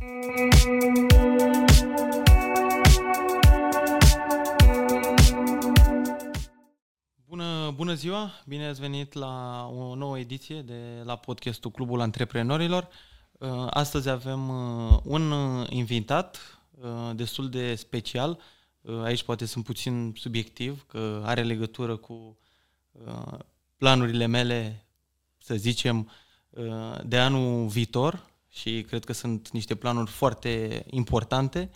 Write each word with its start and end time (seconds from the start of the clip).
Bună, 0.00 0.08
bună 7.74 7.94
ziua! 7.94 8.30
Bine 8.46 8.66
ați 8.66 8.80
venit 8.80 9.12
la 9.12 9.66
o 9.72 9.94
nouă 9.94 10.18
ediție 10.18 10.62
de 10.62 11.02
la 11.04 11.16
podcastul 11.16 11.70
Clubul 11.70 12.00
Antreprenorilor. 12.00 12.88
Uh, 13.32 13.66
astăzi 13.70 14.08
avem 14.08 14.48
uh, 14.48 14.98
un 15.04 15.30
uh, 15.30 15.66
invitat 15.70 16.58
destul 17.14 17.50
de 17.50 17.74
special. 17.74 18.38
Aici 19.02 19.22
poate 19.22 19.44
sunt 19.44 19.64
puțin 19.64 20.14
subiectiv, 20.16 20.84
că 20.86 21.22
are 21.24 21.42
legătură 21.42 21.96
cu 21.96 22.38
planurile 23.76 24.26
mele, 24.26 24.86
să 25.38 25.54
zicem, 25.54 26.10
de 27.04 27.18
anul 27.18 27.66
viitor 27.66 28.29
și 28.52 28.84
cred 28.88 29.04
că 29.04 29.12
sunt 29.12 29.50
niște 29.50 29.74
planuri 29.74 30.10
foarte 30.10 30.84
importante. 30.90 31.70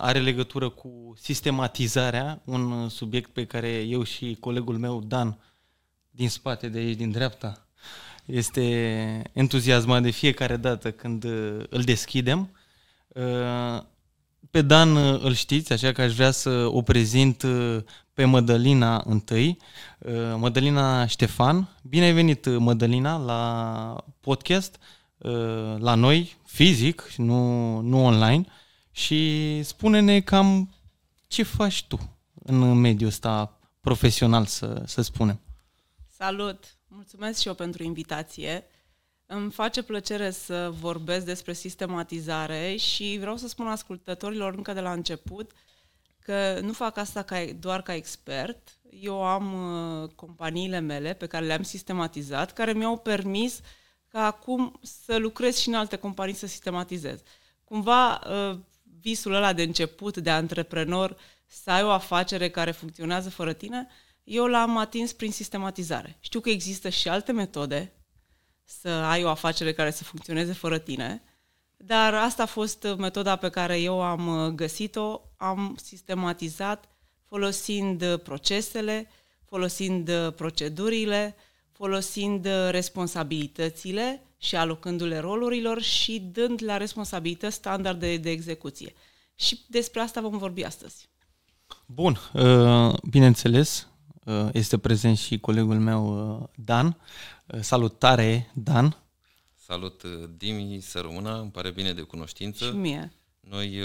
Are 0.00 0.18
legătură 0.18 0.68
cu 0.68 1.14
sistematizarea, 1.20 2.42
un 2.44 2.88
subiect 2.88 3.30
pe 3.30 3.46
care 3.46 3.68
eu 3.68 4.02
și 4.02 4.36
colegul 4.40 4.78
meu, 4.78 5.00
Dan, 5.00 5.38
din 6.10 6.28
spate 6.28 6.68
de 6.68 6.78
aici, 6.78 6.96
din 6.96 7.10
dreapta, 7.10 7.66
este 8.24 8.62
entuziasmat 9.32 10.02
de 10.02 10.10
fiecare 10.10 10.56
dată 10.56 10.92
când 10.92 11.24
îl 11.68 11.82
deschidem. 11.84 12.50
Pe 14.50 14.62
Dan 14.62 14.96
îl 14.96 15.32
știți, 15.34 15.72
așa 15.72 15.92
că 15.92 16.02
aș 16.02 16.14
vrea 16.14 16.30
să 16.30 16.50
o 16.50 16.82
prezint 16.82 17.44
pe 18.12 18.24
Mădălina 18.24 19.02
întâi. 19.06 19.58
Mădălina 20.36 21.06
Ștefan. 21.06 21.68
Bine 21.82 22.04
ai 22.04 22.12
venit, 22.12 22.46
Mădălina, 22.46 23.16
la 23.16 24.04
podcast, 24.20 24.78
la 25.78 25.94
noi, 25.94 26.36
fizic, 26.44 27.12
nu, 27.16 27.80
nu 27.80 28.04
online. 28.04 28.44
Și 28.90 29.60
spune-ne 29.62 30.20
cam 30.20 30.74
ce 31.26 31.42
faci 31.42 31.84
tu 31.84 32.16
în 32.44 32.80
mediul 32.80 33.08
ăsta 33.08 33.58
profesional, 33.80 34.46
să, 34.46 34.82
să 34.86 35.02
spunem. 35.02 35.40
Salut! 36.16 36.76
Mulțumesc 36.88 37.40
și 37.40 37.48
eu 37.48 37.54
pentru 37.54 37.82
invitație. 37.82 38.64
Îmi 39.26 39.50
face 39.50 39.82
plăcere 39.82 40.30
să 40.30 40.70
vorbesc 40.80 41.24
despre 41.24 41.52
sistematizare 41.52 42.76
și 42.76 43.16
vreau 43.20 43.36
să 43.36 43.48
spun 43.48 43.66
ascultătorilor 43.66 44.54
încă 44.54 44.72
de 44.72 44.80
la 44.80 44.92
început 44.92 45.50
că 46.18 46.60
nu 46.62 46.72
fac 46.72 46.96
asta 46.96 47.22
ca, 47.22 47.44
doar 47.58 47.82
ca 47.82 47.94
expert. 47.94 48.78
Eu 48.90 49.22
am 49.22 49.52
uh, 50.02 50.08
companiile 50.14 50.78
mele 50.78 51.12
pe 51.12 51.26
care 51.26 51.46
le-am 51.46 51.62
sistematizat, 51.62 52.52
care 52.52 52.72
mi-au 52.72 52.98
permis 52.98 53.60
ca 54.12 54.26
acum 54.26 54.78
să 54.82 55.16
lucrez 55.16 55.58
și 55.58 55.68
în 55.68 55.74
alte 55.74 55.96
companii 55.96 56.34
să 56.34 56.46
sistematizez. 56.46 57.20
Cumva 57.64 58.14
uh, 58.14 58.58
visul 59.00 59.34
ăla 59.34 59.52
de 59.52 59.62
început, 59.62 60.16
de 60.16 60.30
antreprenor, 60.30 61.16
să 61.46 61.70
ai 61.70 61.82
o 61.82 61.90
afacere 61.90 62.50
care 62.50 62.70
funcționează 62.70 63.30
fără 63.30 63.52
tine, 63.52 63.88
eu 64.24 64.46
l-am 64.46 64.76
atins 64.76 65.12
prin 65.12 65.32
sistematizare. 65.32 66.16
Știu 66.20 66.40
că 66.40 66.50
există 66.50 66.88
și 66.88 67.08
alte 67.08 67.32
metode 67.32 67.92
să 68.64 68.88
ai 68.88 69.24
o 69.24 69.28
afacere 69.28 69.72
care 69.72 69.90
să 69.90 70.04
funcționeze 70.04 70.52
fără 70.52 70.78
tine, 70.78 71.22
dar 71.76 72.14
asta 72.14 72.42
a 72.42 72.46
fost 72.46 72.86
metoda 72.98 73.36
pe 73.36 73.48
care 73.48 73.80
eu 73.80 74.02
am 74.02 74.52
găsit-o, 74.54 75.20
am 75.36 75.76
sistematizat 75.82 76.88
folosind 77.28 78.16
procesele, 78.16 79.08
folosind 79.44 80.30
procedurile, 80.36 81.36
folosind 81.82 82.48
responsabilitățile 82.70 84.22
și 84.38 84.56
alocându-le 84.56 85.18
rolurilor 85.18 85.80
și 85.82 86.20
dând 86.20 86.62
la 86.64 86.76
responsabilități 86.76 87.54
standarde 87.54 88.16
de 88.16 88.30
execuție. 88.30 88.94
Și 89.34 89.60
despre 89.68 90.00
asta 90.00 90.20
vom 90.20 90.38
vorbi 90.38 90.64
astăzi. 90.64 91.08
Bun, 91.86 92.18
uh, 92.32 92.94
bineînțeles, 93.10 93.88
uh, 94.24 94.48
este 94.52 94.78
prezent 94.78 95.18
și 95.18 95.38
colegul 95.38 95.78
meu 95.78 96.02
uh, 96.40 96.48
Dan. 96.54 96.96
Salutare, 97.60 98.50
Dan! 98.54 99.02
Salut, 99.54 100.02
Dimi, 100.36 100.80
să 100.80 101.00
rămână, 101.00 101.40
îmi 101.40 101.50
pare 101.50 101.70
bine 101.70 101.92
de 101.92 102.02
cunoștință. 102.02 102.64
Și 102.64 102.74
mie. 102.76 103.12
Noi 103.40 103.80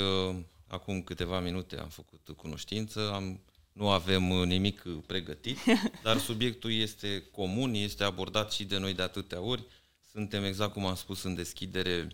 acum 0.68 1.02
câteva 1.02 1.40
minute 1.40 1.80
am 1.80 1.90
făcut 1.90 2.36
cunoștință, 2.36 3.12
am, 3.14 3.40
nu 3.78 3.90
avem 3.90 4.24
nimic 4.24 4.84
pregătit, 5.06 5.58
dar 6.04 6.18
subiectul 6.18 6.72
este 6.72 7.24
comun, 7.32 7.74
este 7.74 8.04
abordat 8.04 8.52
și 8.52 8.66
de 8.66 8.78
noi 8.78 8.94
de 8.94 9.02
atâtea 9.02 9.42
ori. 9.42 9.66
Suntem, 10.12 10.44
exact 10.44 10.74
cum 10.74 10.86
am 10.86 10.96
spus 10.96 11.24
în 11.24 11.36
deschidere, 11.36 12.08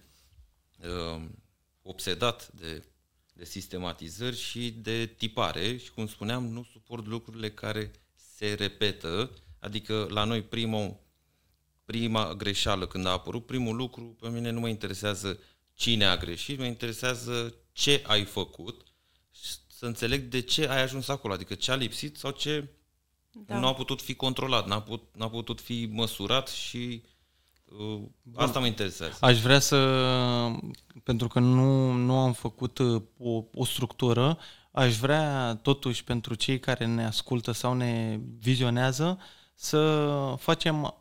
obsedat 1.82 2.52
de 2.52 2.84
de 3.34 3.46
sistematizări 3.46 4.38
și 4.38 4.72
de 4.72 5.06
tipare 5.06 5.78
și, 5.78 5.92
cum 5.92 6.08
spuneam, 6.08 6.48
nu 6.48 6.66
suport 6.72 7.08
lucrurile 7.08 7.52
care 7.52 7.92
se 8.36 8.54
repetă, 8.54 9.32
adică 9.60 10.08
la 10.10 10.24
noi 10.24 10.42
prima, 10.42 11.00
prima 11.86 12.34
greșeală 12.34 12.88
când 12.88 13.06
a 13.06 13.10
apărut, 13.10 13.46
primul 13.46 13.76
lucru 13.76 14.18
pe 14.20 14.30
mine 14.30 14.50
nu 14.50 14.60
mă 14.60 14.68
interesează 14.68 15.40
cine 15.74 16.06
a 16.06 16.18
greșit, 16.18 16.58
mă 16.58 16.66
interesează 16.66 17.56
ce 17.72 18.04
ai 18.08 18.24
făcut, 18.24 18.82
să 19.84 19.90
înțeleg 19.90 20.22
de 20.22 20.42
ce 20.42 20.68
ai 20.68 20.82
ajuns 20.82 21.08
acolo, 21.08 21.34
adică 21.34 21.54
ce 21.54 21.72
a 21.72 21.76
lipsit 21.76 22.18
sau 22.18 22.32
ce 22.32 22.70
da. 23.32 23.60
nu 23.60 23.68
a 23.68 23.74
putut 23.74 24.02
fi 24.02 24.16
controlat, 24.16 24.68
n-a, 24.68 24.82
put, 24.82 25.04
n-a 25.16 25.30
putut 25.30 25.62
fi 25.62 25.90
măsurat 25.92 26.48
și 26.48 27.04
Uh, 27.78 28.02
asta 28.36 28.60
mă 28.60 28.66
interesează. 28.66 29.18
Aș 29.20 29.42
vrea 29.42 29.60
să, 29.60 29.78
pentru 31.04 31.28
că 31.28 31.40
nu, 31.40 31.92
nu 31.92 32.18
am 32.18 32.34
făcut 32.34 32.78
uh, 32.78 33.02
o, 33.18 33.44
o 33.54 33.66
structură, 33.66 34.38
aș 34.72 34.98
vrea 34.98 35.56
totuși 35.56 36.04
pentru 36.04 36.34
cei 36.34 36.60
care 36.60 36.86
ne 36.86 37.06
ascultă 37.06 37.52
sau 37.52 37.74
ne 37.74 38.20
vizionează 38.40 39.20
să 39.56 40.36
facem 40.40 40.98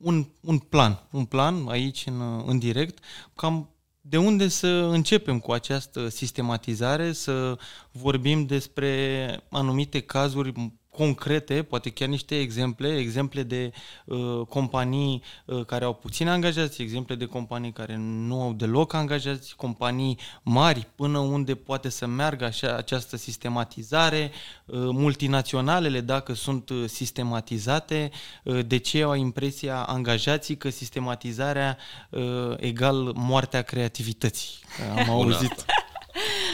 un, 0.00 0.26
un 0.40 0.58
plan, 0.58 1.06
un 1.10 1.24
plan 1.24 1.68
aici 1.68 2.06
în, 2.06 2.42
în 2.46 2.58
direct, 2.58 3.04
cam 3.34 3.75
de 4.08 4.16
unde 4.16 4.48
să 4.48 4.66
începem 4.66 5.38
cu 5.38 5.52
această 5.52 6.08
sistematizare, 6.08 7.12
să 7.12 7.58
vorbim 7.90 8.46
despre 8.46 9.26
anumite 9.50 10.00
cazuri 10.00 10.52
concrete, 10.96 11.62
poate 11.62 11.90
chiar 11.90 12.08
niște 12.08 12.40
exemple, 12.40 12.98
exemple 12.98 13.42
de 13.42 13.72
uh, 14.04 14.40
companii 14.48 15.22
uh, 15.44 15.64
care 15.64 15.84
au 15.84 15.94
puțini 15.94 16.28
angajați, 16.28 16.82
exemple 16.82 17.14
de 17.14 17.24
companii 17.24 17.72
care 17.72 17.96
nu 17.98 18.40
au 18.42 18.52
deloc 18.52 18.92
angajați, 18.92 19.56
companii 19.56 20.18
mari 20.42 20.86
până 20.94 21.18
unde 21.18 21.54
poate 21.54 21.88
să 21.88 22.06
meargă 22.06 22.44
așa, 22.44 22.76
această 22.76 23.16
sistematizare, 23.16 24.30
uh, 24.64 24.78
multinaționalele 24.78 26.00
dacă 26.00 26.34
sunt 26.34 26.68
uh, 26.68 26.84
sistematizate, 26.86 28.10
uh, 28.42 28.66
de 28.66 28.76
ce 28.76 29.02
au 29.02 29.14
impresia 29.14 29.82
angajații 29.82 30.56
că 30.56 30.70
sistematizarea 30.70 31.76
uh, 32.10 32.22
egal 32.56 33.12
moartea 33.14 33.62
creativității. 33.62 34.58
Am 34.98 35.10
auzit. 35.10 35.64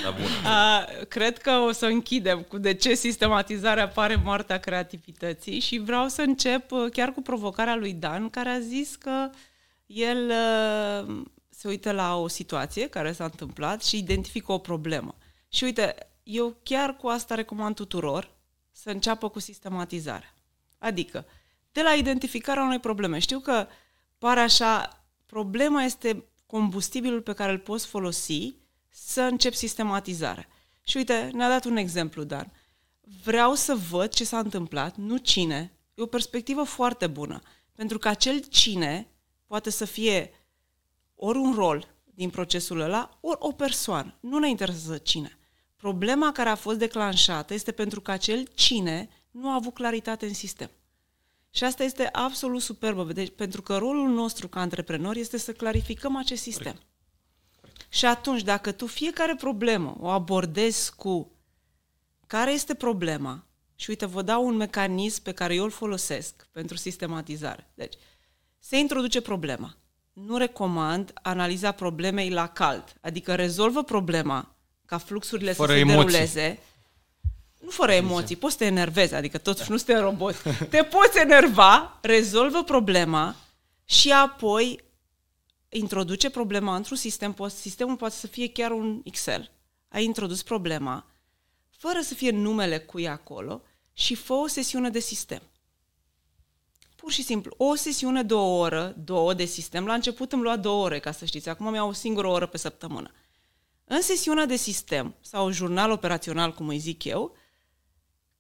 Asta. 0.05 0.11
Da, 0.11 0.17
bun. 0.17 1.01
Uh, 1.01 1.07
cred 1.09 1.39
că 1.39 1.51
o 1.51 1.73
să 1.73 1.87
închidem 1.87 2.43
cu 2.43 2.59
de 2.59 2.75
ce 2.75 2.95
sistematizarea 2.95 3.89
pare 3.89 4.17
moartea 4.17 4.59
creativității 4.59 5.61
și 5.61 5.79
vreau 5.79 6.09
să 6.09 6.23
încep 6.23 6.71
uh, 6.71 6.91
chiar 6.93 7.13
cu 7.13 7.23
provocarea 7.23 7.77
lui 7.77 7.93
Dan, 7.93 8.31
care 8.31 8.49
a 8.49 8.61
zis 8.61 8.97
că 8.97 9.31
el 9.87 10.31
uh, 10.31 11.23
se 11.49 11.69
uită 11.69 11.93
la 11.93 12.17
o 12.17 12.29
situație 12.29 12.89
care 12.89 13.13
s-a 13.13 13.25
întâmplat 13.25 13.83
și 13.83 13.99
identifică 13.99 14.53
o 14.53 14.59
problemă. 14.59 15.15
Și 15.49 15.65
uite, 15.65 15.95
eu 16.23 16.57
chiar 16.63 16.97
cu 16.97 17.07
asta 17.07 17.35
recomand 17.35 17.75
tuturor 17.75 18.31
să 18.73 18.91
înceapă 18.91 19.29
cu 19.29 19.39
sistematizarea. 19.39 20.35
Adică, 20.79 21.25
de 21.73 21.83
la 21.83 21.93
identificarea 21.93 22.63
unei 22.63 22.79
probleme. 22.79 23.19
Știu 23.19 23.39
că 23.39 23.67
pare 24.19 24.41
așa, 24.41 25.03
problema 25.27 25.83
este 25.83 26.25
combustibilul 26.47 27.21
pe 27.21 27.33
care 27.33 27.53
îl 27.53 27.59
poți 27.59 27.87
folosi 27.87 28.55
să 28.93 29.21
încep 29.21 29.55
sistematizarea. 29.55 30.49
Și 30.83 30.97
uite, 30.97 31.31
ne-a 31.33 31.49
dat 31.49 31.65
un 31.65 31.77
exemplu, 31.77 32.25
Dan. 32.25 32.53
Vreau 33.25 33.55
să 33.55 33.75
văd 33.75 34.11
ce 34.11 34.25
s-a 34.25 34.39
întâmplat, 34.39 34.97
nu 34.97 35.17
cine. 35.17 35.73
E 35.95 36.03
o 36.03 36.07
perspectivă 36.07 36.63
foarte 36.63 37.07
bună. 37.07 37.41
Pentru 37.73 37.99
că 37.99 38.09
acel 38.09 38.45
cine 38.49 39.07
poate 39.47 39.71
să 39.71 39.85
fie 39.85 40.31
ori 41.15 41.39
un 41.39 41.55
rol 41.55 41.89
din 42.05 42.31
procesul 42.31 42.81
ăla, 42.81 43.19
ori 43.21 43.39
o 43.41 43.53
persoană. 43.53 44.15
Nu 44.21 44.39
ne 44.39 44.49
interesează 44.49 44.99
cine. 44.99 45.39
Problema 45.77 46.33
care 46.33 46.49
a 46.49 46.55
fost 46.55 46.79
declanșată 46.79 47.55
este 47.55 47.73
pentru 47.73 48.01
că 48.01 48.11
acel 48.11 48.49
cine 48.55 49.09
nu 49.31 49.51
a 49.51 49.55
avut 49.55 49.75
claritate 49.75 50.27
în 50.27 50.35
sistem. 50.35 50.71
Și 51.51 51.65
asta 51.65 51.85
este 51.85 52.09
absolut 52.13 52.63
superbă, 52.63 53.13
deci, 53.13 53.33
pentru 53.37 53.63
că 53.63 53.77
rolul 53.77 54.09
nostru 54.09 54.49
ca 54.49 54.61
antreprenori 54.61 55.21
este 55.21 55.39
să 55.39 55.53
clarificăm 55.53 56.17
acest 56.17 56.43
sistem. 56.43 56.73
Corect. 56.73 56.92
Și 57.89 58.07
atunci, 58.07 58.43
dacă 58.43 58.73
tu 58.73 58.87
fiecare 58.87 59.35
problemă 59.35 59.97
o 60.01 60.09
abordezi 60.09 60.95
cu 60.95 61.31
care 62.27 62.53
este 62.53 62.75
problema, 62.75 63.45
și 63.75 63.91
uite, 63.91 64.07
vă 64.07 64.23
dau 64.23 64.47
un 64.47 64.57
mecanism 64.57 65.23
pe 65.23 65.33
care 65.33 65.55
eu 65.55 65.65
îl 65.65 65.71
folosesc 65.71 66.47
pentru 66.53 66.77
sistematizare. 66.77 67.71
Deci, 67.75 67.95
se 68.59 68.79
introduce 68.79 69.21
problema. 69.21 69.77
nu 70.13 70.37
recomand 70.37 71.13
analiza 71.23 71.73
problemei 71.73 72.31
la 72.31 72.47
cald. 72.47 72.85
Adică 73.01 73.35
rezolvă 73.35 73.83
problema 73.83 74.55
ca 74.87 74.99
fluxurile 74.99 75.53
fără 75.53 75.69
să 75.69 75.75
se 75.75 75.81
emoții. 75.81 75.99
deruleze. 75.99 76.59
Nu 77.61 77.71
fără 77.71 77.93
emoții, 77.93 78.37
poți 78.37 78.53
să 78.53 78.59
te 78.59 78.65
enervezi, 78.65 79.15
adică 79.15 79.39
totuși 79.39 79.71
nu 79.71 79.77
suntem 79.77 80.01
roboți. 80.01 80.39
Te 80.71 80.83
poți 80.83 81.19
enerva, 81.19 81.99
rezolvă 82.03 82.65
problema 82.65 83.37
și 83.85 84.13
apoi 84.13 84.85
introduce 85.79 86.31
problema 86.31 86.77
într-un 86.77 86.97
sistem. 86.97 87.37
Sistemul 87.49 87.97
poate 87.97 88.15
să 88.15 88.27
fie 88.27 88.49
chiar 88.49 88.71
un 88.71 89.01
Excel. 89.05 89.51
Ai 89.89 90.05
introdus 90.05 90.43
problema, 90.43 91.07
fără 91.71 92.01
să 92.01 92.15
fie 92.15 92.31
numele 92.31 92.79
cui 92.79 93.09
acolo, 93.09 93.63
și 93.93 94.15
fă 94.15 94.33
o 94.33 94.47
sesiune 94.47 94.91
de 94.91 94.99
sistem. 94.99 95.43
Pur 96.97 97.13
și 97.13 97.23
simplu, 97.23 97.55
o 97.57 97.75
sesiune 97.75 98.23
de 98.23 98.35
o 98.35 98.57
oră, 98.57 98.95
două 99.05 99.35
de 99.35 99.45
sistem. 99.45 99.87
La 99.87 99.95
început 99.95 100.33
îmi 100.33 100.43
lua 100.43 100.57
două 100.57 100.85
ore, 100.85 100.99
ca 100.99 101.13
să 101.13 101.25
știți. 101.25 101.49
Acum 101.49 101.71
mi-au 101.71 101.89
o 101.89 101.93
singură 101.93 102.27
oră 102.27 102.47
pe 102.47 102.57
săptămână. 102.57 103.11
În 103.85 104.03
sesiunea 104.03 104.47
de 104.47 104.57
sistem, 104.57 105.15
sau 105.21 105.51
jurnal 105.51 105.91
operațional, 105.91 106.55
cum 106.55 106.69
îi 106.69 106.79
zic 106.79 107.05
eu, 107.05 107.37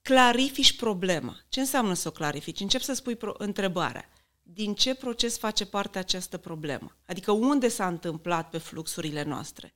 clarifici 0.02 0.76
problema. 0.76 1.36
Ce 1.48 1.60
înseamnă 1.60 1.94
să 1.94 2.08
o 2.08 2.10
clarifici? 2.10 2.60
Încep 2.60 2.80
să 2.80 2.92
spui 2.92 3.16
pro- 3.16 3.34
întrebarea. 3.38 4.08
Din 4.54 4.74
ce 4.74 4.94
proces 4.94 5.38
face 5.38 5.66
parte 5.66 5.98
această 5.98 6.38
problemă? 6.38 6.96
Adică 7.06 7.30
unde 7.30 7.68
s-a 7.68 7.86
întâmplat 7.86 8.50
pe 8.50 8.58
fluxurile 8.58 9.22
noastre? 9.22 9.74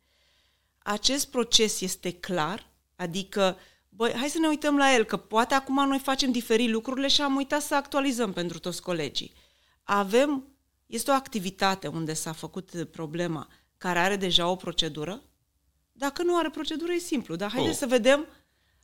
Acest 0.78 1.30
proces 1.30 1.80
este 1.80 2.12
clar? 2.12 2.70
Adică 2.96 3.56
băi, 3.88 4.12
hai 4.12 4.28
să 4.28 4.38
ne 4.38 4.48
uităm 4.48 4.76
la 4.76 4.94
el, 4.94 5.04
că 5.04 5.16
poate 5.16 5.54
acum 5.54 5.86
noi 5.88 5.98
facem 5.98 6.32
diferit 6.32 6.70
lucrurile 6.70 7.08
și 7.08 7.22
am 7.22 7.36
uitat 7.36 7.62
să 7.62 7.74
actualizăm 7.74 8.32
pentru 8.32 8.58
toți 8.58 8.82
colegii. 8.82 9.32
Avem, 9.82 10.56
este 10.86 11.10
o 11.10 11.14
activitate 11.14 11.86
unde 11.86 12.14
s-a 12.14 12.32
făcut 12.32 12.88
problema 12.90 13.48
care 13.78 13.98
are 13.98 14.16
deja 14.16 14.48
o 14.48 14.56
procedură? 14.56 15.22
Dacă 15.92 16.22
nu 16.22 16.36
are 16.36 16.50
procedură, 16.50 16.92
e 16.92 16.98
simplu, 16.98 17.36
dar 17.36 17.50
haideți 17.50 17.72
oh. 17.72 17.78
să 17.78 17.86
vedem, 17.86 18.26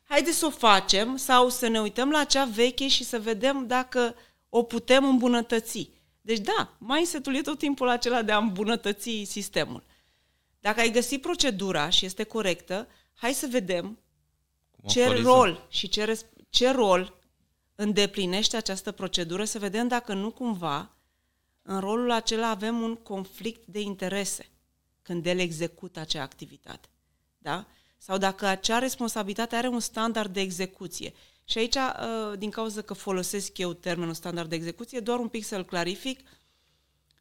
haideți 0.03 0.37
să 0.37 0.45
o 0.45 0.49
facem 0.49 1.15
sau 1.15 1.49
să 1.49 1.67
ne 1.67 1.81
uităm 1.81 2.09
la 2.09 2.23
cea 2.23 2.45
veche 2.45 2.87
și 2.87 3.03
să 3.03 3.19
vedem 3.19 3.67
dacă 3.67 4.15
o 4.55 4.63
putem 4.63 5.05
îmbunătăți. 5.05 5.89
Deci 6.21 6.39
da, 6.39 6.75
mindset-ul 6.79 7.35
e 7.35 7.41
tot 7.41 7.57
timpul 7.57 7.89
acela 7.89 8.21
de 8.21 8.31
a 8.31 8.37
îmbunătăți 8.37 9.23
sistemul. 9.23 9.83
Dacă 10.59 10.79
ai 10.79 10.91
găsit 10.91 11.21
procedura 11.21 11.89
și 11.89 12.05
este 12.05 12.23
corectă, 12.23 12.87
hai 13.13 13.33
să 13.33 13.47
vedem 13.49 13.99
ce 14.87 15.07
rol 15.07 15.67
și 15.69 15.87
ce, 15.87 16.19
ce 16.49 16.71
rol 16.71 17.19
îndeplinește 17.75 18.57
această 18.57 18.91
procedură, 18.91 19.45
să 19.45 19.59
vedem 19.59 19.87
dacă 19.87 20.13
nu 20.13 20.31
cumva 20.31 20.95
în 21.61 21.79
rolul 21.79 22.11
acela 22.11 22.49
avem 22.49 22.81
un 22.81 22.95
conflict 22.95 23.65
de 23.65 23.79
interese 23.79 24.49
când 25.01 25.25
el 25.25 25.39
execută 25.39 25.99
acea 25.99 26.21
activitate. 26.21 26.87
Da? 27.37 27.65
Sau 27.97 28.17
dacă 28.17 28.45
acea 28.45 28.79
responsabilitate 28.79 29.55
are 29.55 29.67
un 29.67 29.79
standard 29.79 30.33
de 30.33 30.41
execuție. 30.41 31.13
Și 31.43 31.57
aici, 31.57 31.75
uh, 31.75 32.37
din 32.37 32.49
cauza 32.49 32.81
că 32.81 32.93
folosesc 32.93 33.57
eu 33.57 33.73
termenul 33.73 34.13
standard 34.13 34.49
de 34.49 34.55
execuție, 34.55 34.99
doar 34.99 35.19
un 35.19 35.27
pic 35.27 35.43
să-l 35.43 35.65
clarific, 35.65 36.19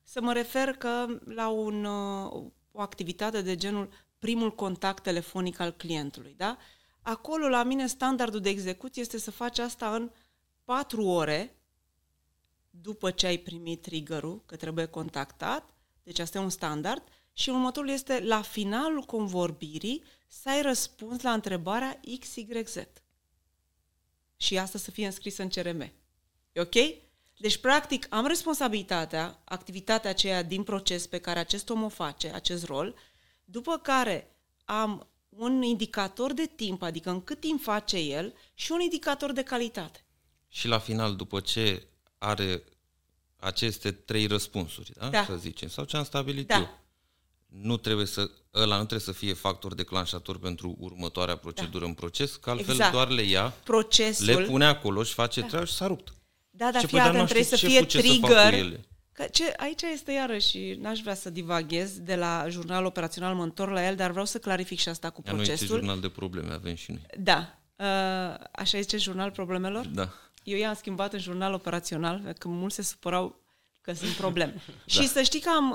să 0.02 0.20
mă 0.20 0.32
refer 0.32 0.72
că 0.72 1.06
la 1.24 1.48
un, 1.48 1.84
uh, 1.84 2.44
o 2.72 2.80
activitate 2.80 3.42
de 3.42 3.56
genul 3.56 3.88
primul 4.19 4.54
contact 4.54 5.02
telefonic 5.02 5.60
al 5.60 5.70
clientului. 5.70 6.34
Da? 6.36 6.56
Acolo, 7.02 7.48
la 7.48 7.62
mine, 7.62 7.86
standardul 7.86 8.40
de 8.40 8.48
execuție 8.48 9.02
este 9.02 9.19
să 9.19 9.30
faci 9.30 9.58
asta 9.58 9.94
în 9.94 10.10
patru 10.64 11.04
ore 11.04 11.56
după 12.70 13.10
ce 13.10 13.26
ai 13.26 13.36
primit 13.36 13.82
triggerul, 13.82 14.42
că 14.46 14.56
trebuie 14.56 14.86
contactat, 14.86 15.75
deci 16.02 16.18
asta 16.18 16.38
e 16.38 16.40
un 16.40 16.50
standard, 16.50 17.02
și 17.32 17.48
următorul 17.48 17.88
este 17.88 18.20
la 18.20 18.42
finalul 18.42 19.02
convorbirii 19.02 20.02
să 20.28 20.48
ai 20.48 20.62
răspuns 20.62 21.22
la 21.22 21.32
întrebarea 21.32 22.00
XYZ. 22.20 22.76
Și 24.42 24.58
asta 24.58 24.78
să 24.78 24.90
fie 24.90 25.06
înscrisă 25.06 25.42
în 25.42 25.48
CRM. 25.48 25.80
E 26.52 26.60
ok? 26.60 26.74
Deci, 27.38 27.56
practic, 27.56 28.06
am 28.10 28.26
responsabilitatea, 28.26 29.40
activitatea 29.44 30.10
aceea 30.10 30.42
din 30.42 30.62
proces 30.62 31.06
pe 31.06 31.18
care 31.18 31.38
acest 31.38 31.70
om 31.70 31.82
o 31.82 31.88
face, 31.88 32.30
acest 32.30 32.64
rol, 32.64 32.94
după 33.44 33.78
care 33.78 34.36
am 34.64 35.06
un 35.28 35.62
indicator 35.62 36.32
de 36.32 36.50
timp, 36.56 36.82
adică 36.82 37.10
în 37.10 37.24
cât 37.24 37.40
timp 37.40 37.62
face 37.62 37.98
el, 37.98 38.34
și 38.54 38.72
un 38.72 38.80
indicator 38.80 39.32
de 39.32 39.42
calitate. 39.42 40.04
Și 40.48 40.66
la 40.66 40.78
final, 40.78 41.16
după 41.16 41.40
ce 41.40 41.86
are 42.18 42.62
aceste 43.36 43.92
trei 43.92 44.26
răspunsuri, 44.26 44.92
da? 44.96 45.08
da. 45.08 45.24
să 45.24 45.36
zicem, 45.36 45.68
sau 45.68 45.84
ce 45.84 45.96
am 45.96 46.04
stabilit 46.04 46.46
da. 46.46 46.56
eu, 46.56 46.78
nu 47.60 47.76
trebuie 47.76 48.06
să, 48.06 48.31
ăla 48.54 48.76
nu 48.76 48.84
trebuie 48.84 49.00
să 49.00 49.12
fie 49.12 49.32
factor 49.32 49.75
declanșator 49.75 50.38
pentru 50.38 50.76
următoarea 50.78 51.37
procedură 51.37 51.84
da. 51.84 51.87
în 51.87 51.94
proces, 51.94 52.37
că 52.37 52.50
altfel 52.50 52.75
exact. 52.75 52.93
doar 52.93 53.08
le 53.08 53.22
ia, 53.22 53.54
Procesul, 53.64 54.26
le 54.26 54.37
pune 54.37 54.64
acolo 54.64 55.02
și 55.02 55.14
face 55.14 55.40
da. 55.40 55.46
treaba 55.46 55.66
și 55.66 55.72
s-a 55.72 55.87
rupt. 55.87 56.12
Da, 56.50 56.70
dar 56.72 56.84
fii 56.84 56.99
atent, 56.99 57.25
trebuie 57.25 57.44
să 57.44 57.56
fie 57.56 57.84
trigger. 57.84 58.54
Să 58.54 58.78
Că 59.12 59.25
ce, 59.32 59.54
aici 59.56 59.82
este 59.82 60.12
iarăși, 60.12 60.75
n-aș 60.81 61.00
vrea 61.00 61.14
să 61.14 61.31
divaghez 61.31 61.99
de 61.99 62.16
la 62.16 62.46
jurnal 62.49 62.84
operațional, 62.84 63.34
mă 63.34 63.43
întorc 63.43 63.70
la 63.70 63.87
el, 63.87 63.96
dar 63.96 64.10
vreau 64.10 64.25
să 64.25 64.38
clarific 64.38 64.78
și 64.78 64.88
asta 64.88 65.10
cu 65.10 65.22
Ia 65.26 65.32
procesul. 65.32 65.66
Nu 65.69 65.75
jurnal 65.75 66.00
de 66.00 66.08
probleme, 66.08 66.52
avem 66.52 66.75
și 66.75 66.90
noi. 66.90 67.06
Da. 67.19 67.58
Uh, 67.76 68.44
așa 68.52 68.81
zice 68.81 68.96
jurnal 68.96 69.31
problemelor? 69.31 69.87
Da. 69.87 70.08
Eu 70.43 70.58
i-am 70.58 70.75
schimbat 70.75 71.12
în 71.12 71.19
jurnal 71.19 71.52
operațional, 71.52 72.34
că 72.38 72.49
mulți 72.49 72.75
se 72.75 72.82
supărau 72.82 73.40
că 73.81 73.93
sunt 73.93 74.10
probleme. 74.10 74.54
da. 74.66 74.72
Și 74.87 75.08
să 75.08 75.22
știi 75.22 75.40
că 75.40 75.50
am... 75.56 75.70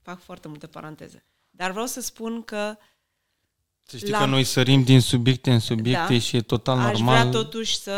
Uh, 0.00 0.10
fac 0.10 0.22
foarte 0.22 0.48
multe 0.48 0.66
paranteze. 0.66 1.24
Dar 1.50 1.70
vreau 1.70 1.86
să 1.86 2.00
spun 2.00 2.42
că 2.42 2.76
să 3.82 3.96
știi 3.96 4.10
la... 4.10 4.18
că 4.18 4.24
noi 4.24 4.44
sărim 4.44 4.82
din 4.82 5.00
subiecte 5.00 5.52
în 5.52 5.58
subiecte 5.58 6.12
da. 6.12 6.18
și 6.18 6.36
e 6.36 6.40
total 6.40 6.78
Aș 6.78 6.84
normal. 6.84 7.14
Aș 7.14 7.20
vrea 7.20 7.40
totuși 7.40 7.78
să 7.78 7.90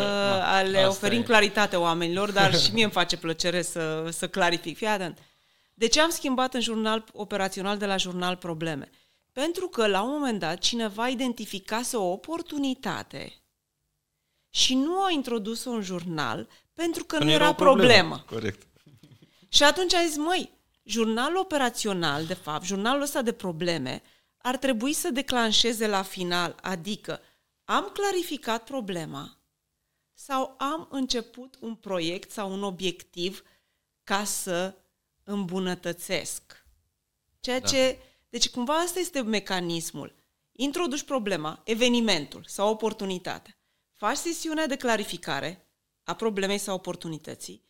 că, 0.63 0.69
le 0.69 0.85
oferim 0.85 1.21
e. 1.21 1.25
claritate 1.25 1.77
oamenilor, 1.77 2.31
dar 2.31 2.55
și 2.61 2.73
mie 2.73 2.83
îmi 2.83 2.93
face 2.93 3.17
plăcere 3.17 3.63
să, 3.63 4.09
să 4.11 4.29
clarific. 4.29 4.77
Fii 4.77 4.87
atent. 4.87 5.19
De 5.75 5.87
ce 5.87 6.01
am 6.01 6.11
schimbat 6.11 6.55
în 6.55 6.61
jurnal 6.61 7.05
operațional 7.13 7.79
de 7.79 7.87
la 7.87 7.97
jurnal 7.97 8.37
probleme? 8.37 8.91
Pentru 9.33 9.69
că 9.69 9.87
la 9.87 10.03
un 10.03 10.11
moment 10.11 10.39
dat 10.39 10.59
cineva 10.59 11.09
identificase 11.09 11.97
o 11.97 12.13
oportunitate 12.13 13.33
și 14.51 14.75
nu 14.75 15.03
a 15.03 15.11
introdus-o 15.11 15.71
în 15.71 15.83
jurnal 15.83 16.49
pentru 16.73 17.05
că, 17.05 17.17
că 17.17 17.25
nu 17.25 17.31
era, 17.31 17.45
era 17.45 17.55
problemă. 17.55 17.85
problemă. 17.87 18.25
Corect. 18.27 18.67
Și 19.49 19.63
atunci 19.63 19.95
a 19.95 20.05
zis, 20.07 20.17
măi, 20.17 20.51
jurnalul 20.83 21.37
operațional, 21.39 22.27
de 22.27 22.35
fapt, 22.35 22.65
jurnalul 22.65 23.03
ăsta 23.03 23.23
de 23.23 23.33
probleme, 23.33 24.03
ar 24.37 24.57
trebui 24.57 24.93
să 24.93 25.11
declanșeze 25.11 25.87
la 25.87 26.03
final, 26.03 26.59
adică 26.63 27.21
am 27.65 27.91
clarificat 27.93 28.65
problema 28.65 29.39
sau 30.15 30.55
am 30.59 30.89
început 30.91 31.57
un 31.61 31.75
proiect 31.75 32.31
sau 32.31 32.53
un 32.53 32.63
obiectiv 32.63 33.43
ca 34.05 34.25
să 34.25 34.75
îmbunătățesc. 35.25 36.67
Ceea 37.41 37.61
da. 37.61 37.67
ce, 37.67 37.99
deci 38.29 38.51
cumva 38.51 38.75
asta 38.79 38.99
este 38.99 39.21
mecanismul. 39.21 40.15
Introduci 40.53 41.03
problema, 41.03 41.61
evenimentul 41.65 42.45
sau 42.47 42.71
oportunitatea. 42.71 43.57
Faci 43.93 44.17
sesiunea 44.17 44.67
de 44.67 44.77
clarificare 44.77 45.67
a 46.03 46.15
problemei 46.15 46.59
sau 46.59 46.75
oportunității. 46.75 47.65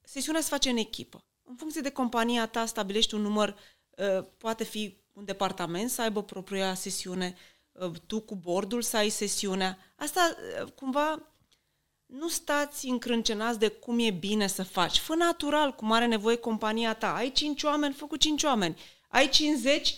Sesiunea 0.00 0.40
se 0.40 0.48
face 0.48 0.70
în 0.70 0.76
echipă. 0.76 1.24
În 1.50 1.56
funcție 1.56 1.80
de 1.80 1.90
compania 1.90 2.46
ta 2.46 2.66
stabilești 2.66 3.14
un 3.14 3.20
număr, 3.20 3.56
uh, 3.90 4.24
poate 4.36 4.64
fi 4.64 4.96
un 5.12 5.24
departament 5.24 5.90
să 5.90 6.02
aibă 6.02 6.22
propria 6.22 6.74
sesiune, 6.74 7.36
uh, 7.72 7.90
tu 8.06 8.20
cu 8.20 8.34
bordul 8.34 8.82
să 8.82 8.96
ai 8.96 9.08
sesiunea. 9.08 9.78
Asta 9.96 10.36
uh, 10.62 10.72
cumva 10.72 11.22
nu 12.06 12.28
stați 12.28 12.88
încrâncenați 12.88 13.58
de 13.58 13.68
cum 13.68 13.98
e 13.98 14.10
bine 14.10 14.46
să 14.46 14.62
faci. 14.62 14.98
Fă 14.98 15.14
natural 15.14 15.74
cum 15.74 15.92
are 15.92 16.06
nevoie 16.06 16.36
compania 16.36 16.94
ta. 16.94 17.14
Ai 17.14 17.32
cinci 17.32 17.62
oameni, 17.62 17.94
fă 17.94 18.06
cu 18.06 18.16
cinci 18.16 18.42
oameni. 18.42 18.80
Ai 19.08 19.28
50, 19.28 19.96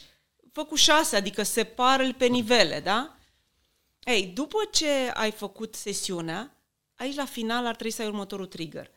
fă 0.52 0.64
cu 0.64 0.74
șase, 0.74 1.16
adică 1.16 1.42
separă-l 1.42 2.14
pe 2.14 2.26
nivele, 2.26 2.80
da? 2.80 3.16
Ei, 4.04 4.26
după 4.26 4.58
ce 4.70 5.10
ai 5.14 5.30
făcut 5.30 5.74
sesiunea, 5.74 6.56
aici 6.94 7.14
la 7.14 7.24
final 7.24 7.66
ar 7.66 7.74
trebui 7.74 7.92
să 7.92 8.02
ai 8.02 8.08
următorul 8.08 8.46
trigger. 8.46 8.90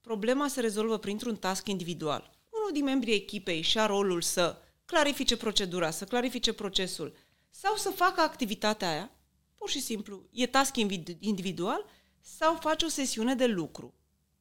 Problema 0.00 0.48
se 0.48 0.60
rezolvă 0.60 0.98
printr-un 0.98 1.36
task 1.36 1.68
individual. 1.68 2.30
Unul 2.48 2.72
din 2.72 2.84
membrii 2.84 3.14
echipei 3.14 3.60
și-a 3.60 3.86
rolul 3.86 4.22
să 4.22 4.56
clarifice 4.84 5.36
procedura, 5.36 5.90
să 5.90 6.04
clarifice 6.04 6.52
procesul 6.52 7.16
sau 7.50 7.76
să 7.76 7.90
facă 7.90 8.20
activitatea 8.20 8.90
aia, 8.90 9.10
pur 9.54 9.68
și 9.68 9.80
simplu, 9.80 10.28
e 10.30 10.46
task 10.46 10.76
individual 11.18 11.84
sau 12.20 12.54
faci 12.54 12.82
o 12.82 12.88
sesiune 12.88 13.34
de 13.34 13.46
lucru 13.46 13.94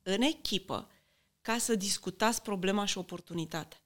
în 0.04 0.22
echipă 0.22 0.90
ca 1.42 1.58
să 1.58 1.76
discutați 1.76 2.42
problema 2.42 2.86
și 2.86 2.98
oportunitatea. 2.98 3.80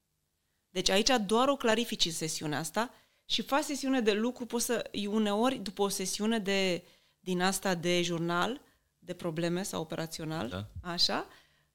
Deci 0.69 0.89
aici 0.89 1.09
doar 1.25 1.47
o 1.47 1.55
clarifici 1.55 2.05
în 2.05 2.11
sesiunea 2.11 2.59
asta 2.59 2.93
și 3.25 3.41
faci 3.41 3.63
sesiune 3.63 4.01
de 4.01 4.11
lucru, 4.11 4.45
poți 4.45 4.65
să, 4.65 4.89
uneori, 5.07 5.55
după 5.55 5.81
o 5.81 5.87
sesiune 5.87 6.39
de, 6.39 6.83
din 7.19 7.41
asta 7.41 7.75
de 7.75 8.01
jurnal, 8.01 8.61
de 8.99 9.13
probleme 9.13 9.63
sau 9.63 9.81
operațional, 9.81 10.47
da. 10.47 10.91
așa, 10.91 11.27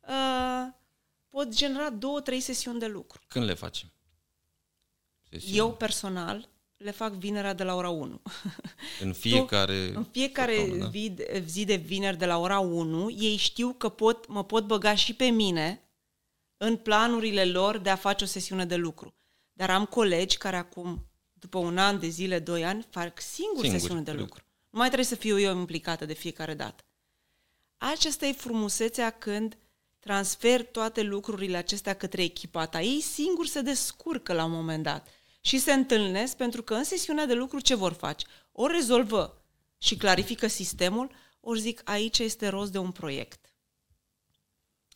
uh, 0.09 0.73
pot 1.29 1.49
genera 1.49 1.91
două, 1.91 2.21
trei 2.21 2.41
sesiuni 2.41 2.79
de 2.79 2.87
lucru. 2.87 3.21
Când 3.29 3.45
le 3.45 3.55
facem? 3.55 3.93
Sesiune. 5.31 5.57
Eu 5.57 5.73
personal 5.73 6.49
le 6.77 6.91
fac 6.91 7.13
vinerea 7.13 7.53
de 7.53 7.63
la 7.63 7.75
ora 7.75 7.89
1. 7.89 8.21
În 9.01 9.13
fiecare, 9.25 9.93
în 9.95 10.05
fiecare 10.05 10.77
da? 10.79 10.89
zi, 10.89 11.15
zi 11.47 11.65
de 11.65 11.75
vineri 11.75 12.17
de 12.17 12.27
la 12.27 12.39
ora 12.39 12.59
1, 12.59 13.11
ei 13.11 13.37
știu 13.37 13.73
că 13.73 13.89
pot, 13.89 14.29
mă 14.29 14.45
pot 14.45 14.67
băga 14.67 14.95
și 14.95 15.15
pe 15.15 15.27
mine 15.27 15.83
în 16.57 16.77
planurile 16.77 17.45
lor 17.45 17.79
de 17.79 17.91
a 17.91 17.97
face 17.97 18.25
o 18.25 18.27
sesiune 18.27 18.65
de 18.65 18.77
lucru. 18.77 19.15
Dar 19.53 19.71
am 19.71 19.85
colegi 19.85 20.37
care 20.37 20.57
acum, 20.57 21.07
după 21.33 21.59
un 21.59 21.79
an 21.79 21.99
de 21.99 22.09
zile, 22.09 22.39
doi 22.39 22.65
ani, 22.65 22.87
fac 22.91 23.21
singur, 23.21 23.63
singur 23.63 23.81
sesiune 23.81 24.01
de 24.01 24.13
lucru. 24.13 24.43
Nu 24.71 24.79
mai 24.79 24.87
trebuie 24.87 25.09
să 25.09 25.15
fiu 25.15 25.39
eu 25.39 25.59
implicată 25.59 26.05
de 26.05 26.13
fiecare 26.13 26.55
dată. 26.55 26.85
Aceasta 27.77 28.27
e 28.27 28.33
frumusețea 28.33 29.11
când 29.11 29.57
transfer 29.99 30.65
toate 30.65 31.03
lucrurile 31.03 31.57
acestea 31.57 31.95
către 31.95 32.23
echipa 32.23 32.67
ta. 32.67 32.81
Ei 32.81 33.01
singur 33.01 33.47
se 33.47 33.61
descurcă 33.61 34.33
la 34.33 34.45
un 34.45 34.51
moment 34.51 34.83
dat 34.83 35.09
și 35.41 35.59
se 35.59 35.73
întâlnesc 35.73 36.37
pentru 36.37 36.63
că 36.63 36.75
în 36.75 36.85
sesiunea 36.85 37.27
de 37.27 37.35
lucru 37.35 37.61
ce 37.61 37.75
vor 37.75 37.93
face? 37.93 38.27
O 38.53 38.67
rezolvă 38.67 39.43
și 39.79 39.97
clarifică 39.97 40.47
sistemul, 40.47 41.11
ori 41.41 41.61
zic 41.61 41.81
aici 41.85 42.19
este 42.19 42.49
rost 42.49 42.73
de 42.73 42.79
un 42.79 42.91
proiect, 42.91 43.55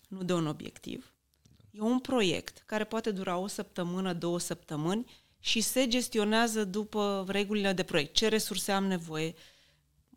nu 0.09 0.23
de 0.23 0.33
un 0.33 0.47
obiectiv. 0.47 1.15
E 1.71 1.81
un 1.81 1.99
proiect 1.99 2.63
care 2.67 2.85
poate 2.85 3.11
dura 3.11 3.37
o 3.37 3.47
săptămână, 3.47 4.13
două 4.13 4.39
săptămâni 4.39 5.11
și 5.39 5.61
se 5.61 5.89
gestionează 5.89 6.65
după 6.65 7.25
regulile 7.29 7.73
de 7.73 7.83
proiect. 7.83 8.15
Ce 8.15 8.29
resurse 8.29 8.73
am 8.73 8.85
nevoie, 8.87 9.35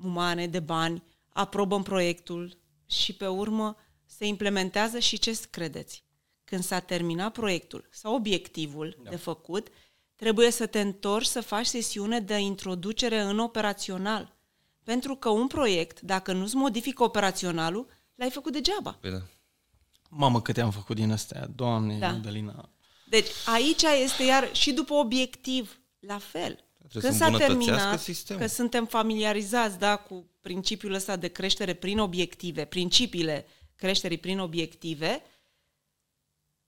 umane, 0.03 0.47
de 0.47 0.59
bani, 0.59 1.03
aprobăm 1.29 1.83
proiectul 1.83 2.57
și 2.85 3.13
pe 3.13 3.27
urmă 3.27 3.77
se 4.17 4.25
implementează 4.25 4.99
și 4.99 5.17
ce 5.17 5.39
credeți? 5.49 6.03
Când 6.43 6.63
s-a 6.63 6.79
terminat 6.79 7.31
proiectul 7.31 7.87
sau 7.91 8.15
obiectivul 8.15 8.97
da. 9.03 9.09
de 9.09 9.15
făcut, 9.15 9.67
trebuie 10.15 10.51
să 10.51 10.65
te 10.65 10.79
întorci 10.79 11.25
să 11.25 11.41
faci 11.41 11.65
sesiune 11.65 12.19
de 12.19 12.37
introducere 12.37 13.19
în 13.19 13.39
operațional. 13.39 14.35
Pentru 14.83 15.15
că 15.15 15.29
un 15.29 15.47
proiect, 15.47 16.01
dacă 16.01 16.33
nu-ți 16.33 16.55
modifică 16.55 17.03
operaționalul, 17.03 17.87
l-ai 18.15 18.29
făcut 18.29 18.51
degeaba. 18.51 18.97
Păi 19.01 19.11
da. 19.11 19.21
Mamă, 20.09 20.41
câte 20.41 20.61
am 20.61 20.71
făcut 20.71 20.95
din 20.95 21.11
astea, 21.11 21.47
doamne, 21.55 21.97
da. 21.97 22.07
Adelina. 22.07 22.69
Deci 23.09 23.27
aici 23.45 23.81
este 24.03 24.23
iar 24.23 24.55
și 24.55 24.71
după 24.71 24.93
obiectiv, 24.93 25.79
la 25.99 26.17
fel. 26.17 26.63
Trebuie 26.89 27.11
Când 27.11 27.21
s-a 27.21 27.37
terminat, 27.37 27.99
sistemul. 27.99 28.41
că 28.41 28.47
suntem 28.47 28.85
familiarizați 28.85 29.79
da, 29.79 29.95
cu 29.95 30.25
principiul 30.41 30.93
ăsta 30.93 31.15
de 31.15 31.27
creștere 31.27 31.73
prin 31.73 31.99
obiective, 31.99 32.65
principiile 32.65 33.45
creșterii 33.75 34.17
prin 34.17 34.39
obiective, 34.39 35.23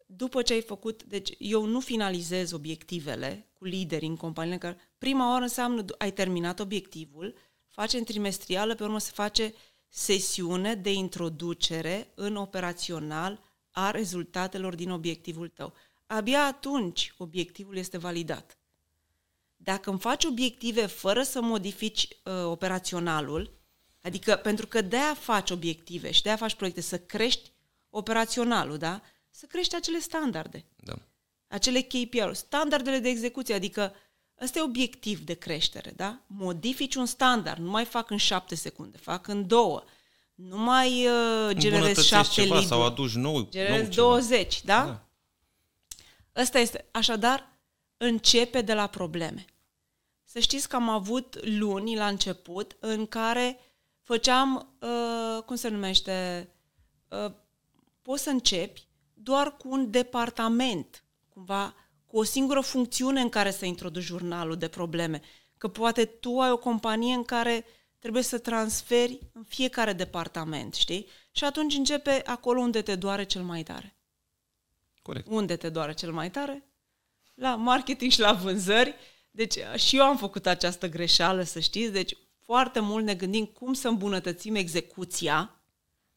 după 0.06 0.42
ce 0.42 0.54
ai 0.54 0.62
făcut, 0.62 1.04
deci 1.04 1.30
eu 1.38 1.66
nu 1.66 1.80
finalizez 1.80 2.52
obiectivele 2.52 3.48
cu 3.54 3.66
lideri 3.66 4.06
în 4.06 4.16
companiile 4.16 4.58
care 4.58 4.78
prima 4.98 5.32
oară 5.32 5.44
înseamnă 5.44 5.86
ai 5.98 6.14
terminat 6.14 6.60
obiectivul, 6.60 7.36
facem 7.68 8.04
trimestrială, 8.04 8.76
pe 8.76 8.84
urmă 8.84 9.00
se 9.00 9.12
face 9.14 9.54
sesiune 9.90 10.76
de 10.76 10.94
introducere 10.94 12.12
în 12.16 12.36
operațional 12.36 13.40
a 13.72 13.92
rezultatelor 13.92 14.76
din 14.76 14.90
obiectivul 14.90 15.48
tău. 15.48 15.74
Abia 16.06 16.46
atunci 16.46 17.14
obiectivul 17.18 17.76
este 17.78 17.98
validat. 17.98 18.58
Dacă 19.56 19.90
îmi 19.90 20.00
faci 20.00 20.24
obiective 20.24 20.86
fără 20.86 21.24
să 21.24 21.42
modifici 21.42 22.08
uh, 22.08 22.34
operaționalul, 22.44 23.57
adică 24.08 24.36
pentru 24.36 24.68
că 24.68 24.82
de-aia 24.82 25.14
faci 25.14 25.52
obiective 25.52 26.12
și 26.12 26.22
de-aia 26.22 26.38
faci 26.38 26.56
proiecte, 26.56 26.82
să 26.82 26.98
crești 27.00 27.52
operaționalul, 27.90 28.78
da? 28.78 29.02
Să 29.30 29.46
crești 29.46 29.76
acele 29.76 30.00
standarde. 30.00 30.66
Da. 30.76 30.94
Acele 31.48 31.82
KPI-uri, 31.82 32.38
standardele 32.38 33.00
de 33.00 33.10
execuție, 33.10 33.54
adică 33.54 33.94
ăsta 34.42 34.60
e 34.60 34.62
obiectiv 34.62 35.20
de 35.20 35.34
creștere, 35.34 35.94
da? 35.96 36.20
Modifici 36.28 36.96
un 36.96 37.06
standard, 37.06 37.60
nu 37.60 37.70
mai 37.70 37.86
fac 37.86 38.10
în 38.10 38.18
șapte 38.18 38.56
secunde, 38.56 38.98
fac 38.98 39.28
în 39.28 39.48
două. 39.48 39.84
Nu 40.34 40.58
mai 40.58 41.08
uh, 41.08 41.58
generez 41.58 42.04
șapte 42.04 42.34
ceva 42.34 42.54
libri. 42.54 42.70
sau 42.70 42.84
aduci 42.84 43.14
nou, 43.14 43.48
generez 43.50 43.96
nou 43.96 44.10
20, 44.10 44.64
da? 44.64 44.86
da? 44.86 45.08
Ăsta 46.42 46.60
este. 46.60 46.86
Așadar, 46.92 47.60
începe 47.98 48.62
de 48.62 48.74
la 48.74 48.88
probleme. 48.88 49.46
Să 50.24 50.40
știți 50.40 50.70
că 50.70 50.76
am 50.76 50.90
avut 50.90 51.46
luni 51.46 51.96
la 51.96 52.08
început 52.08 52.78
în 52.80 53.06
care 53.06 53.60
făceam, 54.08 54.76
uh, 54.80 55.44
cum 55.44 55.56
se 55.56 55.68
numește, 55.68 56.48
uh, 57.10 57.32
poți 58.02 58.24
să 58.24 58.30
începi 58.30 58.88
doar 59.14 59.58
cu 59.58 59.70
un 59.70 59.92
departament, 59.92 61.04
cumva 61.30 61.76
cu 62.06 62.18
o 62.18 62.24
singură 62.24 62.60
funcțiune 62.60 63.22
în 63.22 63.30
care 63.30 63.52
să 63.52 63.66
introduci 63.66 64.04
jurnalul 64.04 64.56
de 64.56 64.68
probleme. 64.68 65.22
Că 65.58 65.68
poate 65.68 66.06
tu 66.06 66.40
ai 66.40 66.52
o 66.52 66.58
companie 66.58 67.14
în 67.14 67.24
care 67.24 67.66
trebuie 68.00 68.24
să 68.24 68.38
transferi 68.38 69.20
în 69.34 69.44
fiecare 69.44 69.94
departament, 69.94 70.74
știi? 70.74 71.08
Și 71.32 71.44
atunci 71.44 71.76
începe 71.76 72.22
acolo 72.26 72.60
unde 72.60 72.82
te 72.82 72.96
doare 72.96 73.24
cel 73.24 73.42
mai 73.42 73.64
tare. 73.64 73.98
Corect. 75.02 75.28
Unde 75.30 75.56
te 75.56 75.70
doare 75.70 75.94
cel 75.94 76.12
mai 76.12 76.32
tare? 76.32 76.68
La 77.34 77.56
marketing 77.56 78.12
și 78.12 78.20
la 78.20 78.34
vânzări. 78.34 78.96
Deci 79.32 79.56
și 79.76 79.98
eu 79.98 80.04
am 80.04 80.18
făcut 80.18 80.46
această 80.46 80.90
greșeală, 80.90 81.44
să 81.44 81.60
știți. 81.60 81.92
Deci 81.92 82.18
foarte 82.48 82.80
mult 82.80 83.06
ne 83.06 83.14
gândim 83.14 83.46
cum 83.46 83.74
să 83.74 83.88
îmbunătățim 83.88 84.56
execuția 84.56 85.62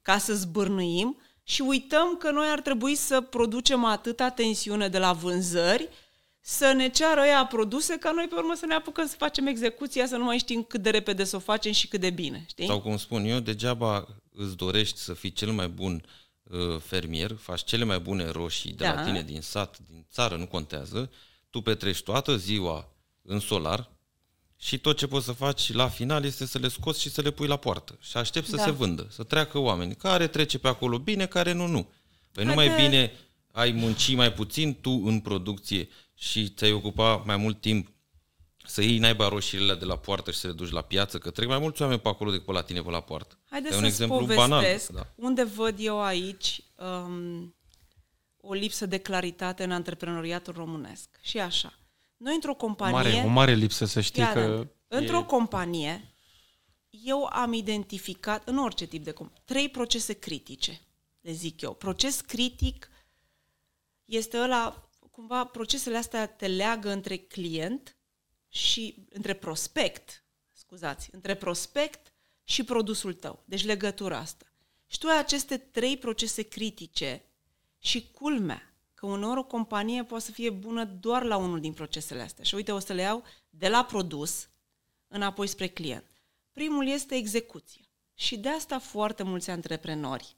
ca 0.02 0.18
să 0.18 0.34
zbârnuim 0.34 1.16
și 1.42 1.62
uităm 1.62 2.16
că 2.16 2.30
noi 2.30 2.48
ar 2.48 2.60
trebui 2.60 2.94
să 2.94 3.20
producem 3.20 3.84
atâta 3.84 4.28
tensiune 4.28 4.88
de 4.88 4.98
la 4.98 5.12
vânzări 5.12 5.88
să 6.40 6.72
ne 6.72 6.88
ceară 6.88 7.20
ăia 7.20 7.46
produse 7.46 7.98
ca 7.98 8.10
noi 8.10 8.26
pe 8.28 8.34
urmă 8.34 8.54
să 8.54 8.66
ne 8.66 8.74
apucăm 8.74 9.06
să 9.06 9.16
facem 9.16 9.46
execuția, 9.46 10.06
să 10.06 10.16
nu 10.16 10.24
mai 10.24 10.38
știm 10.38 10.62
cât 10.62 10.82
de 10.82 10.90
repede 10.90 11.24
să 11.24 11.36
o 11.36 11.38
facem 11.38 11.72
și 11.72 11.88
cât 11.88 12.00
de 12.00 12.10
bine. 12.10 12.44
Știi? 12.48 12.66
Sau 12.66 12.80
cum 12.80 12.96
spun 12.96 13.24
eu, 13.24 13.38
degeaba 13.40 14.08
îți 14.32 14.56
dorești 14.56 14.98
să 14.98 15.14
fii 15.14 15.32
cel 15.32 15.52
mai 15.52 15.68
bun 15.68 16.04
uh, 16.42 16.80
fermier, 16.80 17.36
faci 17.36 17.64
cele 17.64 17.84
mai 17.84 17.98
bune 17.98 18.28
roșii 18.28 18.72
de 18.72 18.84
da. 18.84 18.94
la 18.94 19.04
tine 19.04 19.22
din 19.22 19.40
sat, 19.40 19.78
din 19.88 20.06
țară, 20.10 20.36
nu 20.36 20.46
contează, 20.46 21.10
tu 21.50 21.60
petreci 21.60 22.02
toată 22.02 22.36
ziua 22.36 22.88
în 23.22 23.38
solar, 23.38 23.90
și 24.62 24.78
tot 24.78 24.96
ce 24.96 25.06
poți 25.06 25.24
să 25.24 25.32
faci 25.32 25.72
la 25.72 25.88
final 25.88 26.24
este 26.24 26.46
să 26.46 26.58
le 26.58 26.68
scoți 26.68 27.00
și 27.00 27.10
să 27.10 27.20
le 27.20 27.30
pui 27.30 27.46
la 27.46 27.56
poartă 27.56 27.98
și 28.00 28.16
aștept 28.16 28.46
să 28.46 28.56
da. 28.56 28.62
se 28.62 28.70
vândă, 28.70 29.06
să 29.10 29.22
treacă 29.22 29.58
oameni. 29.58 29.94
Care 29.94 30.26
trece 30.26 30.58
pe 30.58 30.68
acolo 30.68 30.98
bine, 30.98 31.26
care 31.26 31.52
nu, 31.52 31.66
nu. 31.66 31.88
Păi 32.32 32.44
nu 32.44 32.54
mai 32.54 32.74
bine 32.74 33.12
ai 33.52 33.70
munci 33.70 34.14
mai 34.14 34.32
puțin 34.32 34.80
tu 34.80 35.02
în 35.04 35.20
producție 35.20 35.88
și 36.14 36.48
ți-ai 36.48 36.72
ocupa 36.72 37.22
mai 37.26 37.36
mult 37.36 37.60
timp 37.60 37.88
să 38.64 38.82
iei 38.82 38.98
naiba 38.98 39.28
roșiile 39.28 39.74
de 39.74 39.84
la 39.84 39.96
poartă 39.96 40.30
și 40.30 40.38
să 40.38 40.46
le 40.46 40.52
duci 40.52 40.70
la 40.70 40.82
piață, 40.82 41.18
că 41.18 41.30
trec 41.30 41.48
mai 41.48 41.58
mulți 41.58 41.82
oameni 41.82 42.00
pe 42.00 42.08
acolo 42.08 42.30
decât 42.30 42.46
pe 42.46 42.52
la 42.52 42.62
tine 42.62 42.82
pe 42.82 42.90
la 42.90 43.00
poartă. 43.00 43.38
Haideți 43.50 43.72
să 43.74 43.78
un 43.78 43.84
exemplu 43.86 44.26
banal. 44.34 44.64
Da. 44.92 45.06
unde 45.14 45.44
văd 45.44 45.74
eu 45.78 46.02
aici 46.02 46.62
um, 46.74 47.54
o 48.36 48.52
lipsă 48.52 48.86
de 48.86 48.98
claritate 48.98 49.64
în 49.64 49.70
antreprenoriatul 49.70 50.52
românesc. 50.56 51.08
Și 51.20 51.38
așa. 51.38 51.72
Noi 52.20 52.34
într-o 52.34 52.54
companie... 52.54 52.94
Mare, 52.94 53.22
o 53.26 53.28
mare 53.28 53.54
lipsă 53.54 53.84
să 53.84 54.00
știi 54.00 54.22
că... 54.22 54.32
că... 54.32 54.68
Într-o 54.88 55.18
e... 55.18 55.24
companie, 55.24 56.14
eu 56.90 57.24
am 57.24 57.52
identificat, 57.52 58.48
în 58.48 58.58
orice 58.58 58.86
tip 58.86 59.04
de 59.04 59.10
companie, 59.10 59.42
trei 59.44 59.68
procese 59.68 60.12
critice, 60.12 60.80
le 61.20 61.32
zic 61.32 61.60
eu. 61.60 61.74
Proces 61.74 62.20
critic 62.20 62.90
este 64.04 64.38
ăla, 64.38 64.90
cumva, 65.10 65.44
procesele 65.44 65.96
astea 65.96 66.26
te 66.26 66.46
leagă 66.46 66.90
între 66.90 67.16
client 67.16 67.96
și 68.48 69.06
între 69.08 69.34
prospect, 69.34 70.24
scuzați, 70.52 71.08
între 71.12 71.34
prospect 71.34 72.12
și 72.44 72.64
produsul 72.64 73.14
tău. 73.14 73.42
Deci 73.44 73.64
legătura 73.64 74.18
asta. 74.18 74.46
Și 74.86 74.98
tu 74.98 75.06
ai 75.06 75.18
aceste 75.18 75.56
trei 75.56 75.96
procese 75.96 76.42
critice 76.42 77.24
și 77.78 78.10
culmea, 78.10 78.69
că 79.00 79.06
uneori 79.06 79.38
o 79.38 79.44
companie 79.44 80.04
poate 80.04 80.24
să 80.24 80.30
fie 80.30 80.50
bună 80.50 80.84
doar 80.84 81.22
la 81.22 81.36
unul 81.36 81.60
din 81.60 81.72
procesele 81.72 82.22
astea. 82.22 82.44
Și 82.44 82.54
uite, 82.54 82.72
o 82.72 82.78
să 82.78 82.92
le 82.92 83.02
iau 83.02 83.24
de 83.50 83.68
la 83.68 83.84
produs 83.84 84.48
înapoi 85.08 85.46
spre 85.46 85.66
client. 85.66 86.04
Primul 86.52 86.86
este 86.86 87.14
execuția. 87.14 87.82
Și 88.14 88.38
de 88.38 88.48
asta 88.48 88.78
foarte 88.78 89.22
mulți 89.22 89.50
antreprenori. 89.50 90.36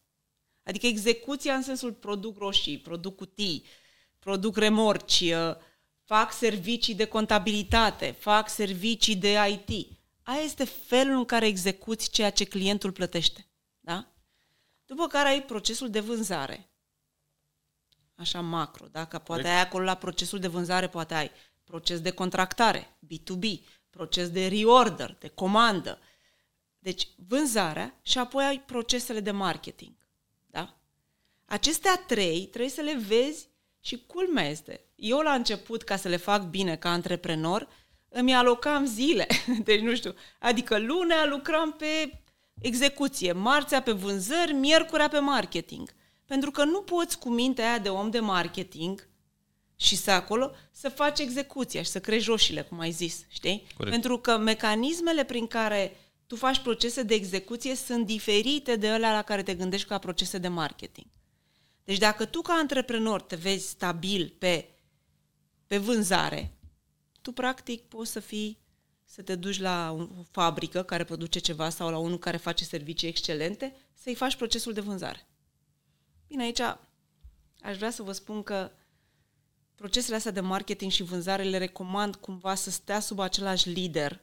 Adică 0.62 0.86
execuția 0.86 1.54
în 1.54 1.62
sensul 1.62 1.92
produc 1.92 2.38
roșii, 2.38 2.78
produc 2.78 3.16
cutii, 3.16 3.64
produc 4.18 4.56
remorci, 4.56 5.20
uh, 5.20 5.56
fac 6.04 6.32
servicii 6.32 6.94
de 6.94 7.04
contabilitate, 7.04 8.10
fac 8.10 8.48
servicii 8.48 9.16
de 9.16 9.38
IT. 9.48 9.88
Aia 10.22 10.40
este 10.42 10.64
felul 10.64 11.16
în 11.16 11.24
care 11.24 11.46
execuți 11.46 12.10
ceea 12.10 12.30
ce 12.30 12.44
clientul 12.44 12.92
plătește. 12.92 13.46
Da? 13.80 14.12
După 14.84 15.06
care 15.06 15.28
ai 15.28 15.42
procesul 15.42 15.90
de 15.90 16.00
vânzare, 16.00 16.71
așa 18.22 18.40
macro, 18.40 18.86
dacă 18.86 19.18
poate 19.18 19.48
ai 19.48 19.60
acolo 19.60 19.84
la 19.84 19.94
procesul 19.94 20.38
de 20.38 20.46
vânzare, 20.46 20.88
poate 20.88 21.14
ai 21.14 21.30
proces 21.64 22.00
de 22.00 22.10
contractare, 22.10 22.96
B2B, 23.06 23.60
proces 23.90 24.30
de 24.30 24.46
reorder, 24.46 25.16
de 25.18 25.28
comandă. 25.28 25.98
Deci 26.78 27.08
vânzarea 27.28 27.98
și 28.02 28.18
apoi 28.18 28.44
ai 28.44 28.60
procesele 28.60 29.20
de 29.20 29.30
marketing. 29.30 29.92
Da? 30.46 30.76
Acestea 31.44 32.04
trei 32.06 32.46
trebuie 32.46 32.70
să 32.70 32.80
le 32.80 32.96
vezi 33.06 33.48
și 33.80 34.04
culmea 34.06 34.48
este. 34.48 34.84
Eu 34.94 35.18
la 35.18 35.32
început, 35.32 35.82
ca 35.82 35.96
să 35.96 36.08
le 36.08 36.16
fac 36.16 36.42
bine 36.42 36.76
ca 36.76 36.90
antreprenor, 36.90 37.68
îmi 38.08 38.34
alocam 38.34 38.84
zile. 38.84 39.26
Deci, 39.64 39.80
nu 39.80 39.94
știu, 39.94 40.14
adică 40.38 40.78
lunea 40.78 41.26
lucram 41.26 41.72
pe 41.72 42.22
execuție, 42.60 43.32
marțea 43.32 43.82
pe 43.82 43.92
vânzări, 43.92 44.52
miercurea 44.52 45.08
pe 45.08 45.18
marketing. 45.18 45.90
Pentru 46.26 46.50
că 46.50 46.64
nu 46.64 46.82
poți 46.82 47.18
cu 47.18 47.28
mintea 47.28 47.68
aia 47.68 47.78
de 47.78 47.88
om 47.88 48.10
de 48.10 48.20
marketing 48.20 49.08
și 49.76 49.96
să 49.96 50.10
acolo 50.10 50.50
să 50.70 50.88
faci 50.88 51.18
execuția 51.18 51.82
și 51.82 51.90
să 51.90 52.00
crești 52.00 52.28
roșiile, 52.28 52.62
cum 52.62 52.78
ai 52.78 52.90
zis, 52.90 53.24
știi? 53.28 53.66
Corect. 53.76 53.94
Pentru 53.94 54.18
că 54.18 54.38
mecanismele 54.38 55.24
prin 55.24 55.46
care 55.46 55.96
tu 56.26 56.36
faci 56.36 56.58
procese 56.58 57.02
de 57.02 57.14
execuție 57.14 57.74
sunt 57.74 58.06
diferite 58.06 58.76
de 58.76 58.88
alea 58.88 59.12
la 59.12 59.22
care 59.22 59.42
te 59.42 59.54
gândești 59.54 59.88
ca 59.88 59.98
procese 59.98 60.38
de 60.38 60.48
marketing. 60.48 61.06
Deci 61.84 61.98
dacă 61.98 62.24
tu 62.24 62.40
ca 62.40 62.52
antreprenor 62.52 63.22
te 63.22 63.36
vezi 63.36 63.68
stabil 63.68 64.34
pe, 64.38 64.68
pe 65.66 65.78
vânzare, 65.78 66.56
tu 67.20 67.32
practic 67.32 67.82
poți 67.82 68.10
să 68.10 68.20
fii 68.20 68.58
să 69.04 69.22
te 69.22 69.34
duci 69.34 69.60
la 69.60 69.96
o 69.98 70.24
fabrică 70.30 70.82
care 70.82 71.04
produce 71.04 71.38
ceva 71.38 71.70
sau 71.70 71.90
la 71.90 71.98
unul 71.98 72.18
care 72.18 72.36
face 72.36 72.64
servicii 72.64 73.08
excelente, 73.08 73.76
să-i 73.94 74.14
faci 74.14 74.36
procesul 74.36 74.72
de 74.72 74.80
vânzare. 74.80 75.26
Bine, 76.32 76.44
aici 76.44 76.60
aș 77.62 77.76
vrea 77.76 77.90
să 77.90 78.02
vă 78.02 78.12
spun 78.12 78.42
că 78.42 78.70
procesele 79.74 80.16
astea 80.16 80.30
de 80.30 80.40
marketing 80.40 80.90
și 80.90 81.02
vânzare 81.02 81.42
le 81.42 81.58
recomand 81.58 82.16
cumva 82.16 82.54
să 82.54 82.70
stea 82.70 83.00
sub 83.00 83.18
același 83.18 83.68
lider, 83.68 84.20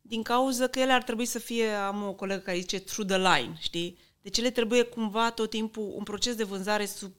din 0.00 0.22
cauza 0.22 0.66
că 0.66 0.78
ele 0.78 0.92
ar 0.92 1.02
trebui 1.02 1.26
să 1.26 1.38
fie, 1.38 1.68
am 1.70 2.02
o 2.02 2.12
colegă 2.12 2.40
care 2.40 2.58
zice, 2.58 2.78
through 2.78 3.08
the 3.08 3.16
line, 3.16 3.56
știi? 3.58 3.98
Deci 4.22 4.38
ele 4.38 4.50
trebuie 4.50 4.82
cumva 4.82 5.30
tot 5.30 5.50
timpul 5.50 5.92
un 5.96 6.02
proces 6.02 6.34
de 6.34 6.44
vânzare 6.44 6.86
sub, 6.86 7.12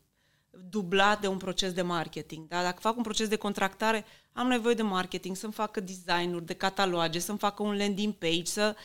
dublat 0.50 1.22
de 1.22 1.28
un 1.28 1.38
proces 1.38 1.74
de 1.74 1.82
marketing. 1.82 2.48
Da? 2.48 2.62
Dacă 2.64 2.80
fac 2.80 2.98
un 2.98 3.04
proces 3.04 3.28
de 3.28 3.36
contractare, 3.36 4.06
am 4.34 4.48
nevoie 4.48 4.74
de 4.74 4.82
marketing, 4.82 5.36
să-mi 5.36 5.54
facă 5.54 5.80
design-uri 5.80 6.46
de 6.46 6.54
cataloage, 6.54 7.20
să-mi 7.20 7.38
facă 7.38 7.64
un 7.64 7.78
landing 7.78 8.14
page, 8.14 8.46
să... 8.46 8.76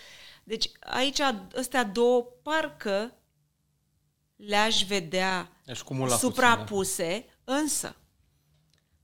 Deci 0.44 0.70
aici 0.80 1.20
astea 1.54 1.84
două 1.84 2.22
parcă 2.42 3.14
le-aș 4.36 4.84
vedea 4.84 5.48
suprapuse, 6.18 7.26
da. 7.44 7.54
însă 7.54 7.96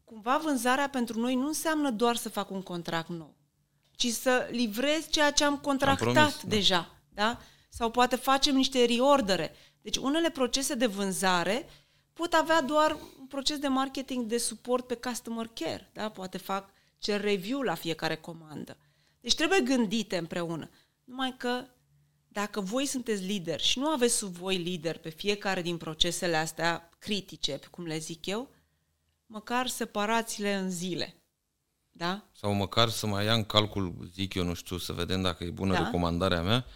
cumva 0.05 0.39
vânzarea 0.39 0.89
pentru 0.89 1.21
noi 1.21 1.35
nu 1.35 1.47
înseamnă 1.47 1.91
doar 1.91 2.17
să 2.17 2.29
fac 2.29 2.51
un 2.51 2.63
contract 2.63 3.09
nou, 3.09 3.35
ci 3.91 4.07
să 4.07 4.49
livrez 4.51 5.09
ceea 5.11 5.33
ce 5.33 5.45
am 5.45 5.59
contractat 5.59 6.07
am 6.07 6.13
promis, 6.15 6.43
da. 6.43 6.49
deja. 6.49 6.95
Da? 7.09 7.41
Sau 7.69 7.91
poate 7.91 8.17
facem 8.17 8.55
niște 8.55 8.85
reordere. 8.85 9.55
Deci 9.83 9.97
unele 9.97 10.31
procese 10.31 10.75
de 10.75 10.87
vânzare 10.87 11.69
pot 12.13 12.33
avea 12.33 12.63
doar 12.63 12.99
un 13.21 13.27
proces 13.27 13.59
de 13.59 13.69
marketing 13.69 14.27
de 14.27 14.39
suport 14.39 14.87
pe 14.87 14.95
customer 14.95 15.51
care. 15.55 15.91
Da? 15.93 16.09
Poate 16.09 16.39
fac 16.39 16.71
cer 16.99 17.21
review 17.21 17.61
la 17.61 17.75
fiecare 17.75 18.17
comandă. 18.17 18.77
Deci 19.21 19.35
trebuie 19.35 19.61
gândite 19.61 20.17
împreună. 20.17 20.71
Numai 21.05 21.35
că 21.37 21.65
dacă 22.33 22.61
voi 22.61 22.87
sunteți 22.87 23.23
lideri 23.23 23.63
și 23.63 23.79
nu 23.79 23.87
aveți 23.87 24.17
sub 24.17 24.33
voi 24.33 24.57
lider 24.57 24.99
pe 24.99 25.09
fiecare 25.09 25.63
din 25.63 25.77
procesele 25.77 26.37
astea 26.37 26.89
critice, 26.99 27.61
cum 27.71 27.85
le 27.85 27.99
zic 27.99 28.27
eu, 28.27 28.51
măcar 29.27 29.67
separați-le 29.67 30.55
în 30.55 30.71
zile. 30.71 31.15
Da? 31.93 32.25
Sau 32.33 32.53
măcar 32.53 32.89
să 32.89 33.07
mai 33.07 33.25
ia 33.25 33.35
în 33.35 33.45
calcul, 33.45 34.11
zic 34.15 34.35
eu, 34.35 34.45
nu 34.45 34.55
știu, 34.55 34.79
să 34.79 34.93
vedem 34.93 35.23
dacă 35.23 35.45
e 35.45 35.51
bună 35.51 35.73
da? 35.73 35.85
recomandarea 35.85 36.43
mea, 36.43 36.67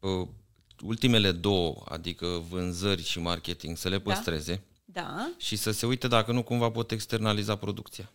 uh, 0.00 0.28
ultimele 0.82 1.32
două, 1.32 1.84
adică 1.88 2.26
vânzări 2.26 3.02
și 3.02 3.18
marketing, 3.18 3.76
să 3.76 3.88
le 3.88 3.98
da. 3.98 4.02
păstreze 4.12 4.62
da. 4.84 5.30
și 5.36 5.56
să 5.56 5.70
se 5.70 5.86
uite 5.86 6.08
dacă 6.08 6.32
nu 6.32 6.42
cumva 6.42 6.70
pot 6.70 6.90
externaliza 6.90 7.56
producția. 7.56 8.12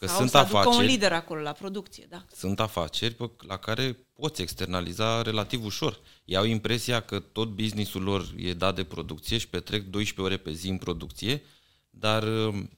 Că 0.00 0.06
Sau 0.06 0.16
sunt 0.16 0.30
să 0.30 0.38
afaceri, 0.38 0.76
un 0.76 0.84
lider 0.84 1.12
acolo 1.12 1.40
la 1.40 1.52
producție, 1.52 2.06
da. 2.08 2.24
Sunt 2.34 2.60
afaceri 2.60 3.14
pe, 3.14 3.30
la 3.46 3.56
care 3.56 4.06
poți 4.12 4.42
externaliza 4.42 5.22
relativ 5.22 5.64
ușor. 5.64 6.00
Ei 6.24 6.36
au 6.36 6.44
impresia 6.44 7.00
că 7.00 7.18
tot 7.18 7.48
businessul 7.48 8.02
lor 8.02 8.32
e 8.36 8.52
dat 8.54 8.74
de 8.74 8.84
producție 8.84 9.38
și 9.38 9.48
petrec 9.48 9.84
12 9.84 10.20
ore 10.20 10.42
pe 10.42 10.52
zi 10.52 10.68
în 10.68 10.76
producție, 10.76 11.42
dar 11.90 12.22
um, 12.22 12.70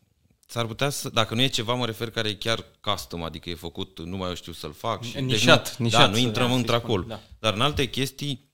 s-ar 0.47 0.67
putea 0.67 0.91
să, 0.91 1.09
dacă 1.09 1.35
nu 1.35 1.41
e 1.41 1.47
ceva, 1.47 1.75
mă 1.75 1.87
refer 1.87 2.11
care 2.11 2.29
e 2.29 2.35
chiar 2.35 2.65
custom, 2.81 3.23
adică 3.23 3.51
e 3.51 3.55
făcut, 3.55 4.01
nu 4.05 4.17
mai 4.17 4.29
eu 4.29 4.35
știu 4.35 4.53
să-l 4.53 4.73
fac. 4.73 5.03
Și, 5.03 5.21
nișat, 5.21 5.69
deci 5.69 5.79
nu, 5.79 5.85
nișat. 5.85 6.01
Da, 6.01 6.07
nu 6.07 6.17
intrăm 6.17 6.49
da, 6.49 6.55
într-acolo. 6.55 7.03
Da. 7.03 7.21
Dar 7.39 7.55
în 7.55 7.61
alte 7.61 7.89
chestii, 7.89 8.51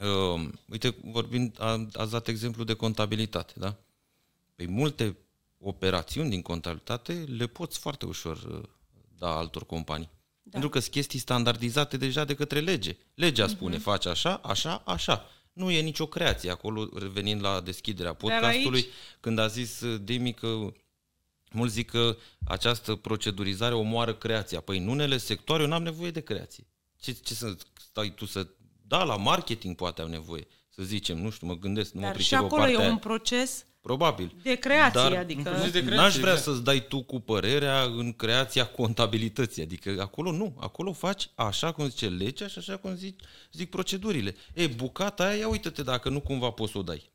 uh, 0.00 0.48
uite, 0.68 0.96
vorbind, 1.04 1.56
ați 1.92 2.10
dat 2.10 2.28
exemplu 2.28 2.64
de 2.64 2.74
contabilitate, 2.74 3.52
da? 3.56 3.76
Păi 4.54 4.66
multe 4.66 5.16
operațiuni 5.62 6.30
din 6.30 6.42
contabilitate 6.42 7.12
le 7.12 7.46
poți 7.46 7.78
foarte 7.78 8.06
ușor 8.06 8.36
uh, 8.36 8.62
da 9.18 9.36
altor 9.36 9.66
companii. 9.66 10.10
Da. 10.42 10.50
Pentru 10.50 10.68
că 10.68 10.78
sunt 10.78 10.92
chestii 10.92 11.18
standardizate 11.18 11.96
deja 11.96 12.24
de 12.24 12.34
către 12.34 12.60
lege. 12.60 12.96
Legea 13.14 13.46
spune, 13.46 13.76
uh-huh. 13.76 13.82
face 13.82 14.08
așa, 14.08 14.34
așa, 14.34 14.82
așa. 14.86 15.26
Nu 15.52 15.70
e 15.70 15.80
nicio 15.80 16.06
creație 16.06 16.50
acolo, 16.50 16.88
revenind 16.94 17.42
la 17.42 17.60
deschiderea 17.60 18.12
podcastului, 18.12 18.80
aici... 18.80 18.90
când 19.20 19.38
a 19.38 19.46
zis 19.46 19.80
uh, 19.80 20.00
Demi 20.04 20.32
că 20.32 20.72
mulți 21.52 21.74
zic 21.74 21.90
că 21.90 22.16
această 22.44 22.94
procedurizare 22.94 23.74
omoară 23.74 24.14
creația. 24.14 24.60
Păi 24.60 24.78
în 24.78 24.88
unele 24.88 25.16
sectoare 25.16 25.62
eu 25.62 25.68
n-am 25.68 25.82
nevoie 25.82 26.10
de 26.10 26.20
creație. 26.20 26.66
Ce, 27.00 27.12
ce 27.12 27.34
să 27.34 27.56
stai 27.90 28.14
tu 28.14 28.24
să... 28.24 28.46
Da, 28.86 29.04
la 29.04 29.16
marketing 29.16 29.76
poate 29.76 30.02
am 30.02 30.10
nevoie, 30.10 30.46
să 30.68 30.82
zicem, 30.82 31.18
nu 31.18 31.30
știu, 31.30 31.46
mă 31.46 31.54
gândesc, 31.54 31.92
nu 31.92 32.00
Dar 32.00 32.14
mă 32.14 32.20
și 32.20 32.34
acolo 32.34 32.68
e 32.68 32.88
un 32.88 32.98
proces 32.98 33.64
Probabil. 33.82 34.34
De 34.42 34.54
creație, 34.54 35.00
Dar 35.00 35.12
adică... 35.12 35.42
De 35.42 35.70
creație, 35.70 35.96
n-aș 35.96 36.16
vrea 36.16 36.36
să-ți 36.36 36.64
dai 36.64 36.86
tu 36.88 37.02
cu 37.02 37.20
părerea 37.20 37.82
în 37.82 38.12
creația 38.12 38.66
contabilității. 38.66 39.62
Adică 39.62 39.96
acolo 40.00 40.32
nu. 40.32 40.54
Acolo 40.60 40.92
faci 40.92 41.30
așa 41.34 41.72
cum 41.72 41.88
zice 41.88 42.08
legea 42.08 42.46
și 42.46 42.58
așa 42.58 42.76
cum 42.76 42.94
zic, 42.94 43.20
zic 43.52 43.70
procedurile. 43.70 44.34
E, 44.54 44.66
bucata 44.66 45.24
aia, 45.24 45.36
ia 45.36 45.48
uite-te 45.48 45.82
dacă 45.82 46.08
nu 46.08 46.20
cumva 46.20 46.50
poți 46.50 46.72
să 46.72 46.78
o 46.78 46.82
dai. 46.82 47.10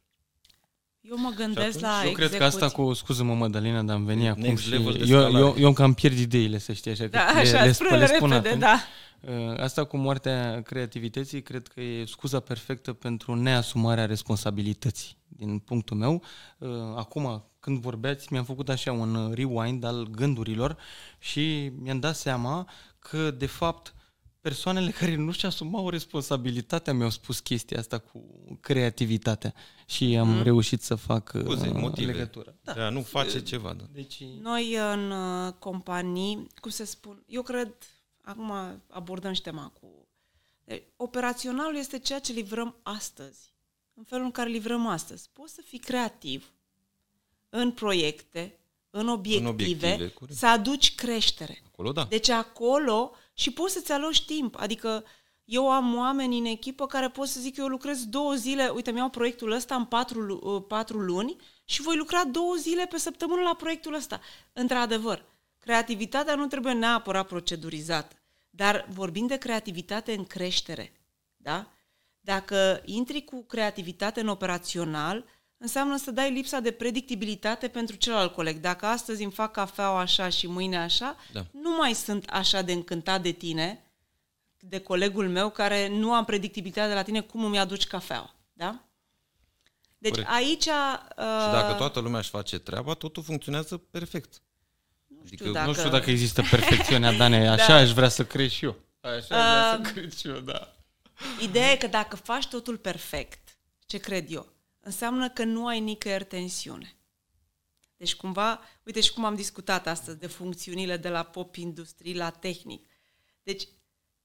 Eu 1.01 1.17
mă 1.17 1.33
gândesc 1.35 1.79
la 1.79 2.01
Eu 2.05 2.11
cred 2.11 2.37
că 2.37 2.43
asta 2.43 2.69
cu, 2.69 2.93
scuză-mă 2.93 3.33
Mădălina, 3.33 3.81
dar 3.81 3.95
am 3.95 4.05
venit 4.05 4.29
acum 4.29 4.55
și 4.55 4.73
eu, 5.07 5.31
eu, 5.31 5.55
eu 5.57 5.73
cam 5.73 5.93
pierd 5.93 6.17
ideile, 6.17 6.57
să 6.57 6.73
știi, 6.73 6.91
așa, 6.91 7.05
da, 7.05 7.25
că 7.25 7.37
așa, 7.37 7.63
le, 7.63 7.75
le, 7.89 7.97
le 7.97 8.05
spun 8.05 8.29
repede, 8.29 8.47
acum. 8.47 8.59
da. 8.59 8.79
Uh, 9.21 9.59
asta 9.59 9.83
cu 9.83 9.97
moartea 9.97 10.61
creativității 10.61 11.41
cred 11.41 11.67
că 11.67 11.81
e 11.81 12.05
scuza 12.05 12.39
perfectă 12.39 12.93
pentru 12.93 13.35
neasumarea 13.35 14.05
responsabilității. 14.05 15.17
Din 15.37 15.59
punctul 15.59 15.97
meu, 15.97 16.23
uh, 16.57 16.69
acum 16.95 17.43
când 17.59 17.79
vorbeați, 17.79 18.27
mi-am 18.31 18.43
făcut 18.43 18.69
așa 18.69 18.91
un 18.91 19.33
rewind 19.33 19.83
al 19.83 20.07
gândurilor 20.07 20.77
și 21.19 21.71
mi-am 21.79 21.99
dat 21.99 22.15
seama 22.15 22.69
că, 22.99 23.31
de 23.31 23.45
fapt, 23.45 23.93
persoanele 24.41 24.91
care 24.99 25.15
nu 25.15 25.31
și 25.31 25.45
asumau 25.45 25.89
responsabilitatea 25.89 26.93
mi-au 26.93 27.09
spus 27.09 27.39
chestia 27.39 27.79
asta 27.79 27.97
cu 27.97 28.23
creativitatea 28.61 29.53
și 29.85 30.17
am 30.17 30.27
mm. 30.27 30.43
reușit 30.43 30.81
să 30.81 30.95
fac 30.95 31.31
Scuze, 31.39 31.67
uh, 31.67 31.79
motive. 31.79 32.11
legătură. 32.11 32.55
Da. 32.61 32.73
da, 32.73 32.89
nu 32.89 33.01
face 33.01 33.41
ceva. 33.41 33.73
Da. 33.73 33.83
Deci... 33.91 34.23
Noi 34.41 34.77
în 34.93 35.13
companii, 35.59 36.47
cum 36.59 36.71
se 36.71 36.85
spun, 36.85 37.23
eu 37.27 37.41
cred 37.41 37.75
Acum 38.27 38.51
abordăm 38.89 39.33
și 39.33 39.41
tema 39.41 39.71
cu... 39.81 40.07
Deci, 40.63 40.83
operaționalul 40.95 41.75
este 41.75 41.99
ceea 41.99 42.19
ce 42.19 42.33
livrăm 42.33 42.75
astăzi, 42.83 43.53
în 43.97 44.03
felul 44.03 44.25
în 44.25 44.31
care 44.31 44.49
livrăm 44.49 44.87
astăzi. 44.87 45.29
Poți 45.33 45.53
să 45.53 45.61
fii 45.61 45.79
creativ 45.79 46.51
în 47.49 47.71
proiecte, 47.71 48.59
în 48.89 49.07
obiective, 49.07 49.47
în 49.47 49.53
obiective 49.53 50.13
să 50.29 50.47
aduci 50.47 50.95
creștere. 50.95 51.61
Acolo, 51.71 51.91
da. 51.91 52.05
Deci 52.05 52.29
acolo 52.29 53.11
și 53.33 53.51
poți 53.51 53.73
să-ți 53.73 53.91
aloci 53.91 54.25
timp. 54.25 54.55
Adică 54.59 55.03
eu 55.45 55.71
am 55.71 55.95
oameni 55.95 56.37
în 56.37 56.45
echipă 56.45 56.85
care 56.85 57.09
pot 57.09 57.27
să 57.27 57.39
zic 57.39 57.55
că 57.55 57.61
eu 57.61 57.67
lucrez 57.67 58.05
două 58.05 58.33
zile, 58.33 58.67
uite, 58.67 58.91
mi-au 58.91 59.09
proiectul 59.09 59.51
ăsta 59.51 59.75
în 59.75 59.85
patru, 59.85 60.39
uh, 60.43 60.63
patru 60.67 60.99
luni 60.99 61.35
și 61.65 61.81
voi 61.81 61.95
lucra 61.95 62.23
două 62.23 62.55
zile 62.55 62.85
pe 62.85 62.97
săptămână 62.97 63.41
la 63.41 63.55
proiectul 63.55 63.93
ăsta. 63.93 64.21
Într-adevăr, 64.53 65.25
creativitatea 65.59 66.35
nu 66.35 66.47
trebuie 66.47 66.73
neapărat 66.73 67.27
procedurizată. 67.27 68.15
Dar 68.49 68.87
vorbim 68.89 69.27
de 69.27 69.37
creativitate 69.37 70.13
în 70.13 70.25
creștere, 70.25 70.93
da? 71.37 71.71
Dacă 72.33 72.81
intri 72.85 73.23
cu 73.23 73.43
creativitate 73.43 74.19
în 74.19 74.27
operațional, 74.27 75.25
înseamnă 75.57 75.97
să 75.97 76.11
dai 76.11 76.31
lipsa 76.31 76.59
de 76.59 76.71
predictibilitate 76.71 77.67
pentru 77.67 77.95
celălalt 77.95 78.33
coleg. 78.33 78.57
Dacă 78.57 78.85
astăzi 78.85 79.23
îmi 79.23 79.31
fac 79.31 79.51
cafeaua 79.51 79.99
așa 79.99 80.29
și 80.29 80.47
mâine 80.47 80.77
așa, 80.77 81.15
da. 81.31 81.45
nu 81.51 81.75
mai 81.75 81.93
sunt 81.93 82.25
așa 82.29 82.61
de 82.61 82.71
încântat 82.71 83.21
de 83.21 83.31
tine, 83.31 83.83
de 84.59 84.79
colegul 84.79 85.29
meu, 85.29 85.49
care 85.49 85.87
nu 85.87 86.13
am 86.13 86.25
predictibilitate 86.25 86.87
de 86.87 86.93
la 86.93 87.03
tine 87.03 87.21
cum 87.21 87.43
îmi 87.43 87.59
aduci 87.59 87.87
cafeaua. 87.87 88.35
Da? 88.53 88.83
Deci 89.97 90.11
Corect. 90.11 90.29
aici... 90.29 90.65
Uh... 90.65 91.43
Și 91.43 91.51
dacă 91.51 91.73
toată 91.73 91.99
lumea 91.99 92.19
își 92.19 92.29
face 92.29 92.59
treaba, 92.59 92.93
totul 92.93 93.23
funcționează 93.23 93.77
perfect. 93.77 94.41
Adică 95.19 95.35
știu 95.35 95.51
dacă... 95.51 95.67
nu 95.67 95.73
știu 95.73 95.89
dacă 95.89 96.09
există 96.09 96.41
perfecțiunea, 96.41 97.11
Dane, 97.11 97.43
da. 97.43 97.51
așa 97.63 97.67
da. 97.67 97.75
aș 97.75 97.91
vrea 97.91 98.09
să 98.09 98.25
cred 98.25 98.49
și 98.49 98.65
eu. 98.65 98.75
Așa 98.99 99.15
aș 99.15 99.25
vrea 99.27 99.77
uh, 99.79 99.85
să 99.85 99.91
cred 99.91 100.13
și 100.15 100.27
eu, 100.27 100.39
da. 100.39 100.76
Ideea 101.41 101.71
e 101.71 101.77
că 101.77 101.87
dacă 101.87 102.15
faci 102.15 102.47
totul 102.47 102.77
perfect, 102.77 103.57
ce 103.85 103.97
cred 103.97 104.31
eu? 104.31 104.53
Înseamnă 104.79 105.29
că 105.29 105.43
nu 105.43 105.67
ai 105.67 105.79
nicăieri 105.79 106.25
tensiune. 106.25 106.97
Deci 107.97 108.15
cumva, 108.15 108.61
uite 108.83 109.01
și 109.01 109.13
cum 109.13 109.25
am 109.25 109.35
discutat 109.35 109.87
astăzi 109.87 110.17
de 110.17 110.27
funcțiunile 110.27 110.97
de 110.97 111.09
la 111.09 111.23
pop 111.23 111.55
industrie 111.55 112.17
la 112.17 112.29
tehnic. 112.29 112.89
Deci 113.43 113.67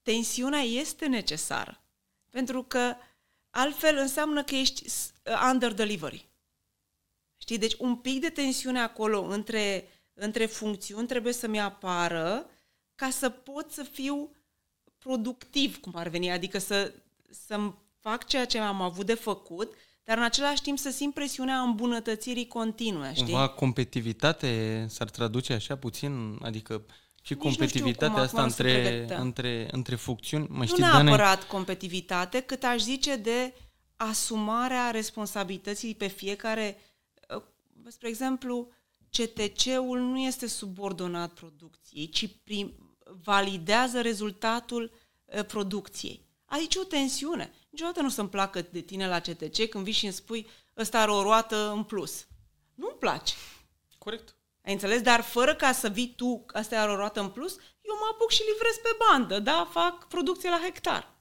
tensiunea 0.01 0.59
este 0.59 1.05
necesară. 1.07 1.83
Pentru 2.29 2.63
că 2.63 2.95
altfel 3.49 3.97
înseamnă 3.97 4.43
că 4.43 4.55
ești 4.55 4.83
uh, 4.85 5.49
under 5.51 5.73
delivery. 5.73 6.29
Știi? 7.37 7.57
Deci 7.57 7.75
un 7.77 7.95
pic 7.95 8.21
de 8.21 8.29
tensiune 8.29 8.79
acolo 8.79 9.21
între, 9.21 9.87
între 10.13 10.45
funcțiuni 10.45 11.07
trebuie 11.07 11.33
să-mi 11.33 11.59
apară 11.59 12.49
ca 12.95 13.09
să 13.09 13.29
pot 13.29 13.71
să 13.71 13.83
fiu 13.83 14.35
productiv, 15.03 15.79
cum 15.79 15.93
ar 15.95 16.07
veni, 16.07 16.31
adică 16.31 16.57
să, 16.59 16.93
să 17.29 17.59
fac 17.99 18.27
ceea 18.27 18.45
ce 18.45 18.57
am 18.57 18.81
avut 18.81 19.05
de 19.05 19.13
făcut, 19.13 19.73
dar 20.03 20.17
în 20.17 20.23
același 20.23 20.61
timp 20.61 20.77
să 20.77 20.89
simt 20.89 21.13
presiunea 21.13 21.59
îmbunătățirii 21.59 22.47
continue, 22.47 23.13
știi? 23.13 23.23
Cumva 23.25 23.47
competitivitate 23.47 24.85
s-ar 24.89 25.09
traduce 25.09 25.53
așa 25.53 25.75
puțin, 25.75 26.37
adică 26.41 26.85
și 27.21 27.33
Nici 27.33 27.41
competitivitatea 27.41 28.21
asta 28.21 28.43
între, 28.43 29.05
între, 29.17 29.67
între 29.71 29.95
funcțiuni. 29.95 30.47
Mă 30.49 30.65
știi, 30.65 30.83
nu 30.83 30.89
neapărat 30.89 31.37
Dane... 31.37 31.47
competitivitate, 31.47 32.39
cât 32.39 32.63
aș 32.63 32.81
zice 32.81 33.15
de 33.15 33.53
asumarea 33.95 34.89
responsabilității 34.91 35.95
pe 35.95 36.07
fiecare. 36.07 36.77
Uh, 37.35 37.43
spre 37.87 38.07
exemplu, 38.07 38.67
CTC-ul 39.09 39.99
nu 39.99 40.19
este 40.19 40.47
subordonat 40.47 41.33
producției, 41.33 42.09
ci 42.09 42.29
prim, 42.43 42.82
validează 43.23 44.01
rezultatul 44.01 44.91
uh, 45.25 45.45
producției. 45.45 46.25
Aici 46.45 46.75
o 46.75 46.83
tensiune. 46.83 47.53
Niciodată 47.69 48.01
nu 48.01 48.09
să-mi 48.09 48.29
placă 48.29 48.61
de 48.61 48.79
tine 48.79 49.07
la 49.07 49.19
CTC 49.19 49.69
când 49.69 49.83
vii 49.83 49.93
și 49.93 50.05
îmi 50.05 50.13
spui 50.13 50.47
ăsta 50.77 50.99
are 50.99 51.11
o 51.11 51.21
roată 51.21 51.71
în 51.71 51.83
plus. 51.83 52.25
Nu-mi 52.75 52.97
place. 52.99 53.33
Corect. 53.97 54.35
Ai 54.65 54.73
înțeles? 54.73 55.01
Dar 55.01 55.21
fără 55.21 55.55
ca 55.55 55.71
să 55.71 55.89
vii 55.89 56.13
tu, 56.15 56.45
asta 56.47 56.81
are 56.81 56.91
o 56.91 56.95
roată 56.95 57.19
în 57.19 57.29
plus, 57.29 57.53
eu 57.81 57.95
mă 57.99 58.09
apuc 58.11 58.31
și 58.31 58.41
livrez 58.51 58.75
pe 58.81 58.97
bandă, 59.07 59.39
da? 59.39 59.69
Fac 59.71 60.07
producție 60.07 60.49
la 60.49 60.59
hectar. 60.63 61.11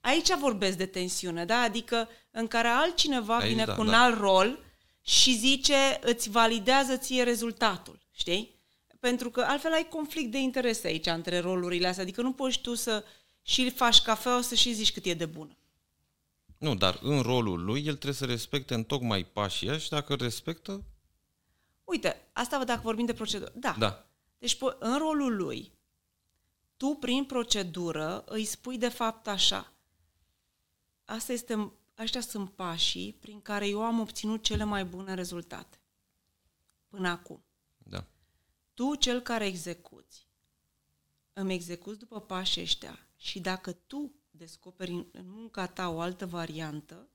Aici 0.00 0.34
vorbesc 0.34 0.76
de 0.76 0.86
tensiune, 0.86 1.44
da? 1.44 1.60
Adică 1.60 2.08
în 2.30 2.46
care 2.46 2.68
altcineva 2.68 3.36
Aici, 3.36 3.48
vine 3.48 3.64
da, 3.64 3.74
cu 3.74 3.80
un 3.80 3.90
da. 3.90 4.02
alt 4.02 4.18
rol 4.18 4.58
și 5.00 5.36
zice, 5.36 5.98
îți 6.00 6.30
validează 6.30 6.96
ție 6.96 7.22
rezultatul, 7.22 7.98
știi? 8.10 8.59
Pentru 9.00 9.30
că 9.30 9.40
altfel 9.40 9.72
ai 9.72 9.88
conflict 9.88 10.30
de 10.30 10.38
interese 10.38 10.86
aici 10.86 11.06
între 11.06 11.38
rolurile 11.38 11.86
astea. 11.86 12.02
Adică 12.02 12.22
nu 12.22 12.32
poți 12.32 12.60
tu 12.60 12.74
să 12.74 13.04
și 13.42 13.70
faci 13.70 14.00
cafea, 14.00 14.36
o 14.36 14.40
să 14.40 14.54
și 14.54 14.72
zici 14.72 14.92
cât 14.92 15.04
e 15.04 15.14
de 15.14 15.26
bună. 15.26 15.56
Nu, 16.58 16.74
dar 16.74 16.98
în 17.02 17.20
rolul 17.20 17.64
lui 17.64 17.78
el 17.78 17.92
trebuie 17.94 18.14
să 18.14 18.24
respecte 18.24 18.74
în 18.74 18.84
tocmai 18.84 19.24
pașii 19.24 19.78
și 19.78 19.88
dacă 19.88 20.14
respectă, 20.14 20.84
Uite, 21.90 22.28
asta 22.32 22.64
dacă 22.64 22.80
vorbim 22.82 23.06
de 23.06 23.14
procedură. 23.14 23.52
Da. 23.54 23.74
da. 23.78 24.06
Deci, 24.38 24.58
în 24.78 24.98
rolul 24.98 25.36
lui, 25.36 25.72
tu, 26.76 26.96
prin 27.00 27.24
procedură, 27.24 28.24
îi 28.26 28.44
spui 28.44 28.78
de 28.78 28.88
fapt 28.88 29.26
așa. 29.26 29.72
Asta 31.04 31.32
este, 31.32 31.72
ăștia 31.98 32.20
sunt 32.20 32.50
pașii 32.50 33.12
prin 33.20 33.42
care 33.42 33.68
eu 33.68 33.82
am 33.82 34.00
obținut 34.00 34.42
cele 34.42 34.64
mai 34.64 34.84
bune 34.84 35.14
rezultate. 35.14 35.80
Până 36.88 37.08
acum. 37.08 37.44
Da. 38.80 38.86
Tu, 38.86 38.94
cel 38.94 39.20
care 39.20 39.46
execuți, 39.46 40.26
îmi 41.32 41.54
execuți 41.54 41.98
după 41.98 42.20
pașii 42.20 42.62
ăștia 42.62 42.98
și 43.16 43.40
dacă 43.40 43.72
tu 43.72 44.14
descoperi 44.30 44.92
în 44.92 45.24
munca 45.24 45.66
ta 45.66 45.88
o 45.88 46.00
altă 46.00 46.26
variantă, 46.26 47.08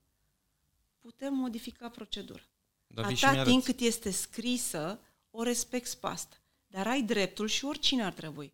putem 1.00 1.34
modifica 1.34 1.90
procedura. 1.90 2.44
Dar 2.88 3.06
Atâta 3.06 3.44
timp 3.44 3.64
cât 3.64 3.80
este 3.80 4.12
scrisă, 4.12 5.00
o 5.32 5.44
respecti 5.44 5.98
pe 5.98 6.08
asta. 6.08 6.36
Dar 6.68 6.88
ai 6.88 7.02
dreptul 7.02 7.48
și 7.48 7.66
oricine 7.66 8.04
ar 8.04 8.14
trebui. 8.14 8.54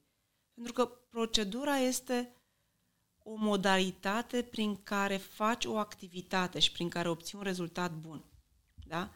Pentru 0.54 0.74
că 0.74 0.86
procedura 0.86 1.78
este 1.78 2.36
o 3.24 3.36
modalitate 3.36 4.41
prin 4.41 4.84
care 4.84 5.17
faci 5.17 5.65
o 5.65 5.78
activitate 5.78 6.60
și 6.60 6.71
prin 6.71 6.89
care 6.89 7.10
obții 7.10 7.38
un 7.38 7.43
rezultat 7.43 7.93
bun. 7.93 8.24
Da? 8.88 9.13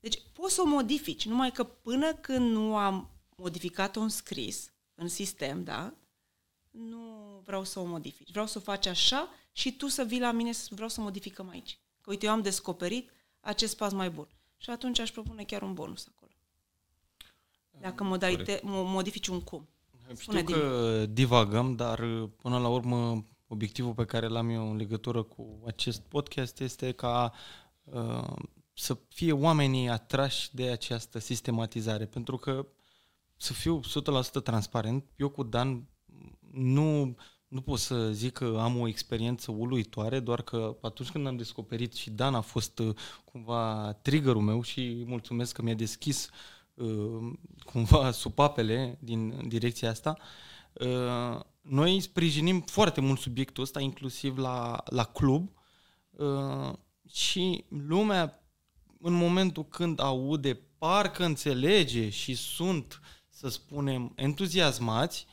Deci 0.00 0.22
poți 0.32 0.54
să 0.54 0.60
o 0.60 0.66
modifici, 0.66 1.26
numai 1.26 1.52
că 1.52 1.64
până 1.64 2.14
când 2.14 2.50
nu 2.50 2.76
am 2.76 3.17
modificat 3.38 3.96
un 3.96 4.08
scris 4.08 4.72
în 4.94 5.08
sistem, 5.08 5.64
da? 5.64 5.94
Nu 6.70 7.40
vreau 7.44 7.64
să 7.64 7.80
o 7.80 7.84
modifici. 7.84 8.30
Vreau 8.30 8.46
să 8.46 8.58
o 8.58 8.60
faci 8.60 8.86
așa 8.86 9.28
și 9.52 9.72
tu 9.72 9.88
să 9.88 10.02
vii 10.02 10.20
la 10.20 10.32
mine 10.32 10.52
să 10.52 10.68
vreau 10.70 10.88
să 10.88 11.00
modificăm 11.00 11.48
aici. 11.48 11.78
Că 12.00 12.10
uite, 12.10 12.26
eu 12.26 12.32
am 12.32 12.42
descoperit 12.42 13.10
acest 13.40 13.76
pas 13.76 13.92
mai 13.92 14.10
bun. 14.10 14.28
Și 14.56 14.70
atunci 14.70 14.98
aș 14.98 15.10
propune 15.10 15.44
chiar 15.44 15.62
un 15.62 15.74
bonus 15.74 16.06
acolo. 16.14 16.32
Dacă 17.80 18.04
modalite, 18.04 18.60
modifici 18.64 19.26
un 19.26 19.40
cum. 19.40 19.68
Spune 20.12 20.40
Știu 20.40 20.52
că 20.54 21.06
divagăm, 21.06 21.76
dar 21.76 21.98
până 22.36 22.58
la 22.58 22.68
urmă 22.68 23.24
obiectivul 23.46 23.94
pe 23.94 24.04
care 24.04 24.26
l-am 24.26 24.48
eu 24.48 24.70
în 24.70 24.76
legătură 24.76 25.22
cu 25.22 25.62
acest 25.66 26.00
podcast 26.00 26.60
este 26.60 26.92
ca 26.92 27.32
uh, 27.84 28.36
să 28.72 28.98
fie 29.08 29.32
oamenii 29.32 29.88
atrași 29.88 30.54
de 30.54 30.68
această 30.68 31.18
sistematizare. 31.18 32.04
Pentru 32.04 32.36
că, 32.36 32.66
să 33.38 33.52
fiu 33.52 33.80
100% 34.40 34.42
transparent, 34.44 35.04
eu 35.16 35.28
cu 35.28 35.42
Dan 35.42 35.88
nu 36.52 37.16
nu 37.48 37.60
pot 37.60 37.78
să 37.78 38.12
zic 38.12 38.32
că 38.32 38.58
am 38.60 38.80
o 38.80 38.88
experiență 38.88 39.50
uluitoare, 39.50 40.20
doar 40.20 40.42
că 40.42 40.76
atunci 40.80 41.10
când 41.10 41.26
am 41.26 41.36
descoperit 41.36 41.94
și 41.94 42.10
Dan 42.10 42.34
a 42.34 42.40
fost 42.40 42.78
uh, 42.78 42.94
cumva 43.24 43.92
triggerul 44.02 44.42
meu 44.42 44.62
și 44.62 45.04
mulțumesc 45.06 45.54
că 45.54 45.62
mi-a 45.62 45.74
deschis 45.74 46.30
uh, 46.74 47.32
cumva 47.64 48.10
supapele 48.24 48.98
din 49.00 49.48
direcția 49.48 49.90
asta, 49.90 50.16
uh, 50.72 51.40
noi 51.60 52.00
sprijinim 52.00 52.60
foarte 52.60 53.00
mult 53.00 53.20
subiectul 53.20 53.62
ăsta, 53.62 53.80
inclusiv 53.80 54.38
la, 54.38 54.82
la 54.84 55.04
club 55.04 55.50
și 57.06 57.64
lumea 57.68 58.42
în 59.00 59.12
momentul 59.12 59.64
când 59.64 60.00
aude, 60.00 60.60
parcă 60.78 61.24
înțelege 61.24 62.08
și 62.08 62.34
sunt, 62.34 63.00
să 63.38 63.48
spunem, 63.48 64.12
entuziasmați, 64.16 65.26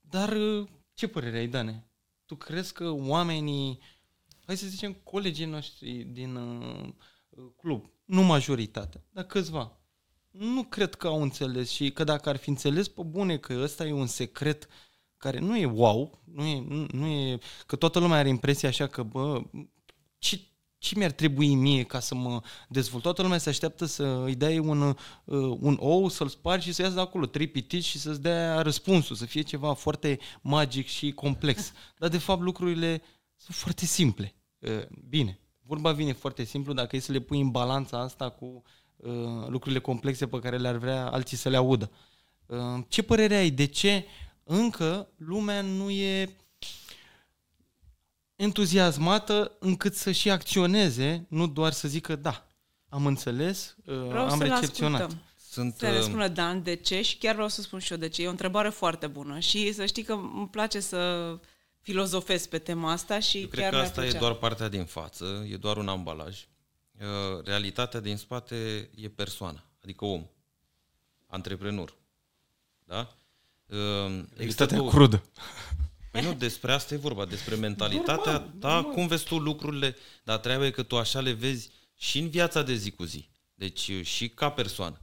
dar 0.00 0.36
ce 0.94 1.08
părere 1.08 1.38
ai, 1.38 1.46
Dane? 1.48 1.90
Tu 2.24 2.34
crezi 2.34 2.72
că 2.72 2.90
oamenii, 2.90 3.78
hai 4.46 4.56
să 4.56 4.66
zicem, 4.66 4.92
colegii 4.92 5.44
noștri 5.44 5.92
din 5.92 6.34
uh, 6.34 6.88
club, 7.56 7.90
nu 8.04 8.22
majoritatea, 8.22 9.04
dar 9.10 9.24
câțiva, 9.24 9.80
nu 10.30 10.64
cred 10.64 10.94
că 10.94 11.06
au 11.06 11.22
înțeles 11.22 11.70
și 11.70 11.92
că 11.92 12.04
dacă 12.04 12.28
ar 12.28 12.36
fi 12.36 12.48
înțeles 12.48 12.88
pe 12.88 13.02
bune 13.02 13.38
că 13.38 13.60
ăsta 13.62 13.86
e 13.86 13.92
un 13.92 14.06
secret 14.06 14.68
care 15.16 15.38
nu 15.38 15.56
e 15.56 15.66
wow, 15.66 16.22
nu 16.24 16.44
e, 16.44 16.60
nu, 16.60 16.86
nu 16.92 17.06
e 17.06 17.38
că 17.66 17.76
toată 17.76 17.98
lumea 17.98 18.18
are 18.18 18.28
impresia 18.28 18.68
așa 18.68 18.86
că, 18.86 19.02
bă, 19.02 19.42
ce, 20.18 20.40
ce 20.80 20.98
mi-ar 20.98 21.10
trebui 21.10 21.54
mie 21.54 21.82
ca 21.82 22.00
să 22.00 22.14
mă 22.14 22.42
dezvolt? 22.68 23.02
Toată 23.02 23.22
lumea 23.22 23.38
se 23.38 23.48
așteaptă 23.48 23.84
să 23.84 24.22
îi 24.24 24.34
dai 24.34 24.58
un, 24.58 24.82
uh, 24.82 24.96
un 25.60 25.76
ou, 25.80 26.08
să-l 26.08 26.28
spargi 26.28 26.66
și 26.66 26.72
să 26.72 26.82
iasă 26.82 26.94
de 26.94 27.00
acolo 27.00 27.26
trei 27.26 27.46
pitici 27.46 27.84
și 27.84 27.98
să-ți 27.98 28.20
dea 28.20 28.60
răspunsul, 28.62 29.16
să 29.16 29.26
fie 29.26 29.42
ceva 29.42 29.72
foarte 29.72 30.18
magic 30.40 30.86
și 30.86 31.12
complex. 31.12 31.72
Dar 31.98 32.08
de 32.08 32.18
fapt 32.18 32.40
lucrurile 32.40 33.02
sunt 33.36 33.56
foarte 33.56 33.84
simple. 33.84 34.34
Uh, 34.58 34.86
bine, 35.08 35.40
vorba 35.62 35.92
vine 35.92 36.12
foarte 36.12 36.44
simplu 36.44 36.72
dacă 36.72 36.96
e 36.96 36.98
să 36.98 37.12
le 37.12 37.20
pui 37.20 37.40
în 37.40 37.50
balanța 37.50 38.00
asta 38.00 38.30
cu 38.30 38.62
uh, 38.96 39.46
lucrurile 39.48 39.80
complexe 39.80 40.26
pe 40.26 40.38
care 40.38 40.56
le-ar 40.56 40.76
vrea 40.76 41.06
alții 41.06 41.36
să 41.36 41.48
le 41.48 41.56
audă. 41.56 41.90
Uh, 42.46 42.84
ce 42.88 43.02
părere 43.02 43.34
ai? 43.34 43.50
De 43.50 43.64
ce 43.64 44.04
încă 44.44 45.08
lumea 45.16 45.60
nu 45.60 45.90
e 45.90 46.36
entuziasmată 48.40 49.56
încât 49.58 49.94
să 49.94 50.10
și 50.10 50.30
acționeze, 50.30 51.26
nu 51.28 51.46
doar 51.46 51.72
să 51.72 51.88
zică 51.88 52.16
da, 52.16 52.46
am 52.88 53.06
înțeles, 53.06 53.76
uh, 53.84 53.94
vreau 53.94 54.28
am 54.28 54.40
recepționat. 54.40 55.00
Ascultăm. 55.00 55.24
Sunt, 55.50 55.74
să 55.78 55.86
uh, 55.86 56.00
spună 56.00 56.28
Dan 56.28 56.62
de 56.62 56.74
ce 56.74 57.02
și 57.02 57.16
chiar 57.16 57.32
vreau 57.32 57.48
să 57.48 57.62
spun 57.62 57.78
și 57.78 57.92
eu 57.92 57.98
de 57.98 58.08
ce. 58.08 58.22
E 58.22 58.26
o 58.26 58.30
întrebare 58.30 58.68
foarte 58.68 59.06
bună 59.06 59.38
și 59.38 59.72
să 59.72 59.86
știi 59.86 60.02
că 60.02 60.12
îmi 60.12 60.48
place 60.50 60.80
să 60.80 61.38
filozofez 61.80 62.46
pe 62.46 62.58
tema 62.58 62.92
asta 62.92 63.18
și 63.18 63.40
eu 63.40 63.46
chiar 63.46 63.68
cred 63.68 63.80
că 63.80 63.86
asta 63.86 64.06
e 64.06 64.18
doar 64.18 64.34
partea 64.34 64.68
din 64.68 64.84
față, 64.84 65.46
e 65.50 65.56
doar 65.56 65.76
un 65.76 65.88
ambalaj. 65.88 66.46
Uh, 66.92 67.44
realitatea 67.44 68.00
din 68.00 68.16
spate 68.16 68.90
e 68.94 69.08
persoana, 69.08 69.64
adică 69.82 70.04
om, 70.04 70.26
antreprenor. 71.26 71.96
Da? 72.84 73.14
Există 74.36 74.66
crudă. 74.66 75.22
Păi 76.10 76.22
nu, 76.22 76.34
despre 76.34 76.72
asta 76.72 76.94
e 76.94 76.96
vorba, 76.96 77.24
despre 77.24 77.54
mentalitatea 77.54 78.32
normal, 78.32 78.58
ta, 78.60 78.74
normal. 78.74 78.92
cum 78.92 79.06
vezi 79.06 79.24
tu 79.24 79.38
lucrurile, 79.38 79.96
dar 80.24 80.38
trebuie 80.38 80.70
că 80.70 80.82
tu 80.82 80.98
așa 80.98 81.20
le 81.20 81.32
vezi 81.32 81.70
și 81.96 82.18
în 82.18 82.28
viața 82.28 82.62
de 82.62 82.74
zi 82.74 82.90
cu 82.90 83.04
zi. 83.04 83.28
Deci 83.54 83.90
și 84.02 84.28
ca 84.28 84.50
persoană. 84.50 85.00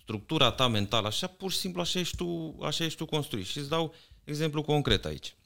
Structura 0.00 0.50
ta 0.50 0.68
mentală, 0.68 1.06
așa 1.06 1.26
pur 1.26 1.52
și 1.52 1.58
simplu 1.58 1.80
așa 1.80 1.98
ești 1.98 2.16
tu, 2.16 2.58
așa 2.62 2.84
ești 2.84 2.98
tu 2.98 3.04
construit. 3.04 3.46
Și 3.46 3.58
îți 3.58 3.68
dau 3.68 3.94
exemplu 4.24 4.62
concret 4.62 5.04
aici. 5.04 5.36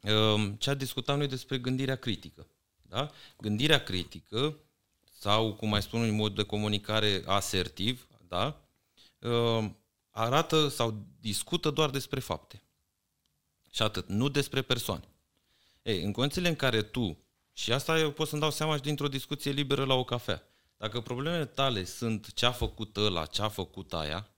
Ehm, 0.00 0.56
ce 0.58 0.70
a 0.70 0.74
discutat 0.74 1.16
noi 1.16 1.28
despre 1.28 1.58
gândirea 1.58 1.96
critică. 1.96 2.46
Da? 2.82 3.10
Gândirea 3.38 3.82
critică 3.82 4.58
sau, 5.18 5.54
cum 5.54 5.68
mai 5.68 5.82
spun, 5.82 6.00
un 6.00 6.14
mod 6.14 6.34
de 6.34 6.42
comunicare 6.42 7.22
asertiv, 7.26 8.08
da? 8.28 8.64
Uh, 9.18 9.70
arată 10.10 10.68
sau 10.68 11.06
discută 11.20 11.70
doar 11.70 11.90
despre 11.90 12.20
fapte. 12.20 12.63
Și 13.74 13.82
atât, 13.82 14.08
nu 14.08 14.28
despre 14.28 14.62
persoane. 14.62 15.04
Ei, 15.82 16.02
în 16.02 16.12
condițiile 16.12 16.48
în 16.48 16.56
care 16.56 16.82
tu, 16.82 17.18
și 17.52 17.72
asta 17.72 17.98
eu 17.98 18.10
pot 18.12 18.28
să-mi 18.28 18.40
dau 18.40 18.50
seama 18.50 18.76
și 18.76 18.82
dintr-o 18.82 19.08
discuție 19.08 19.50
liberă 19.50 19.84
la 19.84 19.94
o 19.94 20.04
cafea, 20.04 20.42
dacă 20.76 21.00
problemele 21.00 21.44
tale 21.44 21.84
sunt 21.84 22.32
ce 22.32 22.46
a 22.46 22.52
făcut 22.52 22.96
ăla, 22.96 23.26
ce 23.26 23.42
a 23.42 23.48
făcut 23.48 23.92
aia, 23.92 24.28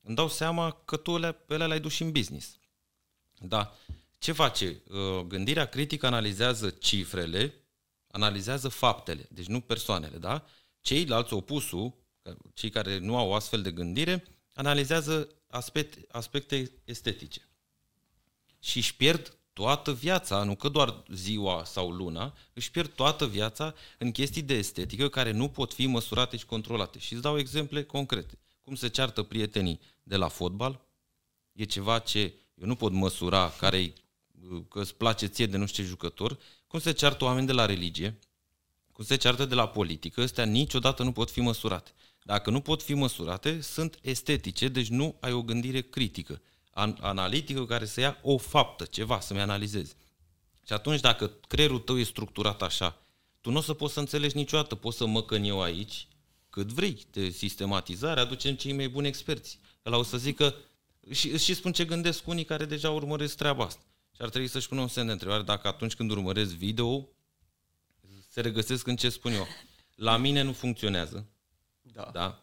îmi 0.00 0.16
dau 0.16 0.28
seama 0.28 0.70
că 0.84 0.96
tu 0.96 1.18
pe 1.20 1.54
ele 1.54 1.66
le-ai 1.66 1.80
dus 1.80 1.92
și 1.92 2.02
în 2.02 2.12
business. 2.12 2.58
Da. 3.38 3.76
Ce 4.18 4.32
face? 4.32 4.82
Uh, 4.90 5.20
gândirea 5.20 5.66
critică 5.66 6.06
analizează 6.06 6.70
cifrele, 6.70 7.54
analizează 8.06 8.68
faptele, 8.68 9.28
deci 9.30 9.46
nu 9.46 9.60
persoanele, 9.60 10.16
da? 10.16 10.46
Ceilalți, 10.80 11.32
opusul, 11.32 11.94
cei 12.54 12.70
care 12.70 12.98
nu 12.98 13.16
au 13.16 13.34
astfel 13.34 13.62
de 13.62 13.70
gândire, 13.72 14.24
analizează 14.54 15.28
aspecte, 15.46 16.06
aspecte 16.10 16.72
estetice. 16.84 17.46
Și 18.62 18.76
își 18.76 18.96
pierd 18.96 19.36
toată 19.52 19.92
viața, 19.92 20.42
nu 20.42 20.54
că 20.54 20.68
doar 20.68 21.02
ziua 21.08 21.64
sau 21.64 21.90
luna, 21.90 22.34
își 22.52 22.70
pierd 22.70 22.90
toată 22.94 23.26
viața 23.26 23.74
în 23.98 24.12
chestii 24.12 24.42
de 24.42 24.54
estetică 24.54 25.08
care 25.08 25.30
nu 25.30 25.48
pot 25.48 25.72
fi 25.72 25.86
măsurate 25.86 26.36
și 26.36 26.46
controlate. 26.46 26.98
Și 26.98 27.12
îți 27.12 27.22
dau 27.22 27.38
exemple 27.38 27.82
concrete. 27.82 28.38
Cum 28.62 28.74
se 28.74 28.88
ceartă 28.88 29.22
prietenii 29.22 29.80
de 30.02 30.16
la 30.16 30.28
fotbal, 30.28 30.80
e 31.52 31.64
ceva 31.64 31.98
ce 31.98 32.34
eu 32.54 32.66
nu 32.66 32.74
pot 32.74 32.92
măsura 32.92 33.50
care 33.58 33.92
că 34.68 34.80
îți 34.80 34.94
place 34.94 35.26
ție 35.26 35.46
de 35.46 35.56
nu 35.56 35.66
știu 35.66 35.82
ce 35.82 35.88
jucător, 35.88 36.38
cum 36.66 36.80
se 36.80 36.92
ceartă 36.92 37.24
oameni 37.24 37.46
de 37.46 37.52
la 37.52 37.66
religie, 37.66 38.18
cum 38.92 39.04
se 39.04 39.16
ceartă 39.16 39.44
de 39.44 39.54
la 39.54 39.68
politică, 39.68 40.22
astea 40.22 40.44
niciodată 40.44 41.02
nu 41.02 41.12
pot 41.12 41.30
fi 41.30 41.40
măsurate. 41.40 41.90
Dacă 42.22 42.50
nu 42.50 42.60
pot 42.60 42.82
fi 42.82 42.94
măsurate, 42.94 43.60
sunt 43.60 43.98
estetice, 44.02 44.68
deci 44.68 44.88
nu 44.88 45.16
ai 45.20 45.32
o 45.32 45.42
gândire 45.42 45.80
critică, 45.80 46.40
analitică 47.00 47.66
care 47.66 47.84
să 47.84 48.00
ia 48.00 48.18
o 48.22 48.36
faptă, 48.36 48.84
ceva, 48.84 49.20
să-mi 49.20 49.40
analizezi. 49.40 49.94
Și 50.66 50.72
atunci, 50.72 51.00
dacă 51.00 51.30
creierul 51.48 51.78
tău 51.78 51.98
e 51.98 52.02
structurat 52.02 52.62
așa, 52.62 53.02
tu 53.40 53.50
nu 53.50 53.58
o 53.58 53.60
să 53.60 53.74
poți 53.74 53.92
să 53.92 54.00
înțelegi 54.00 54.36
niciodată, 54.36 54.74
poți 54.74 54.96
să 54.96 55.06
măcăn 55.06 55.44
eu 55.44 55.62
aici, 55.62 56.06
cât 56.50 56.72
vrei, 56.72 57.06
de 57.10 57.30
sistematizare, 57.30 58.20
aducem 58.20 58.54
cei 58.54 58.72
mai 58.72 58.88
buni 58.88 59.06
experți. 59.06 59.58
Ăla 59.86 59.96
o 59.96 60.02
să 60.02 60.16
zică, 60.16 60.54
și, 61.10 61.38
și 61.38 61.54
spun 61.54 61.72
ce 61.72 61.84
gândesc 61.84 62.26
unii 62.26 62.44
care 62.44 62.64
deja 62.64 62.90
urmăresc 62.90 63.36
treaba 63.36 63.64
asta. 63.64 63.82
Și 64.14 64.22
ar 64.22 64.28
trebui 64.28 64.48
să-și 64.48 64.68
pună 64.68 64.80
un 64.80 64.88
semn 64.88 65.06
de 65.06 65.12
întrebare 65.12 65.42
dacă 65.42 65.68
atunci 65.68 65.94
când 65.94 66.10
urmăresc 66.10 66.52
video, 66.52 67.08
se 68.28 68.40
regăsesc 68.40 68.86
în 68.86 68.96
ce 68.96 69.08
spun 69.08 69.32
eu. 69.32 69.46
La 69.94 70.16
mine 70.16 70.42
nu 70.42 70.52
funcționează. 70.52 71.26
Da. 71.82 72.10
da? 72.12 72.42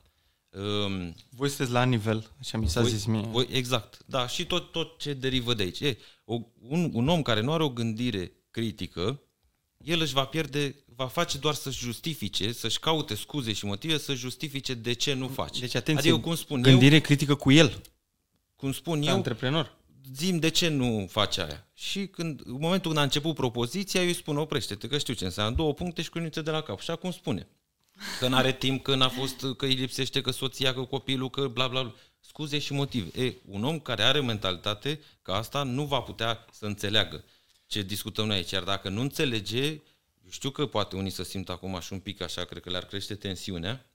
Um, 0.49 1.15
voi 1.29 1.47
sunteți 1.47 1.71
la 1.71 1.83
nivel, 1.83 2.31
așa 2.39 2.57
mi 2.57 2.69
s-a 2.69 2.81
voi, 2.81 2.89
zis 2.89 3.05
mie. 3.05 3.21
Voi, 3.21 3.47
exact, 3.51 3.99
da, 4.05 4.27
și 4.27 4.45
tot, 4.45 4.71
tot 4.71 4.99
ce 4.99 5.13
derivă 5.13 5.53
de 5.53 5.63
aici. 5.63 5.79
E, 5.79 5.97
o, 6.25 6.39
un, 6.67 6.89
un 6.93 7.07
om 7.07 7.21
care 7.21 7.41
nu 7.41 7.51
are 7.53 7.63
o 7.63 7.69
gândire 7.69 8.31
critică, 8.51 9.21
el 9.77 10.01
își 10.01 10.13
va 10.13 10.25
pierde, 10.25 10.75
va 10.85 11.07
face 11.07 11.37
doar 11.37 11.53
să-și 11.53 11.79
justifice, 11.79 12.51
să-și 12.51 12.79
caute 12.79 13.15
scuze 13.15 13.53
și 13.53 13.65
motive 13.65 13.97
să 13.97 14.13
justifice 14.13 14.73
de 14.73 14.93
ce 14.93 15.13
nu 15.13 15.27
face. 15.27 15.59
Deci, 15.59 15.75
atenție, 15.75 16.11
adică, 16.11 16.27
cum 16.27 16.35
spun 16.35 16.61
gândire 16.61 16.95
eu, 16.95 17.01
critică 17.01 17.35
cu 17.35 17.51
el. 17.51 17.81
Cum 18.55 18.71
spun 18.71 19.01
eu, 19.01 19.13
antreprenor. 19.13 19.77
Zim 20.15 20.39
de 20.39 20.49
ce 20.49 20.67
nu 20.67 21.07
faci 21.09 21.37
aia. 21.37 21.67
Și 21.73 22.07
când, 22.07 22.41
în 22.45 22.57
momentul 22.59 22.87
când 22.87 22.97
a 22.97 23.03
început 23.03 23.35
propoziția, 23.35 24.01
eu 24.01 24.07
îi 24.07 24.13
spun 24.13 24.37
oprește-te, 24.37 24.87
că 24.87 24.97
știu 24.97 25.13
ce 25.13 25.25
înseamnă 25.25 25.55
două 25.55 25.73
puncte 25.73 26.01
și 26.01 26.09
cu 26.09 26.19
de 26.19 26.51
la 26.51 26.61
cap. 26.61 26.79
Și 26.79 26.91
acum 26.91 27.11
spune. 27.11 27.47
Că 28.19 28.27
nu 28.27 28.35
are 28.35 28.53
timp, 28.53 28.83
că 28.83 28.95
n-a 28.95 29.09
fost, 29.09 29.45
că 29.57 29.65
îi 29.65 29.73
lipsește, 29.73 30.21
că 30.21 30.31
soția, 30.31 30.73
că 30.73 30.81
copilul, 30.81 31.29
că 31.29 31.47
bla 31.47 31.67
bla 31.67 31.81
bla. 31.81 31.93
Scuze 32.19 32.59
și 32.59 32.73
motive. 32.73 33.23
E, 33.23 33.33
un 33.45 33.63
om 33.63 33.79
care 33.79 34.03
are 34.03 34.21
mentalitate 34.21 35.01
ca 35.21 35.35
asta 35.35 35.63
nu 35.63 35.85
va 35.85 35.99
putea 35.99 36.45
să 36.51 36.65
înțeleagă 36.65 37.23
ce 37.65 37.81
discutăm 37.81 38.27
noi 38.27 38.35
aici. 38.35 38.51
Iar 38.51 38.63
dacă 38.63 38.89
nu 38.89 39.01
înțelege, 39.01 39.65
eu 40.23 40.29
știu 40.29 40.49
că 40.49 40.65
poate 40.65 40.95
unii 40.95 41.11
să 41.11 41.23
simtă 41.23 41.51
acum 41.51 41.79
și 41.79 41.93
un 41.93 41.99
pic 41.99 42.21
așa, 42.21 42.43
cred 42.45 42.61
că 42.61 42.69
le-ar 42.69 42.85
crește 42.85 43.15
tensiunea, 43.15 43.89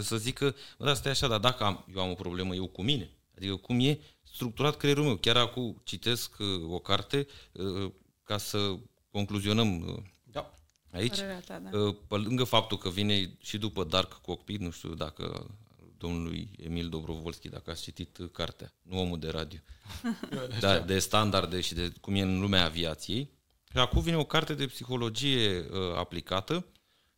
să 0.00 0.16
zică, 0.16 0.54
bă, 0.78 0.90
asta 0.90 1.08
e 1.08 1.10
așa, 1.10 1.28
dar 1.28 1.38
dacă 1.38 1.64
am, 1.64 1.84
eu 1.94 2.00
am 2.00 2.10
o 2.10 2.14
problemă 2.14 2.54
eu 2.54 2.66
cu 2.66 2.82
mine, 2.82 3.10
adică 3.36 3.56
cum 3.56 3.80
e 3.80 4.00
structurat 4.22 4.76
creierul 4.76 5.04
meu. 5.04 5.16
Chiar 5.16 5.36
acum 5.36 5.80
citesc 5.84 6.36
uh, 6.38 6.70
o 6.70 6.78
carte 6.78 7.26
uh, 7.52 7.92
ca 8.24 8.38
să 8.38 8.78
concluzionăm 9.10 9.80
uh, 9.80 9.94
da. 9.94 10.11
Aici. 10.92 11.18
Ta, 11.46 11.58
da. 11.58 11.78
uh, 11.78 11.96
pe 12.08 12.16
lângă 12.16 12.44
faptul 12.44 12.78
că 12.78 12.88
vine 12.88 13.36
și 13.40 13.58
după 13.58 13.84
Dark 13.84 14.12
Cockpit, 14.12 14.60
nu 14.60 14.70
știu 14.70 14.94
dacă 14.94 15.50
domnului 15.98 16.50
Emil 16.56 16.88
Dobrovolski, 16.88 17.48
dacă 17.48 17.70
ați 17.70 17.82
citit 17.82 18.18
cartea, 18.32 18.72
nu 18.82 19.00
omul 19.00 19.18
de 19.18 19.28
radio, 19.28 19.58
da, 20.60 20.78
de 20.78 20.98
standarde 20.98 21.60
și 21.60 21.74
de 21.74 21.92
cum 22.00 22.14
e 22.14 22.20
în 22.20 22.40
lumea 22.40 22.64
aviației. 22.64 23.30
Și 23.70 23.78
acum 23.78 24.02
vine 24.02 24.16
o 24.16 24.24
carte 24.24 24.54
de 24.54 24.66
psihologie 24.66 25.58
uh, 25.58 25.96
aplicată 25.96 26.66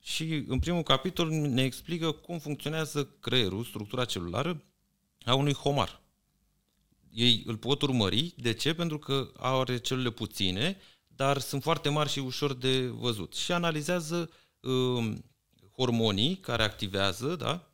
și 0.01 0.45
în 0.47 0.59
primul 0.59 0.83
capitol 0.83 1.29
ne 1.29 1.63
explică 1.63 2.13
cum 2.13 2.39
funcționează 2.39 3.05
creierul, 3.21 3.65
structura 3.65 4.05
celulară 4.05 4.63
a 5.25 5.35
unui 5.35 5.55
homar. 5.55 6.03
Ei 7.13 7.43
îl 7.47 7.57
pot 7.57 7.83
urmări. 7.83 8.35
De 8.37 8.53
ce? 8.53 8.75
Pentru 8.75 8.99
că 8.99 9.33
are 9.37 9.79
celule 9.79 10.11
puține, 10.11 10.77
dar 11.17 11.39
sunt 11.39 11.63
foarte 11.63 11.89
mari 11.89 12.09
și 12.09 12.19
ușor 12.19 12.55
de 12.55 12.87
văzut. 12.87 13.35
Și 13.35 13.53
analizează 13.53 14.31
uh, 14.61 15.15
hormonii 15.77 16.37
care 16.37 16.63
activează, 16.63 17.37
da? 17.37 17.69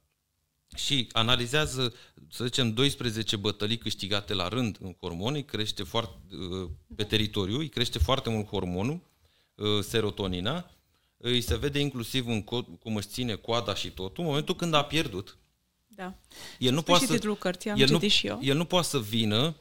și 0.77 1.09
analizează, 1.13 1.95
să 2.31 2.45
zicem, 2.45 2.73
12 2.73 3.37
bătălii 3.37 3.79
câștigate 3.79 4.35
la 4.35 4.49
rând 4.49 4.77
în 4.81 4.95
hormoni, 5.01 5.37
îi 5.37 5.45
crește 5.45 5.83
foarte, 5.83 6.17
uh, 6.35 6.71
pe 6.97 7.05
teritoriu, 7.05 7.59
îi 7.59 7.69
crește 7.69 7.99
foarte 7.99 8.31
mult 8.31 8.47
hormonul, 8.47 9.01
uh, 9.55 9.83
serotonina, 9.83 10.71
îi 11.17 11.41
se 11.41 11.57
vede 11.57 11.79
inclusiv 11.79 12.27
în 12.27 12.43
cod, 12.43 12.67
cum 12.81 12.97
își 12.97 13.09
ține 13.09 13.35
coada 13.35 13.75
și 13.75 13.91
totul, 13.91 14.23
în 14.23 14.29
momentul 14.29 14.57
când 14.57 14.75
a 14.75 14.85
pierdut. 14.85 15.39
Da. 15.87 16.15
El 16.59 16.73
nu 16.73 16.83
poate 16.83 17.07
să, 17.07 17.13
titlul 17.13 17.37
cărții, 17.37 17.71
am 17.71 17.81
el 17.81 17.91
nu, 17.91 18.09
și 18.09 18.27
eu. 18.27 18.39
El 18.43 18.57
nu 18.57 18.65
poate 18.65 18.87
să 18.87 19.01
vină, 19.01 19.57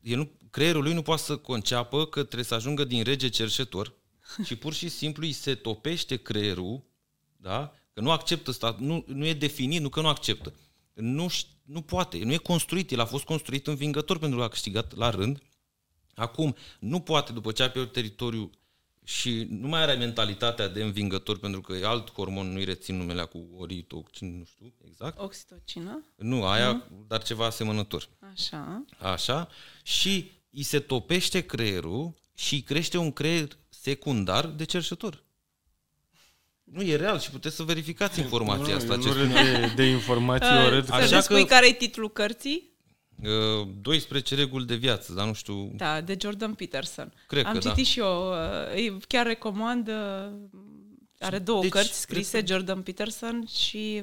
el 0.00 0.16
nu, 0.16 0.30
creierul 0.52 0.82
lui 0.82 0.92
nu 0.92 1.02
poate 1.02 1.22
să 1.22 1.36
conceapă 1.36 2.06
că 2.06 2.22
trebuie 2.22 2.44
să 2.44 2.54
ajungă 2.54 2.84
din 2.84 3.02
rege 3.02 3.28
cerșetor 3.28 3.92
și 4.46 4.56
pur 4.56 4.72
și 4.72 4.88
simplu 4.88 5.24
îi 5.24 5.32
se 5.32 5.54
topește 5.54 6.16
creierul, 6.16 6.82
da? 7.36 7.74
Că 7.92 8.00
nu 8.00 8.10
acceptă 8.10 8.50
stat, 8.50 8.78
nu, 8.78 9.04
nu 9.06 9.26
e 9.26 9.34
definit, 9.34 9.80
nu 9.80 9.88
că 9.88 10.00
nu 10.00 10.08
acceptă. 10.08 10.54
Nu, 10.92 11.26
nu 11.62 11.80
poate, 11.80 12.18
nu 12.18 12.32
e 12.32 12.36
construit, 12.36 12.90
el 12.90 13.00
a 13.00 13.04
fost 13.04 13.24
construit 13.24 13.66
învingător 13.66 14.18
pentru 14.18 14.38
că 14.38 14.44
a 14.44 14.48
câștigat 14.48 14.96
la 14.96 15.10
rând. 15.10 15.42
Acum, 16.14 16.56
nu 16.78 17.00
poate, 17.00 17.32
după 17.32 17.52
ce 17.52 17.62
a 17.62 17.70
pierdut 17.70 17.92
teritoriul 17.92 18.50
și 19.04 19.46
nu 19.50 19.68
mai 19.68 19.82
are 19.82 19.94
mentalitatea 19.94 20.68
de 20.68 20.82
învingător 20.82 21.38
pentru 21.38 21.60
că 21.60 21.72
e 21.72 21.86
alt 21.86 22.12
hormon, 22.12 22.52
nu-i 22.52 22.64
rețin 22.64 22.96
numele 22.96 23.24
cu 23.24 23.48
oritoxin, 23.56 24.38
nu 24.38 24.44
știu 24.44 24.74
exact. 24.86 25.18
Oxitocină? 25.18 26.04
Nu, 26.16 26.44
aia, 26.44 26.72
mm. 26.72 27.04
dar 27.08 27.22
ceva 27.22 27.46
asemănător. 27.46 28.08
Așa. 28.32 28.84
Așa. 28.98 29.48
Și 29.82 30.30
îi 30.52 30.62
se 30.62 30.80
topește 30.80 31.40
creierul 31.40 32.14
și 32.34 32.54
îi 32.54 32.60
crește 32.60 32.96
un 32.96 33.12
creier 33.12 33.48
secundar 33.68 34.46
de 34.46 34.64
cerșător. 34.64 35.22
Nu, 36.64 36.82
e 36.82 36.96
real 36.96 37.18
și 37.18 37.30
puteți 37.30 37.56
să 37.56 37.62
verificați 37.62 38.20
informația 38.20 38.74
nu, 38.74 38.78
asta. 38.78 38.96
Nu, 38.96 39.24
nu 39.24 39.32
de, 39.32 39.72
de 39.76 39.82
informații 39.82 40.56
uh, 40.56 40.64
orăd. 40.66 40.90
Așa 40.90 41.06
să 41.06 41.20
spui 41.20 41.46
care 41.46 41.68
e 41.68 41.72
titlul 41.72 42.10
cărții? 42.10 42.70
Uh, 43.60 43.68
12 43.80 44.34
reguli 44.34 44.66
de 44.66 44.74
viață, 44.74 45.12
dar 45.12 45.26
nu 45.26 45.32
știu... 45.32 45.72
Da, 45.74 46.00
de 46.00 46.16
Jordan 46.20 46.54
Peterson. 46.54 47.12
Cred 47.26 47.44
Am 47.44 47.52
că 47.52 47.58
citit 47.58 47.76
da. 47.76 47.82
și 47.82 47.98
eu, 47.98 48.32
uh, 48.86 49.02
chiar 49.08 49.26
recomand, 49.26 49.88
uh, 49.88 49.94
are 51.18 51.38
două 51.38 51.60
deci, 51.60 51.70
cărți 51.70 52.00
scrise, 52.00 52.40
că... 52.40 52.46
Jordan 52.46 52.82
Peterson 52.82 53.46
și 53.46 54.02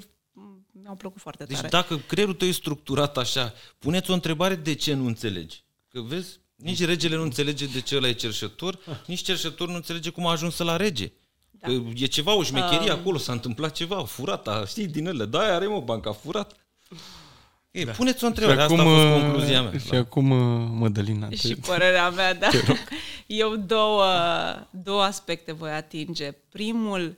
mi-au 0.72 0.96
plăcut 0.96 1.22
foarte 1.22 1.44
deci 1.44 1.56
tare. 1.56 1.68
Deci 1.68 1.80
dacă 1.80 2.02
creierul 2.08 2.34
tău 2.34 2.48
e 2.48 2.52
structurat 2.52 3.18
așa, 3.18 3.54
puneți 3.80 4.12
o 4.12 4.14
întrebare 4.14 4.56
de 4.56 4.74
ce 4.74 4.94
nu 4.94 5.06
înțelegi. 5.06 5.64
Că 5.90 6.02
vezi, 6.02 6.40
nici 6.56 6.86
regele 6.86 7.16
nu 7.16 7.22
înțelege 7.22 7.66
de 7.66 7.82
ce 7.82 7.96
ăla 7.96 8.08
e 8.08 8.14
cerșător, 8.14 8.80
nici 9.06 9.22
cerșător 9.22 9.68
nu 9.68 9.76
înțelege 9.76 10.10
cum 10.10 10.28
a 10.28 10.32
ajuns 10.32 10.58
la 10.58 10.76
rege. 10.76 11.12
Da. 11.52 11.68
Că 11.68 11.82
e 11.96 12.06
ceva, 12.06 12.34
o 12.34 12.44
șmecherie 12.44 12.92
uh. 12.92 12.98
acolo, 12.98 13.18
s-a 13.18 13.32
întâmplat 13.32 13.72
ceva, 13.72 14.04
furat, 14.04 14.68
știi, 14.68 14.88
din 14.88 15.08
ele. 15.08 15.26
Da, 15.26 15.40
are 15.40 15.68
mă 15.68 15.80
banca 15.80 16.12
furat. 16.12 16.56
Ei, 17.72 17.86
da. 17.86 17.92
puneți 17.92 18.24
o 18.24 18.28
întrebare, 18.28 18.62
acum, 18.62 18.80
asta 18.80 18.92
a 18.92 18.96
fost 18.96 19.22
concluzia 19.22 19.62
mea. 19.62 19.80
Și 19.80 19.90
da. 19.90 19.98
acum, 19.98 20.32
uh, 20.32 20.70
Mădălina. 20.72 21.30
Și 21.30 21.48
te... 21.48 21.56
părerea 21.56 22.10
mea, 22.10 22.34
da. 22.34 22.50
Eu 23.28 23.56
două, 23.56 24.06
două 24.70 25.02
aspecte 25.02 25.52
voi 25.52 25.72
atinge. 25.72 26.32
Primul, 26.32 27.18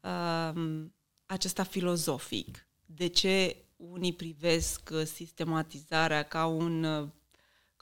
um, 0.00 0.94
acesta 1.26 1.62
filozofic. 1.62 2.66
De 2.86 3.06
ce 3.06 3.56
unii 3.76 4.12
privesc 4.12 4.90
sistematizarea 5.14 6.22
ca, 6.22 6.46
un, 6.46 7.08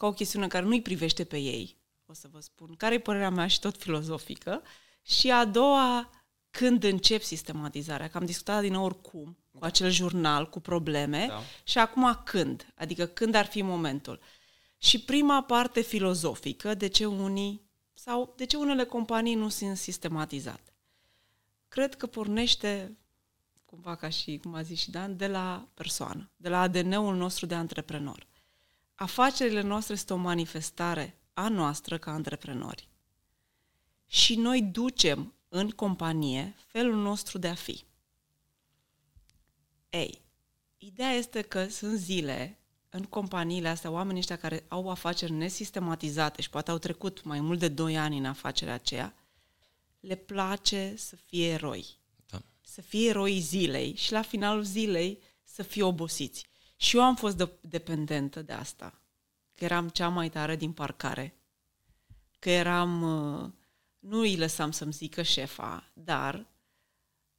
ca 0.02 0.08
o 0.08 0.12
chestiune 0.12 0.46
care 0.46 0.64
nu-i 0.64 0.82
privește 0.82 1.24
pe 1.24 1.36
ei? 1.36 1.76
O 2.06 2.12
să 2.12 2.28
vă 2.30 2.40
spun. 2.40 2.74
Care 2.76 2.94
e 2.94 2.98
părerea 2.98 3.30
mea 3.30 3.46
și 3.46 3.60
tot 3.60 3.76
filozofică? 3.76 4.62
Și 5.02 5.30
a 5.30 5.44
doua, 5.44 6.10
când 6.50 6.84
încep 6.84 7.22
sistematizarea, 7.22 8.08
că 8.08 8.18
am 8.18 8.24
discutat 8.24 8.60
din 8.60 8.72
nou 8.72 8.84
oricum, 8.84 9.38
cu 9.58 9.64
acel 9.64 9.90
jurnal, 9.90 10.48
cu 10.48 10.60
probleme, 10.60 11.26
da. 11.28 11.40
și 11.64 11.78
acum 11.78 12.20
când, 12.24 12.72
adică 12.74 13.06
când 13.06 13.34
ar 13.34 13.46
fi 13.46 13.62
momentul. 13.62 14.20
Și 14.78 15.00
prima 15.00 15.42
parte 15.42 15.80
filozofică, 15.80 16.74
de 16.74 16.86
ce 16.86 17.06
unii 17.06 17.70
sau 17.92 18.34
de 18.36 18.46
ce 18.46 18.56
unele 18.56 18.84
companii 18.84 19.34
nu 19.34 19.48
sunt 19.48 19.76
sistematizate. 19.76 20.74
Cred 21.68 21.94
că 21.94 22.06
pornește, 22.06 22.98
cumva 23.64 23.96
ca 23.96 24.08
și, 24.08 24.38
cum 24.42 24.54
a 24.54 24.62
zis 24.62 24.80
și 24.80 24.90
Dan, 24.90 25.16
de 25.16 25.26
la 25.26 25.68
persoană, 25.74 26.30
de 26.36 26.48
la 26.48 26.60
ADN-ul 26.60 27.16
nostru 27.16 27.46
de 27.46 27.54
antreprenor. 27.54 28.30
Afacerile 29.02 29.60
noastre 29.60 29.94
sunt 29.94 30.10
o 30.10 30.16
manifestare 30.16 31.16
a 31.34 31.48
noastră 31.48 31.98
ca 31.98 32.10
antreprenori. 32.10 32.88
Și 34.06 34.34
noi 34.34 34.62
ducem 34.62 35.34
în 35.48 35.70
companie 35.70 36.54
felul 36.66 36.96
nostru 36.96 37.38
de 37.38 37.48
a 37.48 37.54
fi. 37.54 37.84
Ei, 39.90 40.22
ideea 40.78 41.10
este 41.10 41.42
că 41.42 41.68
sunt 41.68 41.98
zile 41.98 42.58
în 42.90 43.02
companiile 43.02 43.68
astea, 43.68 43.90
oamenii 43.90 44.20
ăștia 44.20 44.36
care 44.36 44.64
au 44.68 44.90
afaceri 44.90 45.32
nesistematizate 45.32 46.42
și 46.42 46.50
poate 46.50 46.70
au 46.70 46.78
trecut 46.78 47.22
mai 47.22 47.40
mult 47.40 47.58
de 47.58 47.68
2 47.68 47.98
ani 47.98 48.18
în 48.18 48.24
afacerea 48.24 48.74
aceea, 48.74 49.14
le 50.00 50.14
place 50.14 50.94
să 50.96 51.16
fie 51.16 51.48
eroi. 51.48 51.86
Da. 52.26 52.42
Să 52.60 52.80
fie 52.80 53.08
eroi 53.08 53.40
zilei 53.40 53.94
și 53.94 54.12
la 54.12 54.22
finalul 54.22 54.62
zilei 54.62 55.22
să 55.44 55.62
fie 55.62 55.82
obosiți. 55.82 56.50
Și 56.82 56.96
eu 56.96 57.02
am 57.02 57.16
fost 57.16 57.36
de- 57.36 57.52
dependentă 57.60 58.42
de 58.42 58.52
asta. 58.52 59.00
Că 59.54 59.64
eram 59.64 59.88
cea 59.88 60.08
mai 60.08 60.28
tare 60.28 60.56
din 60.56 60.72
parcare. 60.72 61.34
Că 62.38 62.50
eram... 62.50 63.02
Uh, 63.02 63.50
nu 63.98 64.18
îi 64.18 64.36
lăsam 64.36 64.70
să-mi 64.70 64.92
zică 64.92 65.22
șefa, 65.22 65.90
dar 65.92 66.46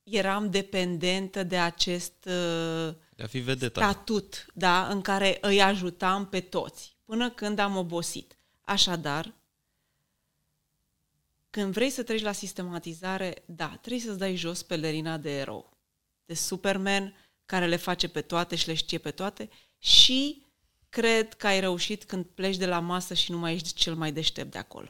eram 0.03 0.49
dependentă 0.49 1.43
de 1.43 1.57
acest 1.59 2.13
uh, 2.25 2.93
de 3.15 3.23
a 3.23 3.27
fi 3.27 3.39
vedeta. 3.39 3.91
statut 3.91 4.45
da, 4.53 4.87
în 4.87 5.01
care 5.01 5.37
îi 5.41 5.61
ajutam 5.61 6.27
pe 6.27 6.39
toți, 6.39 6.95
până 7.05 7.29
când 7.29 7.59
am 7.59 7.75
obosit. 7.75 8.37
Așadar, 8.61 9.33
când 11.49 11.73
vrei 11.73 11.89
să 11.89 12.03
treci 12.03 12.21
la 12.21 12.31
sistematizare, 12.31 13.43
da, 13.45 13.77
trebuie 13.81 14.01
să-ți 14.01 14.19
dai 14.19 14.35
jos 14.35 14.63
pelerina 14.63 15.17
de 15.17 15.37
erou, 15.37 15.77
de 16.25 16.33
Superman 16.33 17.13
care 17.45 17.67
le 17.67 17.75
face 17.75 18.07
pe 18.07 18.21
toate 18.21 18.55
și 18.55 18.67
le 18.67 18.73
știe 18.73 18.97
pe 18.97 19.11
toate 19.11 19.49
și 19.77 20.45
cred 20.89 21.33
că 21.33 21.47
ai 21.47 21.59
reușit 21.59 22.03
când 22.03 22.25
pleci 22.25 22.57
de 22.57 22.65
la 22.65 22.79
masă 22.79 23.13
și 23.13 23.31
nu 23.31 23.37
mai 23.37 23.53
ești 23.53 23.73
cel 23.73 23.95
mai 23.95 24.11
deștept 24.11 24.51
de 24.51 24.57
acolo. 24.57 24.89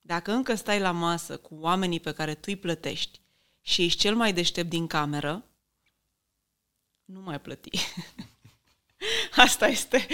Dacă 0.00 0.32
încă 0.32 0.54
stai 0.54 0.80
la 0.80 0.90
masă 0.90 1.36
cu 1.36 1.54
oamenii 1.60 2.00
pe 2.00 2.12
care 2.12 2.34
tu 2.34 2.44
îi 2.46 2.56
plătești 2.56 3.20
și 3.60 3.84
ești 3.84 3.98
cel 3.98 4.14
mai 4.14 4.32
deștept 4.32 4.68
din 4.68 4.86
cameră, 4.86 5.44
nu 7.04 7.20
mai 7.20 7.40
plăti. 7.40 7.70
Asta 9.36 9.66
este. 9.66 10.06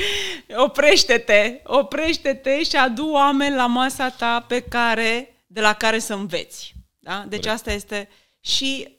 Oprește-te, 0.56 1.60
oprește-te 1.64 2.62
și 2.62 2.76
adu 2.76 3.08
oameni 3.08 3.54
la 3.54 3.66
masa 3.66 4.10
ta 4.10 4.40
pe 4.40 4.62
care, 4.62 5.44
de 5.46 5.60
la 5.60 5.74
care 5.74 5.98
să 5.98 6.14
înveți. 6.14 6.74
Da? 6.98 7.24
Deci 7.28 7.40
Corect. 7.40 7.54
asta 7.54 7.72
este. 7.72 8.08
Și 8.40 8.93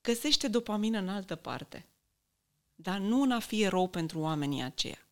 găsește 0.00 0.48
dopamină 0.48 0.98
în 0.98 1.08
altă 1.08 1.34
parte. 1.34 1.86
Dar 2.74 2.98
nu 2.98 3.22
în 3.22 3.30
a 3.30 3.40
fi 3.40 3.62
erou 3.62 3.88
pentru 3.88 4.18
oamenii 4.18 4.62
aceia. 4.62 5.08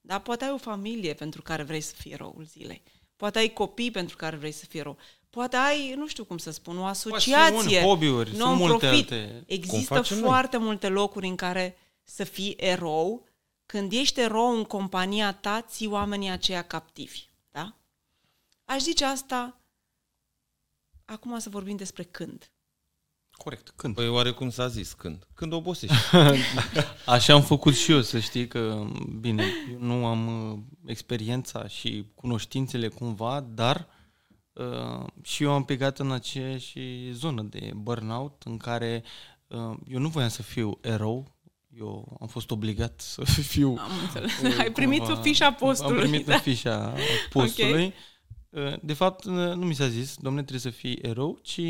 Da? 0.00 0.18
Poate 0.18 0.44
ai 0.44 0.50
o 0.50 0.56
familie 0.56 1.14
pentru 1.14 1.42
care 1.42 1.62
vrei 1.62 1.80
să 1.80 1.94
fii 1.94 2.12
eroul 2.12 2.44
zilei. 2.44 2.82
Poate 3.16 3.38
ai 3.38 3.52
copii 3.52 3.90
pentru 3.90 4.16
care 4.16 4.36
vrei 4.36 4.52
să 4.52 4.66
fii 4.66 4.80
erou. 4.80 4.98
Poate 5.30 5.56
ai, 5.56 5.94
nu 5.94 6.06
știu 6.06 6.24
cum 6.24 6.38
să 6.38 6.50
spun, 6.50 6.78
o 6.78 6.84
asociație. 6.84 7.80
hobby-uri, 7.80 8.34
sunt 8.34 8.58
multe 8.58 8.86
alte. 8.86 9.44
Există 9.46 10.02
foarte 10.02 10.56
noi? 10.56 10.64
multe 10.64 10.88
locuri 10.88 11.26
în 11.26 11.36
care 11.36 11.76
să 12.04 12.24
fii 12.24 12.50
erou. 12.50 13.26
Când 13.66 13.92
ești 13.92 14.20
erou 14.20 14.56
în 14.56 14.64
compania 14.64 15.32
ta, 15.32 15.62
ții 15.62 15.86
oamenii 15.86 16.28
aceia 16.28 16.62
captivi. 16.62 17.28
Da? 17.50 17.76
Aș 18.64 18.80
zice 18.80 19.04
asta, 19.04 19.60
acum 21.04 21.38
să 21.38 21.48
vorbim 21.48 21.76
despre 21.76 22.02
când. 22.02 22.50
Corect, 23.38 23.72
când? 23.76 23.94
Păi 23.94 24.08
oarecum 24.08 24.50
s-a 24.50 24.68
zis 24.68 24.92
când? 24.92 25.26
Când 25.34 25.52
obosești. 25.52 25.96
Așa 27.06 27.32
am 27.32 27.42
făcut 27.42 27.74
și 27.74 27.92
eu, 27.92 28.00
să 28.02 28.18
știi 28.18 28.48
că, 28.48 28.86
bine, 29.20 29.44
eu 29.72 29.78
nu 29.78 30.06
am 30.06 30.50
uh, 30.50 30.58
experiența 30.86 31.68
și 31.68 32.04
cunoștințele 32.14 32.88
cumva, 32.88 33.40
dar 33.40 33.88
Uh, 34.58 35.06
și 35.22 35.42
eu 35.42 35.52
am 35.52 35.64
plecat 35.64 35.98
în 35.98 36.12
aceeași 36.12 36.80
zonă 37.12 37.42
de 37.42 37.70
burnout 37.74 38.42
în 38.44 38.56
care 38.56 39.02
uh, 39.46 39.76
eu 39.88 39.98
nu 39.98 40.08
voiam 40.08 40.28
să 40.28 40.42
fiu 40.42 40.78
erou, 40.80 41.36
eu 41.68 42.16
am 42.20 42.26
fost 42.26 42.50
obligat 42.50 43.00
să 43.14 43.24
fiu... 43.24 43.68
Am 43.68 43.90
înțeles. 44.02 44.40
Uh, 44.42 44.58
Ai 44.58 44.72
primit 44.72 45.02
cumva, 45.02 45.20
fișa 45.20 45.52
postului. 45.52 46.02
Am 46.02 46.08
primit 46.08 46.26
da? 46.26 46.38
fișa 46.38 46.94
postului. 47.30 47.94
Okay. 48.50 48.72
Uh, 48.72 48.80
de 48.82 48.92
fapt, 48.92 49.24
uh, 49.24 49.32
nu 49.32 49.66
mi 49.66 49.74
s-a 49.74 49.88
zis, 49.88 50.16
domnule, 50.16 50.44
trebuie 50.44 50.72
să 50.72 50.78
fii 50.78 50.98
erou, 51.02 51.38
ci 51.42 51.60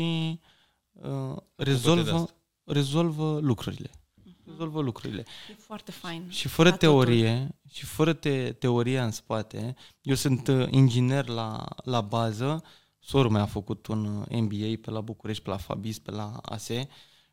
uh, 1.01 1.37
rezolvă, 1.55 2.29
rezolvă 2.63 3.39
lucrurile. 3.41 3.89
Mhm. 4.23 4.35
Rezolvă 4.45 4.81
lucrurile. 4.81 5.25
E 5.49 5.53
foarte 5.53 5.91
fain. 5.91 6.29
Și 6.29 6.47
fără 6.47 6.71
teorie, 6.71 7.37
totul. 7.37 7.55
și 7.71 7.85
fără 7.85 8.13
te, 8.13 8.51
teoria 8.51 9.03
în 9.03 9.11
spate, 9.11 9.75
eu 10.01 10.15
sunt 10.15 10.47
uh, 10.47 10.67
inginer 10.69 11.27
la, 11.27 11.65
la 11.83 12.01
bază, 12.01 12.63
Sorul 12.99 13.31
meu 13.31 13.41
a 13.41 13.45
făcut 13.45 13.87
un 13.87 14.25
MBA 14.29 14.73
pe 14.81 14.91
la 14.91 15.01
București, 15.01 15.43
pe 15.43 15.49
la 15.49 15.57
Fabis, 15.57 15.99
pe 15.99 16.11
la 16.11 16.37
ASE 16.41 16.87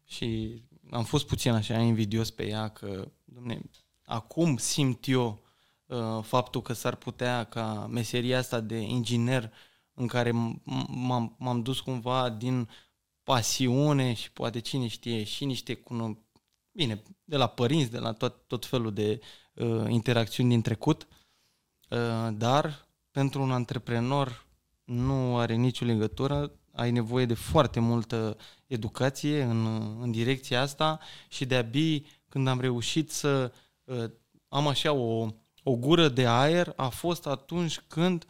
și 0.04 0.62
am 0.90 1.04
fost 1.04 1.26
puțin 1.26 1.52
așa 1.52 1.78
invidios 1.78 2.30
pe 2.30 2.46
ea 2.46 2.68
că, 2.68 3.08
domne, 3.24 3.60
acum 4.04 4.56
simt 4.56 5.08
eu 5.08 5.42
uh, 5.86 6.22
faptul 6.22 6.62
că 6.62 6.72
s-ar 6.72 6.94
putea 6.94 7.44
ca 7.44 7.86
meseria 7.90 8.38
asta 8.38 8.60
de 8.60 8.78
inginer 8.78 9.52
în 9.94 10.06
care 10.06 10.30
m-am, 10.86 11.36
m-am 11.38 11.62
dus 11.62 11.80
cumva 11.80 12.30
din 12.30 12.68
pasiune 13.26 14.12
și 14.12 14.32
poate 14.32 14.58
cine 14.58 14.86
știe 14.86 15.24
și 15.24 15.44
niște 15.44 15.74
cuno... 15.74 16.18
bine, 16.72 17.02
de 17.24 17.36
la 17.36 17.46
părinți, 17.46 17.90
de 17.90 17.98
la 17.98 18.12
tot, 18.12 18.46
tot 18.46 18.66
felul 18.66 18.92
de 18.92 19.20
uh, 19.54 19.84
interacțiuni 19.88 20.48
din 20.48 20.62
trecut, 20.62 21.06
uh, 21.90 22.28
dar 22.32 22.88
pentru 23.10 23.42
un 23.42 23.52
antreprenor 23.52 24.46
nu 24.84 25.38
are 25.38 25.54
nicio 25.54 25.84
legătură, 25.84 26.52
ai 26.72 26.90
nevoie 26.90 27.26
de 27.26 27.34
foarte 27.34 27.80
multă 27.80 28.36
educație 28.66 29.42
în, 29.42 29.66
în 30.00 30.10
direcția 30.10 30.60
asta 30.60 31.00
și 31.28 31.44
de-abia 31.44 32.00
când 32.28 32.48
am 32.48 32.60
reușit 32.60 33.10
să 33.10 33.52
uh, 33.84 34.10
am 34.48 34.66
așa 34.66 34.92
o, 34.92 35.28
o 35.62 35.76
gură 35.76 36.08
de 36.08 36.26
aer 36.26 36.72
a 36.76 36.88
fost 36.88 37.26
atunci 37.26 37.80
când 37.80 38.26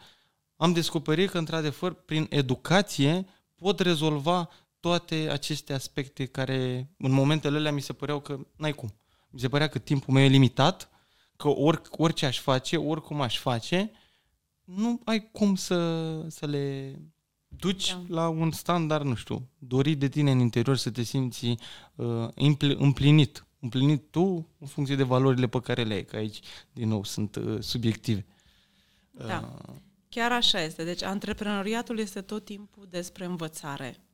am 0.55 0.73
descoperit 0.73 1.29
că, 1.29 1.37
într-adevăr, 1.37 1.93
prin 1.93 2.27
educație 2.29 3.25
pot 3.55 3.79
rezolva 3.79 4.49
toate 4.79 5.29
aceste 5.31 5.73
aspecte 5.73 6.25
care 6.25 6.89
în 6.97 7.11
momentele 7.11 7.57
alea 7.57 7.71
mi 7.71 7.81
se 7.81 7.93
păreau 7.93 8.19
că 8.19 8.39
n-ai 8.55 8.73
cum. 8.73 8.93
Mi 9.29 9.39
se 9.39 9.47
părea 9.47 9.67
că 9.67 9.79
timpul 9.79 10.13
meu 10.13 10.23
e 10.23 10.27
limitat, 10.27 10.89
că 11.35 11.47
oric, 11.47 11.87
orice 11.91 12.25
aș 12.25 12.39
face, 12.39 12.77
oricum 12.77 13.21
aș 13.21 13.37
face, 13.37 13.91
nu 14.63 15.01
ai 15.05 15.31
cum 15.31 15.55
să, 15.55 16.21
să 16.29 16.45
le 16.45 16.95
duci 17.47 17.89
da. 17.89 18.03
la 18.07 18.27
un 18.27 18.51
standard, 18.51 19.05
nu 19.05 19.15
știu, 19.15 19.49
dorit 19.57 19.99
de 19.99 20.07
tine 20.07 20.31
în 20.31 20.39
interior 20.39 20.77
să 20.77 20.91
te 20.91 21.03
simți 21.03 21.55
uh, 21.95 22.27
împlinit. 22.77 23.41
Împlinit 23.59 24.11
tu 24.11 24.49
în 24.59 24.67
funcție 24.67 24.95
de 24.95 25.03
valorile 25.03 25.47
pe 25.47 25.59
care 25.59 25.83
le 25.83 25.93
ai, 25.93 26.05
că 26.05 26.15
aici, 26.15 26.39
din 26.71 26.87
nou, 26.87 27.03
sunt 27.03 27.35
uh, 27.35 27.61
subiective. 27.61 28.25
Da. 29.11 29.59
Uh, 29.67 29.75
Chiar 30.09 30.31
așa 30.31 30.61
este. 30.61 30.83
Deci 30.83 31.03
antreprenoriatul 31.03 31.99
este 31.99 32.21
tot 32.21 32.45
timpul 32.45 32.87
despre 32.89 33.25
învățare. 33.25 34.06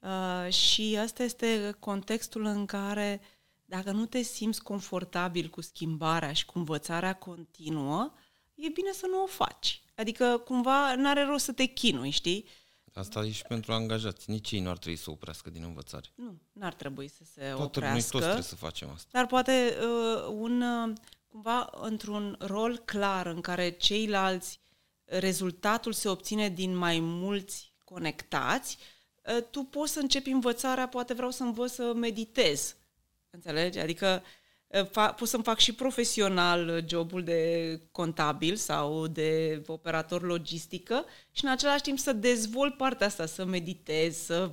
Uh, 0.00 0.52
și 0.52 0.98
ăsta 1.02 1.22
este 1.22 1.76
contextul 1.78 2.44
în 2.44 2.66
care 2.66 3.20
dacă 3.64 3.90
nu 3.90 4.06
te 4.06 4.22
simți 4.22 4.62
confortabil 4.62 5.48
cu 5.48 5.60
schimbarea 5.60 6.32
și 6.32 6.46
cu 6.46 6.58
învățarea 6.58 7.14
continuă, 7.14 8.12
e 8.54 8.68
bine 8.68 8.92
să 8.92 9.06
nu 9.06 9.22
o 9.22 9.26
faci. 9.26 9.82
Adică 9.96 10.42
cumva 10.44 10.94
n-are 10.94 11.24
rost 11.24 11.44
să 11.44 11.52
te 11.52 11.64
chinui, 11.64 12.10
știi? 12.10 12.46
Asta 12.92 13.24
e 13.24 13.30
și 13.30 13.42
pentru 13.42 13.72
angajați. 13.72 14.30
Nici 14.30 14.50
ei 14.50 14.60
nu 14.60 14.70
ar 14.70 14.78
trebui 14.78 14.98
să 14.98 15.10
oprească 15.10 15.50
din 15.50 15.62
învățare. 15.62 16.08
Nu, 16.14 16.40
n-ar 16.52 16.74
trebui 16.74 17.08
să 17.08 17.22
se 17.32 17.40
Toată, 17.40 17.62
oprească. 17.62 17.92
Noi 17.92 18.02
toți 18.10 18.22
trebuie 18.22 18.42
să 18.42 18.56
facem 18.56 18.90
asta. 18.90 19.08
Dar 19.12 19.26
poate 19.26 19.76
uh, 19.80 20.34
un, 20.38 20.62
uh, 20.62 20.96
cumva 21.26 21.70
într-un 21.80 22.36
rol 22.38 22.78
clar 22.78 23.26
în 23.26 23.40
care 23.40 23.70
ceilalți 23.70 24.60
rezultatul 25.04 25.92
se 25.92 26.08
obține 26.08 26.48
din 26.48 26.76
mai 26.76 27.00
mulți 27.00 27.72
conectați, 27.84 28.78
uh, 28.78 28.99
tu 29.50 29.62
poți 29.62 29.92
să 29.92 30.00
începi 30.00 30.30
învățarea, 30.30 30.88
poate 30.88 31.14
vreau 31.14 31.30
să 31.30 31.42
învăț 31.42 31.72
să 31.72 31.92
meditez. 31.94 32.76
Înțelegi? 33.30 33.78
Adică 33.78 34.22
Fa, 34.90 35.12
pot 35.12 35.28
să-mi 35.28 35.42
fac 35.42 35.58
și 35.58 35.74
profesional 35.74 36.84
jobul 36.88 37.24
de 37.24 37.80
contabil 37.92 38.56
sau 38.56 39.06
de 39.06 39.62
operator 39.66 40.22
logistică 40.22 41.04
și 41.30 41.44
în 41.44 41.50
același 41.50 41.82
timp 41.82 41.98
să 41.98 42.12
dezvolt 42.12 42.76
partea 42.76 43.06
asta, 43.06 43.26
să 43.26 43.44
meditez, 43.44 44.16
să, 44.16 44.50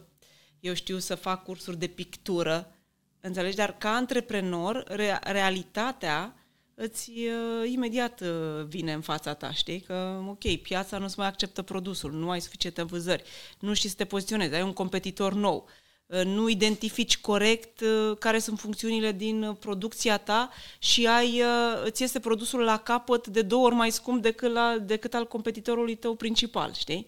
eu 0.59 0.73
știu, 0.73 0.97
să 0.97 1.15
fac 1.15 1.43
cursuri 1.43 1.77
de 1.77 1.87
pictură. 1.87 2.71
Înțelegi? 3.19 3.55
Dar 3.55 3.77
ca 3.77 3.89
antreprenor, 3.89 4.83
re- 4.87 5.19
realitatea 5.23 6.35
îți 6.79 7.11
uh, 7.11 7.69
imediat 7.71 8.21
uh, 8.21 8.65
vine 8.65 8.93
în 8.93 9.01
fața 9.01 9.33
ta, 9.33 9.51
știi? 9.51 9.79
Că, 9.79 10.23
ok, 10.27 10.55
piața 10.61 10.97
nu-ți 10.97 11.19
mai 11.19 11.27
acceptă 11.27 11.61
produsul, 11.61 12.11
nu 12.11 12.29
ai 12.29 12.41
suficiente 12.41 12.83
vânzări, 12.83 13.23
nu 13.59 13.73
știi 13.73 13.89
să 13.89 13.95
te 13.95 14.05
poziționezi, 14.05 14.53
ai 14.53 14.61
un 14.61 14.73
competitor 14.73 15.33
nou, 15.33 15.69
uh, 16.05 16.23
nu 16.23 16.49
identifici 16.49 17.17
corect 17.17 17.79
uh, 17.79 18.17
care 18.19 18.39
sunt 18.39 18.59
funcțiunile 18.59 19.11
din 19.11 19.43
uh, 19.43 19.55
producția 19.59 20.17
ta 20.17 20.49
și 20.79 21.07
ai, 21.07 21.41
uh, 21.41 21.81
îți 21.83 22.03
este 22.03 22.19
produsul 22.19 22.59
la 22.59 22.77
capăt 22.77 23.27
de 23.27 23.41
două 23.41 23.65
ori 23.65 23.75
mai 23.75 23.91
scump 23.91 24.21
decât, 24.21 24.51
la, 24.51 24.77
decât 24.77 25.13
al 25.13 25.27
competitorului 25.27 25.95
tău 25.95 26.15
principal, 26.15 26.73
știi? 26.73 27.07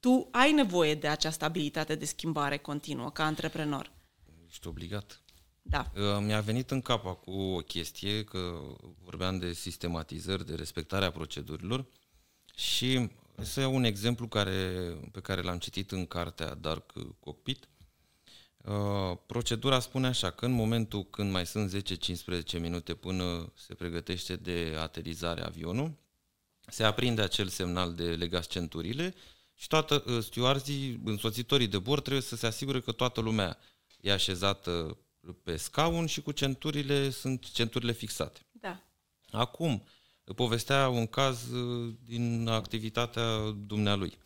Tu 0.00 0.28
ai 0.30 0.52
nevoie 0.52 0.94
de 0.94 1.08
această 1.08 1.44
abilitate 1.44 1.94
de 1.94 2.04
schimbare 2.04 2.56
continuă 2.56 3.10
ca 3.10 3.24
antreprenor. 3.24 3.92
Ești 4.48 4.66
obligat. 4.66 5.20
Da. 5.70 5.90
Uh, 5.96 6.18
Mi-a 6.20 6.40
venit 6.40 6.70
în 6.70 6.80
cap 6.80 7.20
cu 7.24 7.30
o 7.30 7.58
chestie, 7.58 8.24
că 8.24 8.60
vorbeam 9.02 9.38
de 9.38 9.52
sistematizări, 9.52 10.46
de 10.46 10.54
respectarea 10.54 11.10
procedurilor 11.10 11.86
și 12.54 13.10
să 13.40 13.60
iau 13.60 13.74
un 13.74 13.84
exemplu 13.84 14.28
care, 14.28 14.72
pe 15.12 15.20
care 15.20 15.42
l-am 15.42 15.58
citit 15.58 15.90
în 15.90 16.06
cartea 16.06 16.54
Dark 16.54 16.92
Cockpit. 17.20 17.68
Uh, 18.56 19.16
Procedura 19.26 19.80
spune 19.80 20.06
așa, 20.06 20.30
că 20.30 20.44
în 20.44 20.52
momentul 20.52 21.04
când 21.04 21.30
mai 21.30 21.46
sunt 21.46 21.84
10-15 22.56 22.60
minute 22.60 22.94
până 22.94 23.52
se 23.54 23.74
pregătește 23.74 24.36
de 24.36 24.76
aterizare 24.78 25.42
avionul, 25.42 25.92
se 26.66 26.84
aprinde 26.84 27.22
acel 27.22 27.48
semnal 27.48 27.94
de 27.94 28.04
legați 28.04 28.48
centurile 28.48 29.14
și 29.54 29.68
toată 29.68 30.04
uh, 30.06 30.22
stewardii, 30.22 31.00
însoțitorii 31.04 31.66
de 31.66 31.78
bord 31.78 32.02
trebuie 32.02 32.22
să 32.22 32.36
se 32.36 32.46
asigure 32.46 32.80
că 32.80 32.92
toată 32.92 33.20
lumea 33.20 33.58
e 34.00 34.12
așezată 34.12 34.98
pe 35.32 35.56
scaun 35.56 36.06
și 36.06 36.22
cu 36.22 36.32
centurile 36.32 37.10
sunt 37.10 37.50
centurile 37.50 37.92
fixate. 37.92 38.40
Da. 38.50 38.80
Acum, 39.30 39.84
povestea 40.34 40.88
un 40.88 41.06
caz 41.06 41.50
uh, 41.50 41.94
din 42.04 42.48
activitatea 42.48 43.56
dumnealui. 43.66 44.18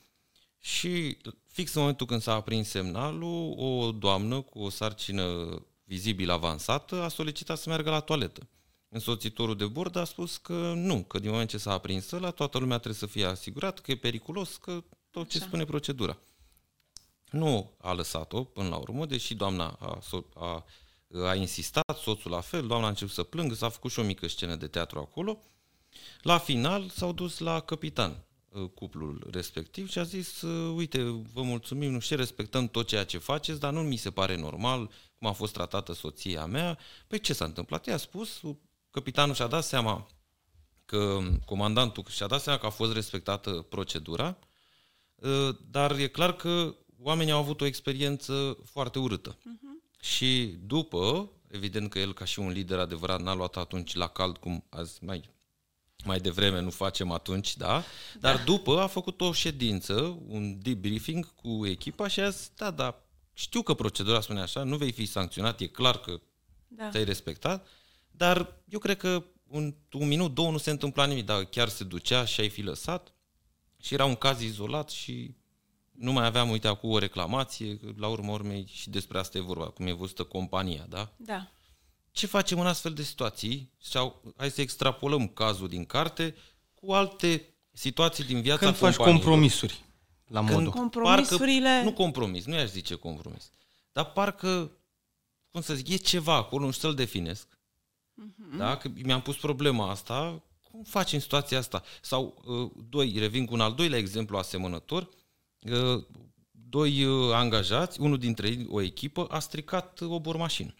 Și 0.58 1.16
fix 1.46 1.74
în 1.74 1.80
momentul 1.80 2.06
când 2.06 2.22
s-a 2.22 2.34
aprins 2.34 2.68
semnalul, 2.68 3.54
o 3.56 3.92
doamnă 3.92 4.40
cu 4.40 4.58
o 4.58 4.70
sarcină 4.70 5.58
vizibil 5.84 6.30
avansată 6.30 7.02
a 7.02 7.08
solicitat 7.08 7.58
să 7.58 7.68
meargă 7.68 7.90
la 7.90 8.00
toaletă. 8.00 8.48
Însoțitorul 8.88 9.56
de 9.56 9.66
bord 9.66 9.96
a 9.96 10.04
spus 10.04 10.36
că 10.36 10.72
nu, 10.76 11.02
că 11.02 11.18
din 11.18 11.30
moment 11.30 11.48
ce 11.48 11.58
s-a 11.58 11.72
aprins 11.72 12.10
la 12.10 12.30
toată 12.30 12.58
lumea 12.58 12.76
trebuie 12.76 12.98
să 12.98 13.06
fie 13.06 13.24
asigurat 13.24 13.78
că 13.78 13.90
e 13.90 13.96
periculos, 13.96 14.56
că 14.56 14.84
tot 15.10 15.28
ce 15.28 15.36
Așa. 15.36 15.46
spune 15.46 15.64
procedura. 15.64 16.18
Nu 17.30 17.70
a 17.80 17.92
lăsat-o 17.92 18.44
până 18.44 18.68
la 18.68 18.76
urmă, 18.76 19.06
deși 19.06 19.34
doamna 19.34 19.66
a, 19.66 19.98
so- 19.98 20.32
a, 20.34 20.64
a 21.22 21.34
insistat, 21.34 21.98
soțul 22.02 22.30
la 22.30 22.40
fel, 22.40 22.66
doamna 22.66 22.86
a 22.86 22.88
început 22.88 23.14
să 23.14 23.22
plângă, 23.22 23.54
s-a 23.54 23.68
făcut 23.68 23.90
și 23.90 23.98
o 23.98 24.02
mică 24.02 24.28
scenă 24.28 24.54
de 24.54 24.66
teatru 24.66 24.98
acolo. 24.98 25.42
La 26.22 26.38
final 26.38 26.88
s-au 26.88 27.12
dus 27.12 27.38
la 27.38 27.60
capitan 27.60 28.24
uh, 28.48 28.68
cuplul 28.74 29.28
respectiv 29.30 29.90
și 29.90 29.98
a 29.98 30.02
zis, 30.02 30.42
uh, 30.42 30.74
uite, 30.76 31.02
vă 31.32 31.42
mulțumim, 31.42 31.92
nu 31.92 31.98
știu, 31.98 32.16
respectăm 32.16 32.68
tot 32.68 32.86
ceea 32.86 33.04
ce 33.04 33.18
faceți, 33.18 33.60
dar 33.60 33.72
nu 33.72 33.82
mi 33.82 33.96
se 33.96 34.10
pare 34.10 34.36
normal 34.36 34.90
cum 35.18 35.28
a 35.28 35.32
fost 35.32 35.52
tratată 35.52 35.92
soția 35.92 36.46
mea. 36.46 36.78
Păi 37.06 37.20
ce 37.20 37.32
s-a 37.32 37.44
întâmplat? 37.44 37.86
I-a 37.86 37.96
spus, 37.96 38.40
capitanul 38.90 39.34
și-a 39.34 39.46
dat 39.46 39.64
seama 39.64 40.06
că 40.84 41.18
comandantul 41.44 42.04
și-a 42.08 42.26
dat 42.26 42.40
seama 42.42 42.58
că 42.58 42.66
a 42.66 42.70
fost 42.70 42.92
respectată 42.92 43.50
procedura, 43.50 44.38
uh, 45.14 45.56
dar 45.70 45.98
e 45.98 46.06
clar 46.06 46.36
că 46.36 46.74
oamenii 46.98 47.32
au 47.32 47.38
avut 47.38 47.60
o 47.60 47.64
experiență 47.64 48.58
foarte 48.64 48.98
urâtă. 48.98 49.38
Și 50.04 50.56
după, 50.66 51.30
evident 51.50 51.90
că 51.90 51.98
el 51.98 52.14
ca 52.14 52.24
și 52.24 52.38
un 52.38 52.50
lider 52.50 52.78
adevărat 52.78 53.20
n-a 53.20 53.34
luat 53.34 53.56
atunci 53.56 53.94
la 53.94 54.06
cald 54.06 54.36
cum 54.36 54.64
azi 54.68 55.04
mai, 55.04 55.30
mai 56.04 56.18
devreme 56.18 56.60
nu 56.60 56.70
facem 56.70 57.10
atunci, 57.10 57.56
da? 57.56 57.84
Dar 58.20 58.44
după 58.44 58.80
a 58.80 58.86
făcut 58.86 59.20
o 59.20 59.32
ședință, 59.32 60.18
un 60.26 60.58
debriefing 60.62 61.34
cu 61.34 61.66
echipa 61.66 62.08
și 62.08 62.20
a 62.20 62.28
zis, 62.28 62.50
da, 62.56 62.70
da, 62.70 63.04
știu 63.32 63.62
că 63.62 63.74
procedura 63.74 64.20
spune 64.20 64.40
așa, 64.40 64.62
nu 64.62 64.76
vei 64.76 64.92
fi 64.92 65.06
sancționat, 65.06 65.60
e 65.60 65.66
clar 65.66 65.98
că 65.98 66.20
Da. 66.68 66.90
ți-ai 66.90 67.04
respectat, 67.04 67.66
dar 68.10 68.62
eu 68.68 68.78
cred 68.78 68.96
că 68.96 69.24
un, 69.46 69.74
un 69.92 70.06
minut, 70.08 70.34
două 70.34 70.50
nu 70.50 70.58
se 70.58 70.70
întâmpla 70.70 71.06
nimic, 71.06 71.24
dar 71.24 71.44
chiar 71.44 71.68
se 71.68 71.84
ducea 71.84 72.24
și 72.24 72.40
ai 72.40 72.48
fi 72.48 72.62
lăsat 72.62 73.14
și 73.80 73.94
era 73.94 74.04
un 74.04 74.14
caz 74.14 74.40
izolat 74.40 74.90
și 74.90 75.34
nu 75.94 76.12
mai 76.12 76.24
aveam, 76.26 76.50
uite, 76.50 76.68
acum 76.68 76.90
o 76.90 76.98
reclamație, 76.98 77.76
că 77.76 77.86
la 77.96 78.08
urmă 78.08 78.32
urmei 78.32 78.66
și 78.72 78.90
despre 78.90 79.18
asta 79.18 79.38
e 79.38 79.40
vorba, 79.40 79.64
cum 79.66 79.86
e 79.86 79.92
văzută 79.92 80.22
compania, 80.24 80.86
da? 80.88 81.12
Da. 81.16 81.48
Ce 82.10 82.26
facem 82.26 82.60
în 82.60 82.66
astfel 82.66 82.92
de 82.92 83.02
situații? 83.02 83.72
Sau 83.80 84.22
hai 84.36 84.50
să 84.50 84.60
extrapolăm 84.60 85.28
cazul 85.28 85.68
din 85.68 85.84
carte 85.84 86.34
cu 86.74 86.92
alte 86.92 87.54
situații 87.72 88.24
din 88.24 88.40
viața 88.40 88.64
Când 88.64 88.76
faci 88.76 88.94
companiilor. 88.94 89.24
compromisuri 89.24 89.84
la 90.26 90.38
Când 90.44 90.50
modul. 90.52 90.70
Compromisurile- 90.72 91.68
Parcă, 91.68 91.84
nu 91.84 91.92
compromis, 91.92 92.44
nu 92.44 92.54
i-aș 92.54 92.68
zice 92.70 92.94
compromis. 92.94 93.50
Dar 93.92 94.12
parcă, 94.12 94.70
cum 95.50 95.60
să 95.60 95.74
zic, 95.74 95.88
e 95.88 95.96
ceva 95.96 96.34
acolo, 96.34 96.64
nu 96.64 96.70
știu 96.70 96.88
să-l 96.88 96.96
definesc. 96.96 97.58
Mhm. 98.14 98.56
Da? 98.56 98.76
Că 98.76 98.90
mi-am 99.02 99.22
pus 99.22 99.36
problema 99.36 99.90
asta, 99.90 100.42
cum 100.70 100.82
faci 100.82 101.12
în 101.12 101.20
situația 101.20 101.58
asta? 101.58 101.82
Sau, 102.00 102.42
uh, 102.44 102.70
doi, 102.88 103.18
revin 103.18 103.46
cu 103.46 103.54
un 103.54 103.60
al 103.60 103.74
doilea 103.74 103.98
exemplu 103.98 104.36
asemănător, 104.36 105.02
uh, 105.02 105.08
doi 106.50 107.04
uh, 107.04 107.32
angajați, 107.32 108.00
unul 108.00 108.18
dintre 108.18 108.48
ei, 108.48 108.66
o 108.70 108.80
echipă, 108.80 109.26
a 109.30 109.38
stricat 109.38 110.00
o 110.00 110.20
bormașină. 110.20 110.74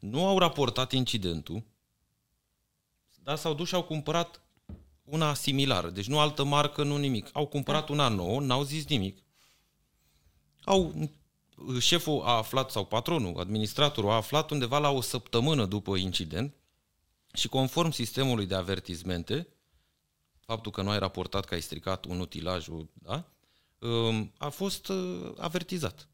Nu 0.00 0.26
au 0.26 0.38
raportat 0.38 0.92
incidentul, 0.92 1.62
dar 3.22 3.36
s-au 3.36 3.54
dus 3.54 3.68
și 3.68 3.74
au 3.74 3.82
cumpărat 3.82 4.40
una 5.04 5.34
similară, 5.34 5.90
deci 5.90 6.06
nu 6.06 6.18
altă 6.18 6.44
marcă, 6.44 6.82
nu 6.82 6.96
nimic. 6.96 7.28
Au 7.32 7.46
cumpărat 7.46 7.88
una 7.88 8.08
nouă, 8.08 8.40
n-au 8.40 8.62
zis 8.62 8.86
nimic. 8.86 9.22
Au, 10.64 11.10
șeful 11.80 12.22
a 12.24 12.36
aflat, 12.36 12.70
sau 12.70 12.84
patronul, 12.84 13.38
administratorul 13.40 14.10
a 14.10 14.14
aflat 14.14 14.50
undeva 14.50 14.78
la 14.78 14.90
o 14.90 15.00
săptămână 15.00 15.66
după 15.66 15.96
incident 15.96 16.54
și 17.34 17.48
conform 17.48 17.90
sistemului 17.90 18.46
de 18.46 18.54
avertizmente, 18.54 19.48
faptul 20.46 20.72
că 20.72 20.82
nu 20.82 20.90
ai 20.90 20.98
raportat 20.98 21.44
că 21.44 21.54
ai 21.54 21.60
stricat 21.60 22.04
un 22.04 22.20
utilaj, 22.20 22.66
da, 22.92 23.24
um, 23.78 24.32
a 24.38 24.48
fost 24.48 24.88
uh, 24.88 25.32
avertizat. 25.38 26.08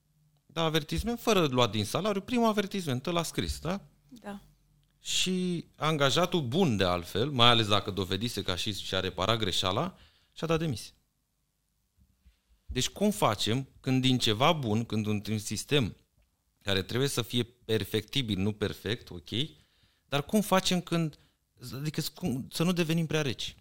Da, 0.47 0.63
avertisment 0.63 1.21
fără 1.21 1.47
luat 1.47 1.71
din 1.71 1.85
salariu, 1.85 2.21
primul 2.21 2.49
avertisment, 2.49 3.07
l-a 3.07 3.23
scris, 3.23 3.59
da? 3.59 3.81
Da. 4.09 4.41
Și 5.01 5.67
angajatul 5.77 6.43
bun 6.43 6.77
de 6.77 6.85
altfel, 6.85 7.31
mai 7.31 7.49
ales 7.49 7.69
dacă 7.69 7.91
dovedise 7.91 8.43
că 8.43 8.51
a 8.51 8.57
și 8.57 8.73
și-a 8.75 9.01
reparat 9.01 9.39
greșeala, 9.39 9.97
și-a 10.33 10.47
dat 10.47 10.59
demisie. 10.59 10.93
Deci 12.67 12.89
cum 12.89 13.11
facem 13.11 13.69
când 13.81 14.03
din 14.03 14.19
ceva 14.19 14.53
bun, 14.53 14.85
când 14.85 15.07
într-un 15.07 15.39
sistem 15.39 15.97
care 16.63 16.83
trebuie 16.83 17.09
să 17.09 17.23
fie 17.23 17.43
perfectibil, 17.43 18.39
nu 18.39 18.53
perfect, 18.53 19.11
ok, 19.11 19.29
dar 20.09 20.25
cum 20.25 20.41
facem 20.41 20.81
când, 20.81 21.19
adică 21.75 22.03
cum- 22.15 22.49
să 22.53 22.63
nu 22.63 22.73
devenim 22.73 23.07
prea 23.07 23.23
reci? 23.23 23.57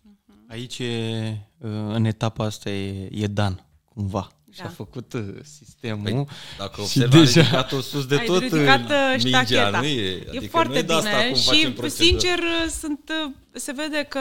Aici, 0.51 0.79
e, 0.79 1.37
uh, 1.57 1.69
în 1.71 2.05
etapa 2.05 2.45
asta, 2.45 2.69
e, 2.69 3.09
e 3.11 3.27
Dan, 3.27 3.65
cumva. 3.93 4.31
Și 4.51 4.59
Da. 4.59 4.65
a 4.65 4.69
făcut 4.69 5.13
uh, 5.13 5.23
sistemul. 5.43 6.03
Păi, 6.03 6.25
dacă 6.57 6.73
și 6.75 6.81
observi, 6.81 7.17
a 7.17 7.19
deja- 7.19 7.41
ridicat-o 7.41 7.81
sus 7.81 8.05
de 8.05 8.15
Ai 8.15 8.25
tot 8.25 8.41
ridicat 8.41 8.79
uh, 8.79 8.89
uh, 8.89 9.23
mingea, 9.23 9.43
ștacheta. 9.43 9.79
nu 9.79 9.85
e? 9.85 10.09
e 10.11 10.25
Adică 10.27 10.45
foarte 10.47 10.71
nu 10.73 10.77
e 10.77 10.81
de 10.81 10.93
asta 10.93 11.09
bine 11.09 11.31
cum 11.31 11.41
facem 11.41 11.69
și, 11.69 11.71
procedură. 11.75 11.89
sincer, 12.19 12.39
sunt, 12.79 13.11
uh, 13.25 13.31
se 13.51 13.71
vede 13.71 14.05
că 14.09 14.19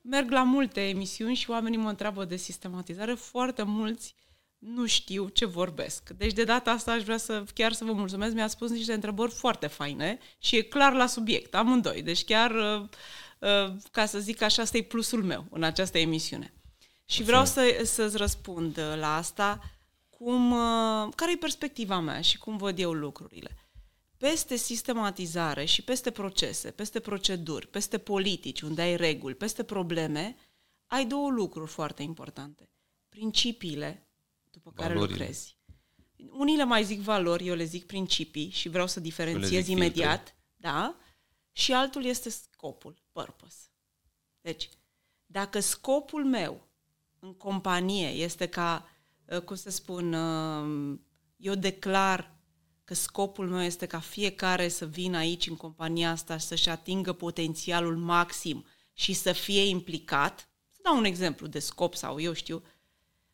merg 0.00 0.30
la 0.30 0.42
multe 0.42 0.80
emisiuni 0.80 1.34
și 1.34 1.50
oamenii 1.50 1.78
mă 1.78 1.88
întreabă 1.88 2.24
de 2.24 2.36
sistematizare. 2.36 3.12
Foarte 3.14 3.62
mulți 3.62 4.14
nu 4.58 4.86
știu 4.86 5.28
ce 5.28 5.44
vorbesc. 5.46 6.10
Deci 6.16 6.32
de 6.32 6.44
data 6.44 6.70
asta 6.70 6.92
aș 6.92 7.02
vrea 7.02 7.16
să 7.16 7.44
chiar 7.54 7.72
să 7.72 7.84
vă 7.84 7.92
mulțumesc. 7.92 8.34
Mi-a 8.34 8.46
spus 8.48 8.70
niște 8.70 8.92
întrebări 8.92 9.32
foarte 9.32 9.66
faine 9.66 10.18
și 10.38 10.56
e 10.56 10.62
clar 10.62 10.92
la 10.92 11.06
subiect, 11.06 11.54
amândoi. 11.54 12.02
Deci 12.02 12.24
chiar, 12.24 12.50
uh, 12.50 12.80
uh, 12.80 12.88
ca 13.90 14.06
să 14.06 14.18
zic 14.18 14.42
așa, 14.42 14.62
asta 14.62 14.76
e 14.76 14.82
plusul 14.82 15.22
meu 15.22 15.46
în 15.50 15.62
această 15.62 15.98
emisiune. 15.98 16.52
Și 17.04 17.22
vreau 17.22 17.44
să, 17.44 17.80
să-ți 17.84 18.16
răspund 18.16 18.76
uh, 18.76 18.96
la 18.96 19.16
asta 19.16 19.60
cum, 20.10 20.50
uh, 20.50 21.12
care 21.14 21.32
e 21.32 21.36
perspectiva 21.36 22.00
mea 22.00 22.20
și 22.20 22.38
cum 22.38 22.56
văd 22.56 22.78
eu 22.78 22.92
lucrurile. 22.92 23.56
Peste 24.16 24.56
sistematizare 24.56 25.64
și 25.64 25.82
peste 25.82 26.10
procese, 26.10 26.70
peste 26.70 27.00
proceduri, 27.00 27.66
peste 27.66 27.98
politici, 27.98 28.60
unde 28.60 28.82
ai 28.82 28.96
reguli, 28.96 29.34
peste 29.34 29.62
probleme, 29.62 30.36
ai 30.86 31.06
două 31.06 31.30
lucruri 31.30 31.70
foarte 31.70 32.02
importante. 32.02 32.70
Principiile 33.08 34.08
după 34.50 34.72
care 34.74 34.94
Valorile. 34.94 35.16
lucrezi. 35.16 35.56
unii 36.30 36.56
le 36.56 36.64
mai 36.64 36.84
zic 36.84 37.00
valori, 37.00 37.46
eu 37.46 37.54
le 37.54 37.64
zic 37.64 37.86
principii 37.86 38.50
și 38.50 38.68
vreau 38.68 38.86
să 38.86 39.00
diferențiez 39.00 39.68
imediat, 39.68 40.16
filtre. 40.16 40.34
da? 40.56 40.96
Și 41.56 41.72
altul 41.72 42.04
este 42.04 42.30
scopul, 42.30 43.02
purpose. 43.12 43.68
Deci, 44.40 44.68
dacă 45.26 45.60
scopul 45.60 46.24
meu 46.24 46.68
în 47.18 47.34
companie 47.34 48.08
este 48.08 48.46
ca, 48.46 48.88
uh, 49.24 49.40
cum 49.40 49.56
să 49.56 49.70
spun, 49.70 50.12
uh, 50.12 50.98
eu 51.36 51.54
declar 51.54 52.34
că 52.84 52.94
scopul 52.94 53.48
meu 53.48 53.62
este 53.62 53.86
ca 53.86 54.00
fiecare 54.00 54.68
să 54.68 54.86
vină 54.86 55.16
aici 55.16 55.46
în 55.46 55.56
compania 55.56 56.10
asta 56.10 56.38
să-și 56.38 56.68
atingă 56.68 57.12
potențialul 57.12 57.96
maxim 57.96 58.64
și 58.92 59.12
să 59.12 59.32
fie 59.32 59.64
implicat, 59.64 60.48
să 60.68 60.80
dau 60.82 60.96
un 60.96 61.04
exemplu 61.04 61.46
de 61.46 61.58
scop 61.58 61.94
sau 61.94 62.20
eu 62.20 62.32
știu, 62.32 62.62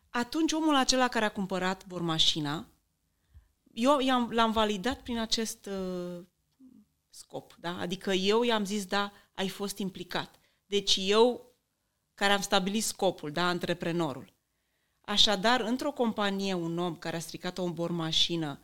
atunci 0.08 0.52
omul 0.52 0.74
acela 0.74 1.08
care 1.08 1.24
a 1.24 1.32
cumpărat 1.32 1.86
bormașina, 1.86 2.66
eu 3.72 4.00
i-am, 4.00 4.30
l-am 4.30 4.52
validat 4.52 5.02
prin 5.02 5.18
acest 5.18 5.66
uh, 5.66 6.24
scop, 7.20 7.54
da? 7.58 7.78
Adică 7.78 8.12
eu 8.12 8.42
i-am 8.42 8.64
zis, 8.64 8.84
da, 8.84 9.12
ai 9.34 9.48
fost 9.48 9.78
implicat. 9.78 10.40
Deci 10.66 10.96
eu, 11.00 11.54
care 12.14 12.32
am 12.32 12.40
stabilit 12.40 12.84
scopul, 12.84 13.32
da, 13.32 13.48
antreprenorul. 13.48 14.32
Așadar, 15.00 15.60
într-o 15.60 15.92
companie, 15.92 16.54
un 16.54 16.78
om 16.78 16.96
care 16.96 17.16
a 17.16 17.20
stricat 17.20 17.58
o 17.58 17.70
bormașină 17.70 18.60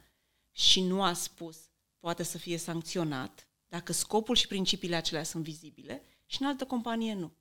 și 0.52 0.80
nu 0.80 1.02
a 1.02 1.12
spus, 1.12 1.56
poate 1.98 2.22
să 2.22 2.38
fie 2.38 2.56
sancționat, 2.56 3.48
dacă 3.68 3.92
scopul 3.92 4.34
și 4.34 4.46
principiile 4.46 4.96
acelea 4.96 5.22
sunt 5.22 5.44
vizibile, 5.44 6.02
și 6.26 6.42
în 6.42 6.48
altă 6.48 6.64
companie 6.64 7.14
nu. 7.14 7.32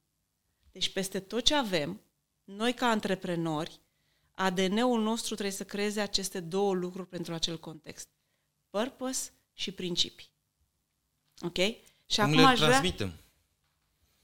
Deci 0.71 0.89
peste 0.89 1.19
tot 1.19 1.43
ce 1.43 1.55
avem, 1.55 2.01
noi 2.43 2.73
ca 2.73 2.87
antreprenori, 2.87 3.81
ADN-ul 4.31 5.01
nostru 5.01 5.33
trebuie 5.33 5.55
să 5.55 5.63
creeze 5.63 6.01
aceste 6.01 6.39
două 6.39 6.73
lucruri 6.73 7.07
pentru 7.07 7.33
acel 7.33 7.59
context. 7.59 8.09
Purpose 8.69 9.31
și 9.53 9.71
principii. 9.71 10.34
Ok? 11.41 11.57
Și 11.57 12.15
cum 12.15 12.23
acum 12.23 12.35
le 12.35 12.45
aș 12.45 12.57
vrea... 12.57 12.69
transmitem? 12.69 13.13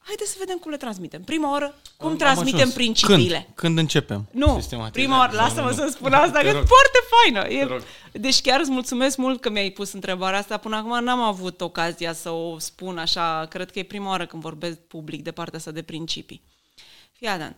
Haideți 0.03 0.32
să 0.32 0.36
vedem 0.39 0.57
cum 0.57 0.72
le 0.72 0.78
transmitem. 0.78 1.24
Prima 1.24 1.51
oară, 1.51 1.76
cum 1.97 2.09
Am 2.09 2.18
transmitem 2.18 2.59
ajuns. 2.59 2.74
principiile. 2.74 3.41
Când? 3.43 3.55
Când 3.55 3.78
începem? 3.78 4.28
Nu, 4.32 4.62
prima 4.91 5.18
oară, 5.18 5.36
lasă-mă 5.36 5.72
să 5.72 5.88
spun 5.91 6.14
asta, 6.14 6.39
că 6.39 6.47
e 6.47 6.51
foarte 6.51 6.99
faină. 7.09 7.47
E... 7.47 7.82
Deci 8.12 8.41
chiar 8.41 8.59
îți 8.59 8.72
mulțumesc 8.72 9.18
mult 9.18 9.41
că 9.41 9.49
mi-ai 9.49 9.70
pus 9.70 9.91
întrebarea 9.91 10.39
asta. 10.39 10.57
Până 10.57 10.76
acum 10.76 11.03
n-am 11.03 11.20
avut 11.20 11.62
ocazia 11.62 12.14
să 12.14 12.30
o 12.30 12.59
spun 12.59 12.97
așa. 12.97 13.45
Cred 13.45 13.72
că 13.72 13.80
e 13.80 13.84
prima 13.84 14.09
oară 14.09 14.26
când 14.26 14.41
vorbesc 14.41 14.78
public 14.78 15.24
de 15.24 15.32
partea 15.32 15.57
asta 15.57 15.72
de 15.72 15.82
principii. 15.82 16.43
Fii 17.12 17.28
atent. 17.28 17.55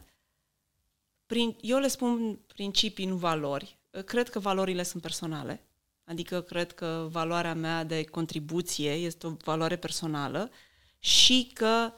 Prin, 1.26 1.56
eu 1.62 1.78
le 1.78 1.88
spun 1.88 2.40
principii, 2.48 3.06
nu 3.06 3.16
valori. 3.16 3.78
Cred 4.06 4.30
că 4.30 4.40
valorile 4.40 4.84
sunt 4.84 5.02
personale. 5.02 5.62
Adică 6.06 6.42
cred 6.42 6.72
că 6.72 7.08
valoarea 7.12 7.54
mea 7.54 7.84
de 7.84 8.04
contribuție 8.04 8.92
este 8.92 9.28
o 9.28 9.36
valoare 9.44 9.76
personală 9.76 10.52
și 11.00 11.52
că 11.54 11.94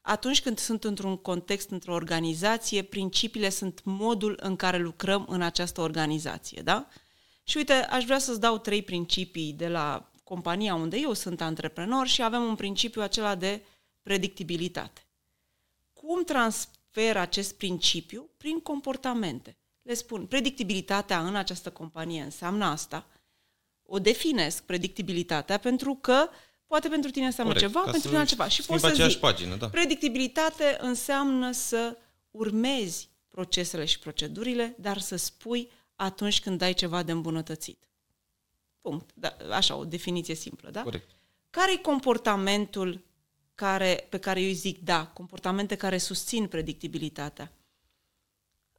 atunci 0.00 0.42
când 0.42 0.58
sunt 0.58 0.84
într-un 0.84 1.16
context, 1.16 1.70
într-o 1.70 1.94
organizație, 1.94 2.82
principiile 2.82 3.48
sunt 3.48 3.80
modul 3.84 4.38
în 4.42 4.56
care 4.56 4.78
lucrăm 4.78 5.26
în 5.28 5.42
această 5.42 5.80
organizație, 5.80 6.62
da? 6.62 6.88
Și 7.42 7.56
uite, 7.56 7.72
aș 7.72 8.04
vrea 8.04 8.18
să-ți 8.18 8.40
dau 8.40 8.58
trei 8.58 8.82
principii 8.82 9.52
de 9.52 9.68
la 9.68 10.10
compania 10.24 10.74
unde 10.74 10.98
eu 10.98 11.12
sunt 11.12 11.40
antreprenor 11.40 12.06
și 12.06 12.22
avem 12.22 12.42
un 12.42 12.54
principiu 12.54 13.02
acela 13.02 13.34
de 13.34 13.62
predictibilitate. 14.02 15.06
Cum 15.92 16.24
transfer 16.24 17.16
acest 17.16 17.54
principiu? 17.54 18.30
Prin 18.36 18.60
comportamente. 18.60 19.56
Le 19.82 19.94
spun, 19.94 20.26
predictibilitatea 20.26 21.26
în 21.26 21.34
această 21.34 21.70
companie 21.70 22.22
înseamnă 22.22 22.64
asta. 22.64 23.06
O 23.92 23.98
definesc, 23.98 24.62
predictibilitatea, 24.62 25.58
pentru 25.58 25.94
că 25.94 26.28
uh, 26.28 26.36
Poate 26.70 26.88
pentru 26.88 27.10
tine 27.10 27.26
înseamnă 27.26 27.52
Corect, 27.52 27.72
ceva, 27.72 27.84
pentru 27.84 28.08
tine 28.08 28.18
altceva. 28.18 28.48
Și 28.48 28.62
poți 28.62 28.82
să 28.82 29.08
zic, 29.08 29.18
pagină, 29.18 29.56
da. 29.56 29.68
predictibilitate 29.68 30.76
înseamnă 30.80 31.52
să 31.52 31.96
urmezi 32.30 33.08
procesele 33.28 33.84
și 33.84 33.98
procedurile, 33.98 34.76
dar 34.78 34.98
să 34.98 35.16
spui 35.16 35.70
atunci 35.94 36.40
când 36.40 36.62
ai 36.62 36.74
ceva 36.74 37.02
de 37.02 37.12
îmbunătățit. 37.12 37.88
Punct. 38.80 39.10
Da, 39.14 39.36
așa, 39.50 39.74
o 39.74 39.84
definiție 39.84 40.34
simplă, 40.34 40.70
da? 40.70 40.82
Corect. 40.82 41.10
Care 41.50 41.72
e 41.72 41.76
comportamentul 41.76 43.04
care, 43.54 44.06
pe 44.08 44.18
care 44.18 44.40
eu 44.40 44.46
îi 44.46 44.54
zic 44.54 44.78
da, 44.78 45.06
comportamente 45.06 45.76
care 45.76 45.98
susțin 45.98 46.46
predictibilitatea? 46.46 47.52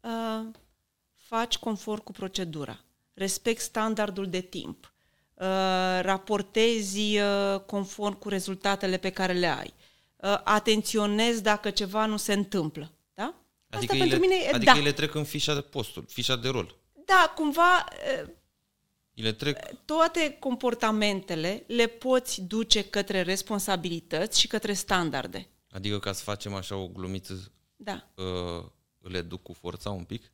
Uh, 0.02 0.48
faci 1.16 1.58
conform 1.58 2.04
cu 2.04 2.12
procedura, 2.12 2.84
respect 3.14 3.62
standardul 3.62 4.30
de 4.30 4.42
timp, 4.42 4.92
Uh, 4.94 5.01
raportezi 6.02 7.20
uh, 7.20 7.60
conform 7.66 8.20
cu 8.20 8.30
rezultatele 8.30 8.98
pe 8.98 9.10
care 9.10 9.34
le 9.34 9.48
ai. 9.48 9.74
Uh, 10.16 10.40
atenționezi 10.44 11.42
dacă 11.42 11.70
ceva 11.70 12.06
nu 12.06 12.18
se 12.18 12.34
întâmplă. 12.34 12.92
Da? 13.14 13.34
Adică, 13.70 13.92
Asta 13.92 13.96
ele, 13.96 14.04
pentru 14.04 14.20
mine, 14.20 14.48
adică 14.54 14.72
da. 14.72 14.80
ele 14.80 14.92
trec 14.92 15.16
în 15.16 15.24
fișa 15.24 15.54
de 15.54 15.62
postul, 15.62 16.06
fișa 16.08 16.36
de 16.36 16.50
rol. 16.50 16.76
Da, 17.06 17.34
cumva 17.36 17.86
ele 19.14 19.32
trec... 19.32 19.58
toate 19.86 20.38
comportamentele 20.40 21.64
le 21.68 21.88
poți 21.88 22.42
duce 22.42 22.84
către 22.84 23.22
responsabilități 23.22 24.40
și 24.40 24.48
către 24.48 24.74
standarde. 24.74 25.48
Adică 25.72 26.00
ca 26.00 26.14
să 26.14 26.24
facem 26.24 26.54
așa 26.54 26.76
o 26.76 26.88
glumiță, 26.88 27.52
da. 27.76 28.08
uh, 28.16 28.66
le 29.00 29.22
duc 29.22 29.42
cu 29.42 29.54
forța 29.54 29.90
un 29.90 30.04
pic? 30.04 30.32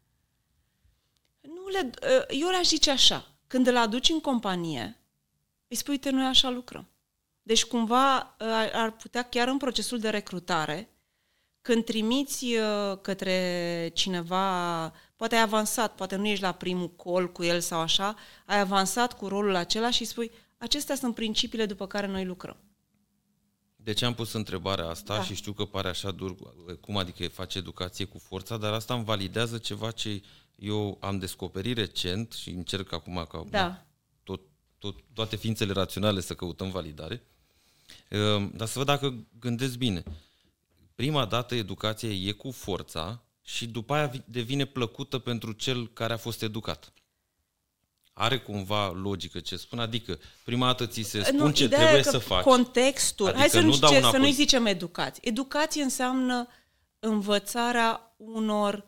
Nu 1.41 1.67
le, 1.67 1.89
uh, 2.03 2.39
eu 2.39 2.49
le-aș 2.49 2.67
zice 2.67 2.91
așa. 2.91 3.31
Când 3.47 3.67
îl 3.67 3.77
aduci 3.77 4.09
în 4.09 4.19
companie, 4.19 4.96
îi 5.67 5.75
spui, 5.75 5.93
uite, 5.93 6.09
noi 6.09 6.25
așa 6.25 6.49
lucrăm. 6.49 6.89
Deci 7.41 7.65
cumva 7.65 8.35
ar 8.73 8.91
putea 8.91 9.21
chiar 9.21 9.47
în 9.47 9.57
procesul 9.57 9.99
de 9.99 10.09
recrutare, 10.09 10.89
când 11.61 11.85
trimiți 11.85 12.45
uh, 12.45 12.97
către 13.01 13.91
cineva, 13.93 14.93
poate 15.15 15.35
ai 15.35 15.41
avansat, 15.41 15.95
poate 15.95 16.15
nu 16.15 16.27
ești 16.27 16.43
la 16.43 16.51
primul 16.51 16.89
col 16.89 17.31
cu 17.31 17.43
el 17.43 17.59
sau 17.59 17.79
așa, 17.79 18.15
ai 18.45 18.59
avansat 18.59 19.17
cu 19.17 19.27
rolul 19.27 19.55
acela 19.55 19.89
și 19.89 20.05
spui, 20.05 20.31
acestea 20.57 20.95
sunt 20.95 21.15
principiile 21.15 21.65
după 21.65 21.87
care 21.87 22.07
noi 22.07 22.25
lucrăm. 22.25 22.57
De 23.75 23.93
ce 23.93 24.05
am 24.05 24.13
pus 24.13 24.33
întrebarea 24.33 24.87
asta 24.87 25.15
da. 25.15 25.23
și 25.23 25.35
știu 25.35 25.51
că 25.51 25.65
pare 25.65 25.87
așa 25.87 26.11
dur, 26.11 26.35
cum 26.81 26.97
adică 26.97 27.27
face 27.27 27.57
educație 27.57 28.05
cu 28.05 28.17
forța, 28.17 28.57
dar 28.57 28.73
asta 28.73 28.93
îmi 28.93 29.03
validează 29.03 29.57
ceva 29.57 29.91
ce 29.91 30.21
eu 30.55 30.97
am 31.01 31.19
descoperit 31.19 31.77
recent 31.77 32.31
și 32.31 32.49
încerc 32.49 32.91
acum 32.91 33.25
ca 33.29 33.43
da. 33.49 33.86
Tot, 34.79 34.93
tot, 34.93 35.03
toate 35.13 35.35
ființele 35.35 35.73
raționale 35.73 36.21
să 36.21 36.33
căutăm 36.33 36.71
validare, 36.71 37.23
ehm, 38.09 38.51
dar 38.55 38.67
să 38.67 38.77
văd 38.77 38.87
dacă 38.87 39.25
gândesc 39.39 39.75
bine. 39.77 40.03
Prima 40.95 41.25
dată 41.25 41.55
educația 41.55 42.09
e 42.09 42.31
cu 42.31 42.51
forța 42.51 43.23
și 43.43 43.67
după 43.67 43.93
aia 43.93 44.11
devine 44.25 44.65
plăcută 44.65 45.19
pentru 45.19 45.51
cel 45.51 45.87
care 45.87 46.13
a 46.13 46.17
fost 46.17 46.41
educat. 46.41 46.93
Are 48.13 48.39
cumva 48.39 48.91
logică 48.91 49.39
ce 49.39 49.55
spun? 49.55 49.79
Adică, 49.79 50.19
prima 50.43 50.65
dată 50.65 50.85
ți 50.85 51.01
se 51.01 51.23
spun 51.23 51.37
nu, 51.37 51.51
ce 51.51 51.67
trebuie 51.67 52.03
să 52.03 52.17
faci. 52.17 52.43
Contextul. 52.43 53.25
Adică 53.25 53.39
Hai 53.39 53.49
să 53.49 53.59
nu, 53.59 53.71
zice, 53.71 54.01
să 54.01 54.17
nu 54.17 54.31
zicem 54.31 54.65
educație. 54.65 55.21
Educație 55.25 55.83
înseamnă 55.83 56.47
învățarea 56.99 58.13
unor 58.17 58.85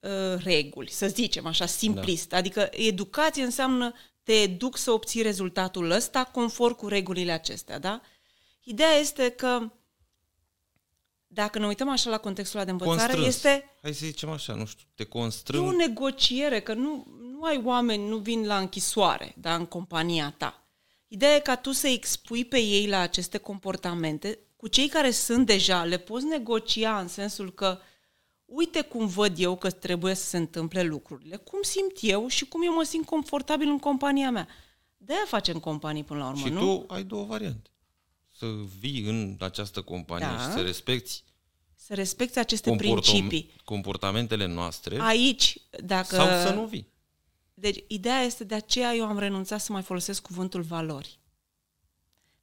uh, 0.00 0.42
reguli, 0.42 0.90
să 0.90 1.06
zicem 1.06 1.46
așa, 1.46 1.66
simplist. 1.66 2.28
Da. 2.28 2.36
Adică 2.36 2.68
educație 2.70 3.42
înseamnă 3.42 3.94
te 4.28 4.34
educ 4.34 4.76
să 4.76 4.90
obții 4.90 5.22
rezultatul 5.22 5.90
ăsta 5.90 6.24
conform 6.24 6.74
cu 6.74 6.88
regulile 6.88 7.32
acestea, 7.32 7.78
da? 7.78 8.00
Ideea 8.62 8.92
este 8.92 9.28
că 9.28 9.72
dacă 11.26 11.58
ne 11.58 11.66
uităm 11.66 11.88
așa 11.88 12.10
la 12.10 12.18
contextul 12.18 12.64
de 12.64 12.70
învățare, 12.70 12.98
Constrâns. 12.98 13.26
este... 13.26 13.76
Hai 13.82 13.94
să 13.94 14.04
zicem 14.04 14.30
așa, 14.30 14.54
nu 14.54 14.66
știu, 14.66 14.86
te 14.94 15.04
constrâng... 15.04 15.64
E 15.64 15.66
o 15.66 15.76
negociere, 15.76 16.60
că 16.60 16.74
nu, 16.74 17.06
nu 17.32 17.42
ai 17.42 17.60
oameni, 17.64 18.08
nu 18.08 18.16
vin 18.16 18.46
la 18.46 18.58
închisoare, 18.58 19.34
da, 19.36 19.54
în 19.54 19.66
compania 19.66 20.34
ta. 20.38 20.66
Ideea 21.06 21.34
e 21.34 21.40
ca 21.40 21.56
tu 21.56 21.72
să 21.72 21.86
expui 21.86 22.44
pe 22.44 22.58
ei 22.58 22.86
la 22.86 22.98
aceste 22.98 23.38
comportamente, 23.38 24.38
cu 24.56 24.68
cei 24.68 24.88
care 24.88 25.10
sunt 25.10 25.46
deja, 25.46 25.84
le 25.84 25.98
poți 25.98 26.24
negocia 26.24 27.00
în 27.00 27.08
sensul 27.08 27.54
că 27.54 27.78
uite 28.48 28.80
cum 28.80 29.06
văd 29.06 29.38
eu 29.38 29.56
că 29.56 29.70
trebuie 29.70 30.14
să 30.14 30.24
se 30.24 30.36
întâmple 30.36 30.82
lucrurile, 30.82 31.36
cum 31.36 31.62
simt 31.62 31.92
eu 32.00 32.28
și 32.28 32.44
cum 32.44 32.62
eu 32.64 32.74
mă 32.74 32.82
simt 32.82 33.06
confortabil 33.06 33.68
în 33.68 33.78
compania 33.78 34.30
mea. 34.30 34.48
De-aia 34.96 35.24
facem 35.26 35.58
companii 35.58 36.04
până 36.04 36.20
la 36.20 36.28
urmă, 36.28 36.46
și 36.46 36.52
nu? 36.52 36.60
Și 36.60 36.86
tu 36.86 36.92
ai 36.92 37.04
două 37.04 37.24
variante. 37.24 37.70
Să 38.30 38.46
vii 38.78 39.02
în 39.02 39.36
această 39.40 39.82
companie 39.82 40.26
da. 40.26 40.38
și 40.38 40.50
să 40.52 40.60
respecti 40.60 41.22
să 41.88 41.94
respecti 41.94 42.38
aceste 42.38 42.76
principii. 42.76 43.50
Comportamentele 43.64 44.46
noastre. 44.46 45.00
Aici, 45.00 45.56
dacă... 45.84 46.14
Sau 46.14 46.26
să 46.26 46.52
nu 46.54 46.66
vii. 46.66 46.92
Deci, 47.54 47.84
ideea 47.86 48.20
este 48.20 48.44
de 48.44 48.54
aceea 48.54 48.94
eu 48.94 49.06
am 49.06 49.18
renunțat 49.18 49.60
să 49.60 49.72
mai 49.72 49.82
folosesc 49.82 50.22
cuvântul 50.22 50.62
valori. 50.62 51.18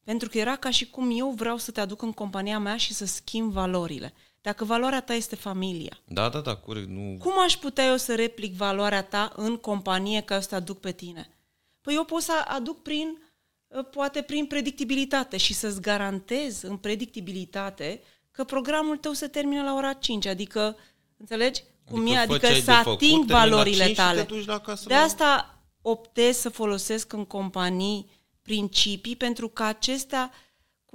Pentru 0.03 0.29
că 0.29 0.37
era 0.37 0.55
ca 0.55 0.69
și 0.69 0.89
cum 0.89 1.19
eu 1.19 1.29
vreau 1.29 1.57
să 1.57 1.71
te 1.71 1.79
aduc 1.79 2.01
în 2.01 2.11
compania 2.11 2.59
mea 2.59 2.77
și 2.77 2.93
să 2.93 3.05
schimb 3.05 3.51
valorile. 3.51 4.13
Dacă 4.45 4.65
valoarea 4.65 5.01
ta 5.01 5.13
este 5.13 5.35
familia. 5.35 5.97
Da, 6.07 6.29
da, 6.29 6.39
da, 6.39 6.55
corect. 6.55 6.87
Nu... 6.87 7.17
Cum 7.19 7.33
aș 7.39 7.55
putea 7.55 7.85
eu 7.85 7.97
să 7.97 8.15
replic 8.15 8.53
valoarea 8.53 9.03
ta 9.03 9.31
în 9.35 9.57
companie 9.57 10.21
ca 10.21 10.39
să 10.39 10.47
te 10.47 10.55
aduc 10.55 10.79
pe 10.79 10.91
tine? 10.91 11.29
Păi 11.81 11.93
eu 11.93 12.03
pot 12.03 12.21
să 12.21 12.31
aduc 12.47 12.81
prin, 12.81 13.21
uh, 13.67 13.85
poate 13.91 14.21
prin 14.21 14.45
predictibilitate 14.45 15.37
și 15.37 15.53
să-ți 15.53 15.81
garantez 15.81 16.61
în 16.61 16.77
predictibilitate 16.77 18.01
că 18.31 18.43
programul 18.43 18.97
tău 18.97 19.13
se 19.13 19.27
termină 19.27 19.63
la 19.63 19.73
ora 19.73 19.93
5, 19.93 20.25
adică, 20.25 20.77
înțelegi? 21.17 21.63
Cum 21.91 21.99
Adică 21.99 22.13
e, 22.13 22.15
fă 22.15 22.21
adică 22.21 22.47
ce 22.47 22.53
ai 22.53 22.59
să 22.59 22.65
de 22.65 22.71
făcut, 22.71 22.93
ating 22.93 23.11
termini 23.11 23.29
la 23.31 23.39
valorile 23.39 23.83
5 23.83 23.89
și 23.89 23.95
tale. 23.95 24.23
te 24.23 24.33
duci 24.33 24.45
la 24.45 24.59
casă 24.59 24.87
De 24.87 24.93
la- 24.93 24.99
asta 25.01 25.59
optez 25.81 26.37
să 26.37 26.49
folosesc 26.49 27.13
în 27.13 27.25
companii 27.25 28.09
principii, 28.41 29.15
pentru 29.15 29.49
că 29.49 29.63
acestea 29.63 30.31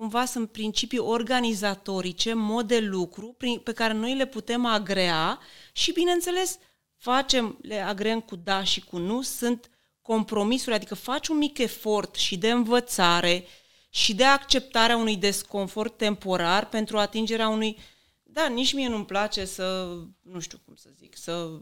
cumva 0.01 0.25
sunt 0.25 0.51
principii 0.51 0.99
organizatorice, 0.99 2.33
mod 2.33 2.67
de 2.67 2.79
lucru 2.79 3.35
prin, 3.39 3.59
pe 3.59 3.73
care 3.73 3.93
noi 3.93 4.15
le 4.15 4.27
putem 4.27 4.65
agrea 4.65 5.39
și, 5.73 5.93
bineînțeles, 5.93 6.59
facem, 6.97 7.59
le 7.63 7.81
agreăm 7.81 8.21
cu 8.21 8.37
da 8.37 8.65
și 8.65 8.81
cu 8.81 8.99
nu, 8.99 9.23
sunt 9.23 9.71
compromisuri, 10.03 10.75
adică 10.75 10.95
faci 10.95 11.29
un 11.29 11.37
mic 11.37 11.59
efort 11.59 12.15
și 12.15 12.39
de 12.39 12.51
învățare 12.51 13.45
și 13.91 14.15
de 14.15 14.25
acceptarea 14.25 14.97
unui 14.97 15.17
desconfort 15.17 15.97
temporar 15.97 16.69
pentru 16.69 16.99
atingerea 16.99 17.49
unui... 17.49 17.79
Da, 18.23 18.47
nici 18.47 18.73
mie 18.73 18.89
nu-mi 18.89 19.07
place 19.07 19.45
să, 19.45 19.97
nu 20.21 20.41
știu 20.41 20.61
cum 20.65 20.75
să 20.75 20.89
zic, 20.99 21.17
să 21.17 21.61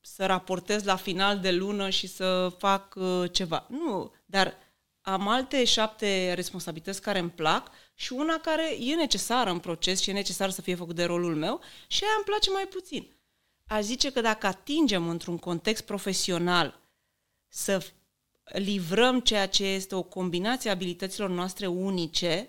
să 0.00 0.26
raportez 0.26 0.84
la 0.84 0.96
final 0.96 1.38
de 1.38 1.50
lună 1.52 1.88
și 1.88 2.06
să 2.06 2.52
fac 2.58 2.94
uh, 2.96 3.32
ceva. 3.32 3.66
Nu, 3.68 4.12
dar 4.26 4.56
am 5.02 5.28
alte 5.28 5.64
șapte 5.64 6.32
responsabilități 6.34 7.00
care 7.00 7.18
îmi 7.18 7.30
plac 7.30 7.70
și 7.94 8.12
una 8.12 8.38
care 8.38 8.76
e 8.80 8.94
necesară 8.94 9.50
în 9.50 9.58
proces 9.58 10.00
și 10.00 10.10
e 10.10 10.12
necesară 10.12 10.50
să 10.50 10.62
fie 10.62 10.74
făcut 10.74 10.94
de 10.94 11.04
rolul 11.04 11.36
meu 11.36 11.60
și 11.86 12.04
aia 12.04 12.12
îmi 12.16 12.24
place 12.24 12.50
mai 12.50 12.66
puțin. 12.66 13.06
Aș 13.66 13.82
zice 13.82 14.12
că 14.12 14.20
dacă 14.20 14.46
atingem 14.46 15.08
într-un 15.08 15.38
context 15.38 15.84
profesional 15.84 16.80
să 17.48 17.86
livrăm 18.44 19.20
ceea 19.20 19.48
ce 19.48 19.64
este 19.64 19.94
o 19.94 20.02
combinație 20.02 20.70
a 20.70 20.72
abilităților 20.72 21.28
noastre 21.30 21.66
unice, 21.66 22.48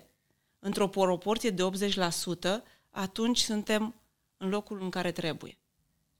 într-o 0.58 0.88
proporție 0.88 1.50
de 1.50 1.62
80%, 1.62 2.62
atunci 2.90 3.38
suntem 3.38 3.94
în 4.36 4.48
locul 4.48 4.82
în 4.82 4.90
care 4.90 5.12
trebuie. 5.12 5.58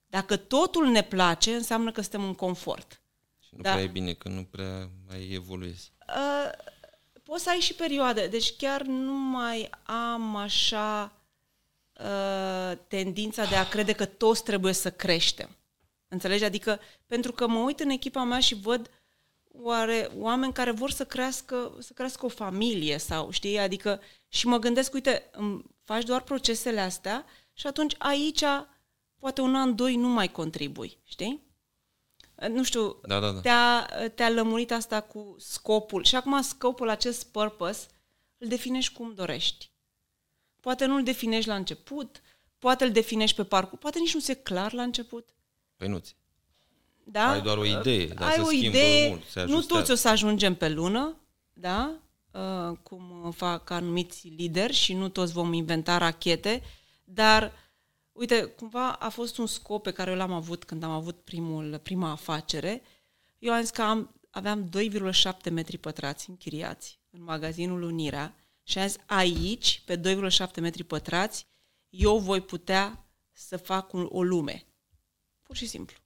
Dacă 0.06 0.36
totul 0.36 0.86
ne 0.86 1.02
place, 1.02 1.54
înseamnă 1.54 1.92
că 1.92 2.00
suntem 2.00 2.24
în 2.24 2.34
confort. 2.34 3.02
Și 3.38 3.48
nu 3.52 3.62
Da. 3.62 3.70
prea 3.70 3.82
e 3.82 3.86
bine, 3.86 4.12
că 4.12 4.28
nu 4.28 4.44
prea 4.44 4.90
mai 5.06 5.28
evoluezi. 5.30 5.92
Uh, 6.08 6.50
poți 7.22 7.42
să 7.42 7.50
ai 7.50 7.58
și 7.58 7.74
perioade, 7.74 8.26
deci 8.26 8.56
chiar 8.56 8.82
nu 8.82 9.12
mai 9.12 9.70
am 9.82 10.36
așa 10.36 11.12
uh, 12.00 12.78
tendința 12.88 13.44
de 13.44 13.56
a 13.56 13.68
crede 13.68 13.92
că 13.92 14.04
toți 14.04 14.44
trebuie 14.44 14.72
să 14.72 14.90
creștem. 14.90 15.56
Înțelegi? 16.08 16.44
Adică, 16.44 16.80
pentru 17.06 17.32
că 17.32 17.46
mă 17.46 17.58
uit 17.58 17.80
în 17.80 17.90
echipa 17.90 18.22
mea 18.24 18.40
și 18.40 18.54
văd 18.54 18.90
oare 19.52 20.10
oameni 20.16 20.52
care 20.52 20.70
vor 20.70 20.90
să 20.90 21.04
crească, 21.04 21.76
să 21.80 21.92
crească 21.92 22.24
o 22.24 22.28
familie 22.28 22.98
sau, 22.98 23.30
știi, 23.30 23.58
adică 23.58 24.00
și 24.28 24.46
mă 24.46 24.58
gândesc, 24.58 24.92
uite, 24.92 25.28
îmi 25.32 25.64
faci 25.84 26.04
doar 26.04 26.22
procesele 26.22 26.80
astea 26.80 27.24
și 27.52 27.66
atunci 27.66 27.94
aici 27.98 28.44
poate 29.18 29.40
un 29.40 29.54
an, 29.54 29.74
doi 29.74 29.96
nu 29.96 30.08
mai 30.08 30.28
contribui, 30.28 30.98
știi? 31.04 31.53
Nu 32.48 32.62
știu, 32.64 32.96
Da, 33.06 33.20
da, 33.20 33.30
da. 33.30 33.40
te-a, 33.40 33.88
te-a 34.14 34.30
lămurit 34.30 34.72
asta 34.72 35.00
cu 35.00 35.36
scopul 35.38 36.04
și 36.04 36.16
acum 36.16 36.42
scopul, 36.42 36.88
acest 36.88 37.26
purpose, 37.26 37.86
îl 38.38 38.48
definești 38.48 38.92
cum 38.92 39.14
dorești. 39.14 39.70
Poate 40.60 40.86
nu 40.86 40.94
îl 40.96 41.02
definești 41.02 41.48
la 41.48 41.54
început, 41.54 42.20
poate 42.58 42.84
îl 42.84 42.90
definești 42.92 43.36
pe 43.36 43.44
parcurs, 43.44 43.80
poate 43.80 43.98
nici 43.98 44.14
nu 44.14 44.20
ți-e 44.20 44.34
clar 44.34 44.72
la 44.72 44.82
început. 44.82 45.28
Păi 45.76 45.88
nu 45.88 45.98
ți. 45.98 46.16
Da? 47.04 47.30
Ai 47.30 47.40
doar 47.42 47.56
o 47.58 47.64
idee, 47.64 48.06
dar 48.06 48.28
Ai 48.28 48.34
se 48.34 48.40
o 48.40 48.44
schimbă 48.44 48.66
idee, 48.76 49.08
mult, 49.08 49.22
se 49.24 49.38
nu 49.44 49.52
ajustează. 49.52 49.80
toți 49.80 49.90
o 49.92 49.94
să 49.94 50.08
ajungem 50.08 50.54
pe 50.54 50.68
lună, 50.68 51.16
da? 51.52 51.94
Uh, 52.30 52.76
cum 52.82 53.30
fac 53.36 53.70
anumiți 53.70 54.28
lideri 54.28 54.72
și 54.72 54.92
nu 54.94 55.08
toți 55.08 55.32
vom 55.32 55.52
inventa 55.52 55.98
rachete, 55.98 56.62
dar 57.04 57.52
uite, 58.14 58.44
cumva 58.44 58.92
a 58.92 59.08
fost 59.08 59.38
un 59.38 59.46
scop 59.46 59.82
pe 59.82 59.92
care 59.92 60.10
eu 60.10 60.16
l-am 60.16 60.32
avut 60.32 60.64
când 60.64 60.82
am 60.82 60.90
avut 60.90 61.20
primul, 61.20 61.78
prima 61.78 62.10
afacere. 62.10 62.82
Eu 63.38 63.52
am 63.52 63.60
zis 63.60 63.70
că 63.70 63.82
am, 63.82 64.20
aveam 64.30 64.70
2,7 65.44 65.50
metri 65.50 65.78
pătrați 65.78 66.30
închiriați 66.30 66.98
în 67.10 67.22
magazinul 67.22 67.82
Unirea 67.82 68.34
și 68.62 68.78
am 68.78 68.86
zis 68.86 68.96
aici, 69.06 69.82
pe 69.86 70.00
2,7 70.00 70.60
metri 70.60 70.84
pătrați, 70.84 71.46
eu 71.88 72.18
voi 72.18 72.40
putea 72.40 73.06
să 73.32 73.56
fac 73.56 73.92
un, 73.92 74.08
o 74.10 74.22
lume. 74.22 74.66
Pur 75.42 75.56
și 75.56 75.66
simplu. 75.66 75.96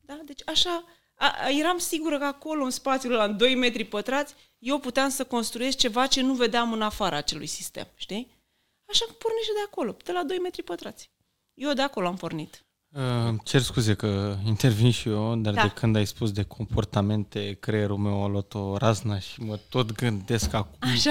Da? 0.00 0.20
Deci 0.24 0.40
așa, 0.44 0.84
a, 1.14 1.34
a, 1.44 1.48
eram 1.48 1.78
sigură 1.78 2.18
că 2.18 2.24
acolo, 2.24 2.64
în 2.64 2.70
spațiul 2.70 3.12
ăla, 3.12 3.24
în 3.24 3.36
2 3.36 3.54
metri 3.54 3.84
pătrați, 3.84 4.34
eu 4.58 4.78
puteam 4.78 5.08
să 5.08 5.24
construiesc 5.24 5.76
ceva 5.76 6.06
ce 6.06 6.20
nu 6.20 6.34
vedeam 6.34 6.72
în 6.72 6.82
afara 6.82 7.16
acelui 7.16 7.46
sistem, 7.46 7.88
știi? 7.94 8.33
Așa 8.94 9.04
că 9.08 9.12
pornește 9.12 9.52
de 9.54 9.64
acolo, 9.66 9.96
de 10.04 10.12
la 10.12 10.22
2 10.26 10.36
metri 10.42 10.62
pătrați. 10.62 11.10
Eu 11.54 11.72
de 11.72 11.82
acolo 11.82 12.06
am 12.06 12.16
pornit. 12.16 12.64
Uh, 12.88 13.34
cer 13.44 13.60
scuze 13.60 13.94
că 13.94 14.36
intervin 14.46 14.90
și 14.90 15.08
eu, 15.08 15.36
dar 15.36 15.54
Da. 15.54 15.62
de 15.62 15.68
când 15.68 15.96
ai 15.96 16.04
spus 16.06 16.32
de 16.32 16.42
comportamente, 16.42 17.56
creierul 17.60 17.96
meu 17.96 18.24
a 18.24 18.26
luat 18.26 18.54
o 18.54 18.76
razna 18.76 19.18
și 19.18 19.40
mă 19.40 19.58
tot 19.68 19.92
gândesc 19.92 20.52
acum 20.52 20.76
Așa. 20.78 21.10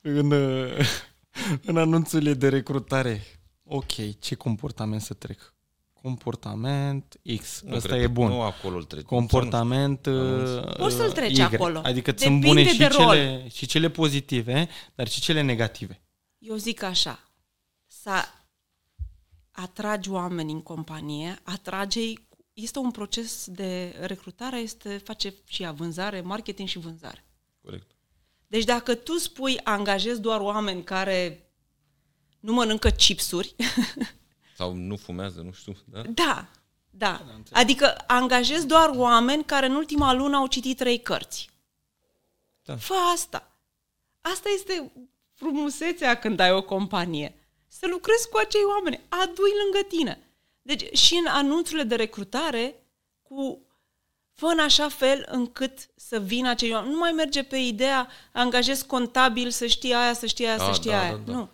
în, 0.00 0.30
uh, 0.30 0.78
în 1.68 1.76
anunțurile 1.76 2.34
de 2.34 2.48
recrutare. 2.48 3.22
Ok, 3.64 4.18
ce 4.20 4.34
comportament 4.34 5.00
să 5.00 5.14
trec? 5.14 5.54
Comportament 6.02 7.20
X. 7.40 7.60
Nu 7.66 7.74
Ăsta 7.76 7.88
cred 7.88 8.00
e 8.00 8.04
că- 8.04 8.10
bun. 8.12 8.28
Nu 8.28 8.40
acolo 8.42 8.76
îl 8.76 8.84
treci. 8.84 9.04
Comportament 9.04 10.06
Anunț. 10.06 10.48
uh, 10.48 10.76
Poți 10.76 10.96
să-l 10.96 11.10
treci 11.12 11.36
Y. 11.36 11.42
acolo. 11.42 11.80
Adică 11.84 12.10
Depinde 12.12 12.24
sunt 12.24 12.40
bune 12.54 12.68
și 12.72 12.78
de 12.78 12.86
rol. 12.86 13.06
cele, 13.14 13.48
și 13.52 13.66
cele 13.66 13.88
pozitive, 13.90 14.68
dar 14.94 15.08
și 15.08 15.20
cele 15.20 15.40
negative. 15.42 16.00
Eu 16.40 16.56
zic 16.56 16.82
așa, 16.82 17.28
să 17.86 18.24
atragi 19.50 20.10
oameni 20.10 20.52
în 20.52 20.62
companie, 20.62 21.40
atrage 21.42 22.00
este 22.52 22.78
un 22.78 22.90
proces 22.90 23.46
de 23.46 23.96
recrutare, 24.00 24.58
este 24.58 24.98
face 24.98 25.34
și 25.44 25.62
ea 25.62 25.72
vânzare, 25.72 26.20
marketing 26.20 26.68
și 26.68 26.78
vânzare. 26.78 27.24
Corect. 27.62 27.90
Deci 28.46 28.64
dacă 28.64 28.94
tu 28.94 29.16
spui 29.16 29.60
angajezi 29.64 30.20
doar 30.20 30.40
oameni 30.40 30.84
care 30.84 31.50
nu 32.40 32.52
mănâncă 32.52 32.90
chipsuri, 32.90 33.54
Sau 34.60 34.72
nu 34.72 34.96
fumează, 34.96 35.40
nu 35.40 35.52
știu. 35.52 35.76
Da? 35.84 36.02
da, 36.12 36.48
da. 36.90 37.22
Adică 37.52 38.04
angajezi 38.06 38.66
doar 38.66 38.90
oameni 38.94 39.44
care 39.44 39.66
în 39.66 39.74
ultima 39.74 40.12
lună 40.12 40.36
au 40.36 40.46
citit 40.46 40.76
trei 40.76 41.00
cărți. 41.00 41.50
Da. 42.62 42.76
Fă 42.76 42.94
asta. 43.12 43.58
Asta 44.20 44.48
este 44.54 44.92
frumusețea 45.40 46.18
când 46.18 46.40
ai 46.40 46.52
o 46.52 46.62
companie. 46.62 47.34
Să 47.68 47.86
lucrezi 47.90 48.28
cu 48.28 48.36
acei 48.36 48.64
oameni, 48.64 49.00
adui 49.08 49.50
lângă 49.62 49.86
tine. 49.88 50.18
Deci 50.62 50.98
și 50.98 51.14
în 51.14 51.26
anunțurile 51.26 51.82
de 51.82 51.94
recrutare, 51.94 52.74
cu 53.22 53.62
fă 54.34 54.46
în 54.46 54.58
așa 54.58 54.88
fel 54.88 55.26
încât 55.30 55.78
să 55.96 56.18
vină 56.20 56.48
acei 56.48 56.72
oameni. 56.72 56.92
Nu 56.92 56.98
mai 56.98 57.12
merge 57.12 57.42
pe 57.42 57.56
ideea 57.56 58.08
angajezi 58.32 58.86
contabil 58.86 59.50
să 59.50 59.66
știe 59.66 59.94
aia, 59.94 60.12
să 60.12 60.26
știe 60.26 60.46
aia, 60.46 60.56
Da, 60.56 60.64
să 60.64 60.72
știe 60.72 60.90
da, 60.90 61.00
aia. 61.00 61.10
da, 61.16 61.32
da. 61.32 61.32
Nu. 61.32 61.48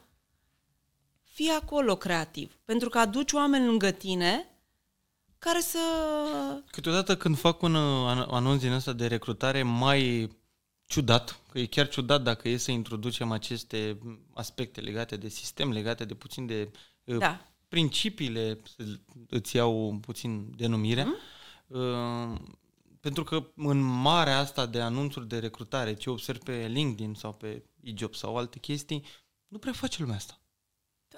Fii 1.32 1.50
acolo 1.50 1.96
creativ. 1.96 2.58
Pentru 2.64 2.88
că 2.88 2.98
aduci 2.98 3.32
oameni 3.32 3.66
lângă 3.66 3.90
tine 3.90 4.50
care 5.38 5.60
să... 5.60 5.78
Câteodată 6.70 7.16
când 7.16 7.38
fac 7.38 7.62
un 7.62 7.74
uh, 7.74 8.08
an- 8.08 8.26
anunț 8.30 8.60
din 8.60 8.72
ăsta 8.72 8.92
de 8.92 9.06
recrutare 9.06 9.62
mai 9.62 10.30
ciudat, 10.86 11.40
că 11.56 11.62
e 11.62 11.66
chiar 11.66 11.88
ciudat 11.88 12.22
dacă 12.22 12.48
e 12.48 12.56
să 12.56 12.70
introducem 12.70 13.30
aceste 13.30 13.98
aspecte 14.34 14.80
legate 14.80 15.16
de 15.16 15.28
sistem, 15.28 15.70
legate 15.72 16.04
de 16.04 16.14
puțin 16.14 16.46
de 16.46 16.70
uh, 17.04 17.18
Da. 17.18 17.40
principiile, 17.68 18.58
să 18.76 18.84
îți 19.28 19.56
iau 19.56 19.98
puțin 20.00 20.52
denumirea, 20.56 21.04
Mhm. 21.04 21.78
uh, 21.80 22.38
pentru 23.00 23.24
că 23.24 23.46
în 23.56 23.80
marea 23.80 24.38
asta 24.38 24.66
de 24.66 24.80
anunțuri 24.80 25.28
de 25.28 25.38
recrutare, 25.38 25.94
ce 25.94 26.10
observ 26.10 26.38
pe 26.38 26.66
LinkedIn 26.72 27.14
sau 27.14 27.32
pe 27.32 27.62
eJob 27.82 28.14
sau 28.14 28.36
alte 28.36 28.58
chestii, 28.58 29.04
nu 29.48 29.58
prea 29.58 29.72
face 29.72 30.00
lumea 30.00 30.16
asta. 30.16 30.40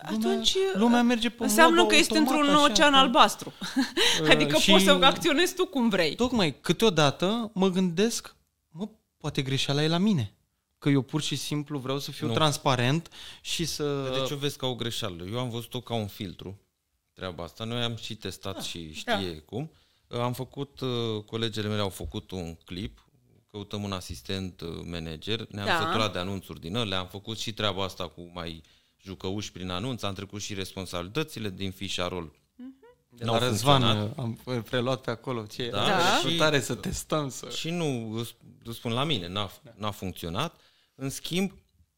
Atunci 0.02 0.54
lumea 0.74 1.02
merge 1.02 1.28
pe 1.30 1.42
înseamnă 1.42 1.76
modul 1.76 1.90
că 1.90 1.96
ești 1.98 2.16
automat, 2.16 2.38
într-un 2.40 2.54
așa, 2.54 2.64
ocean 2.72 2.90
că- 2.92 2.96
albastru. 2.98 3.52
Uh, 4.22 4.28
adică 4.30 4.56
și- 4.56 4.70
poți 4.70 4.84
să 4.84 4.90
acționezi 5.02 5.54
tu 5.54 5.66
cum 5.66 5.88
vrei. 5.88 6.14
Tocmai, 6.14 6.60
câteodată 6.60 7.50
mă 7.54 7.68
gândesc, 7.68 8.26
mă, 8.28 8.37
poate 9.18 9.42
greșeala 9.42 9.82
e 9.82 9.88
la 9.88 9.98
mine. 9.98 10.32
Că 10.78 10.88
eu 10.88 11.02
pur 11.02 11.20
și 11.22 11.36
simplu 11.36 11.78
vreau 11.78 11.98
să 11.98 12.10
fiu 12.10 12.26
Nu. 12.26 12.32
transparent 12.32 13.08
și 13.40 13.64
să... 13.64 14.10
Deci 14.20 14.30
o 14.30 14.36
vezi 14.36 14.56
ca 14.58 14.66
o 14.66 14.74
greșeală. 14.74 15.24
Eu 15.24 15.38
am 15.38 15.50
văzut-o 15.50 15.80
ca 15.80 15.94
un 15.94 16.06
filtru, 16.06 16.60
treaba 17.12 17.42
asta. 17.42 17.64
Noi 17.64 17.82
am 17.82 17.96
și 17.96 18.14
testat 18.16 18.54
Da. 18.54 18.60
și 18.62 18.92
știe 18.92 19.38
cum. 19.38 19.72
Am 20.08 20.32
făcut, 20.32 20.80
uh, 20.80 21.22
colegele 21.24 21.68
mele 21.68 21.80
au 21.80 21.88
făcut 21.88 22.30
un 22.30 22.54
clip, 22.54 23.08
căutăm 23.50 23.82
un 23.82 23.92
asistent 23.92 24.60
uh, 24.60 24.68
manager, 24.84 25.46
ne-am 25.48 25.66
Da. 25.66 25.78
săturat 25.78 26.12
de 26.12 26.18
anunțuri 26.18 26.60
din 26.60 26.74
ele, 26.74 26.94
am 26.94 27.06
făcut 27.06 27.38
și 27.38 27.52
treaba 27.52 27.84
asta 27.84 28.08
cu 28.08 28.30
mai 28.34 28.62
jucăuși 29.02 29.52
prin 29.52 29.70
anunț, 29.70 30.02
am 30.02 30.14
trecut 30.14 30.40
și 30.40 30.54
responsabilitățile 30.54 31.50
din 31.50 31.70
fișa 31.70 32.08
rol 32.08 32.32
De 33.08 33.24
la 33.24 33.38
Răzvan 33.38 33.82
am 34.16 34.40
preluat 34.64 35.00
pe 35.00 35.10
acolo 35.10 35.46
ce 35.46 35.68
da, 35.70 35.86
da. 35.86 36.28
și 36.28 36.36
tare 36.36 36.60
să 36.60 36.74
testăm. 36.74 37.28
Să... 37.28 37.48
Și 37.50 37.70
nu, 37.70 38.16
îți 38.64 38.76
spun 38.76 38.92
la 38.92 39.04
mine, 39.04 39.28
n-a, 39.28 39.50
n-a 39.74 39.90
funcționat. 39.90 40.60
În 40.94 41.10
schimb, 41.10 41.52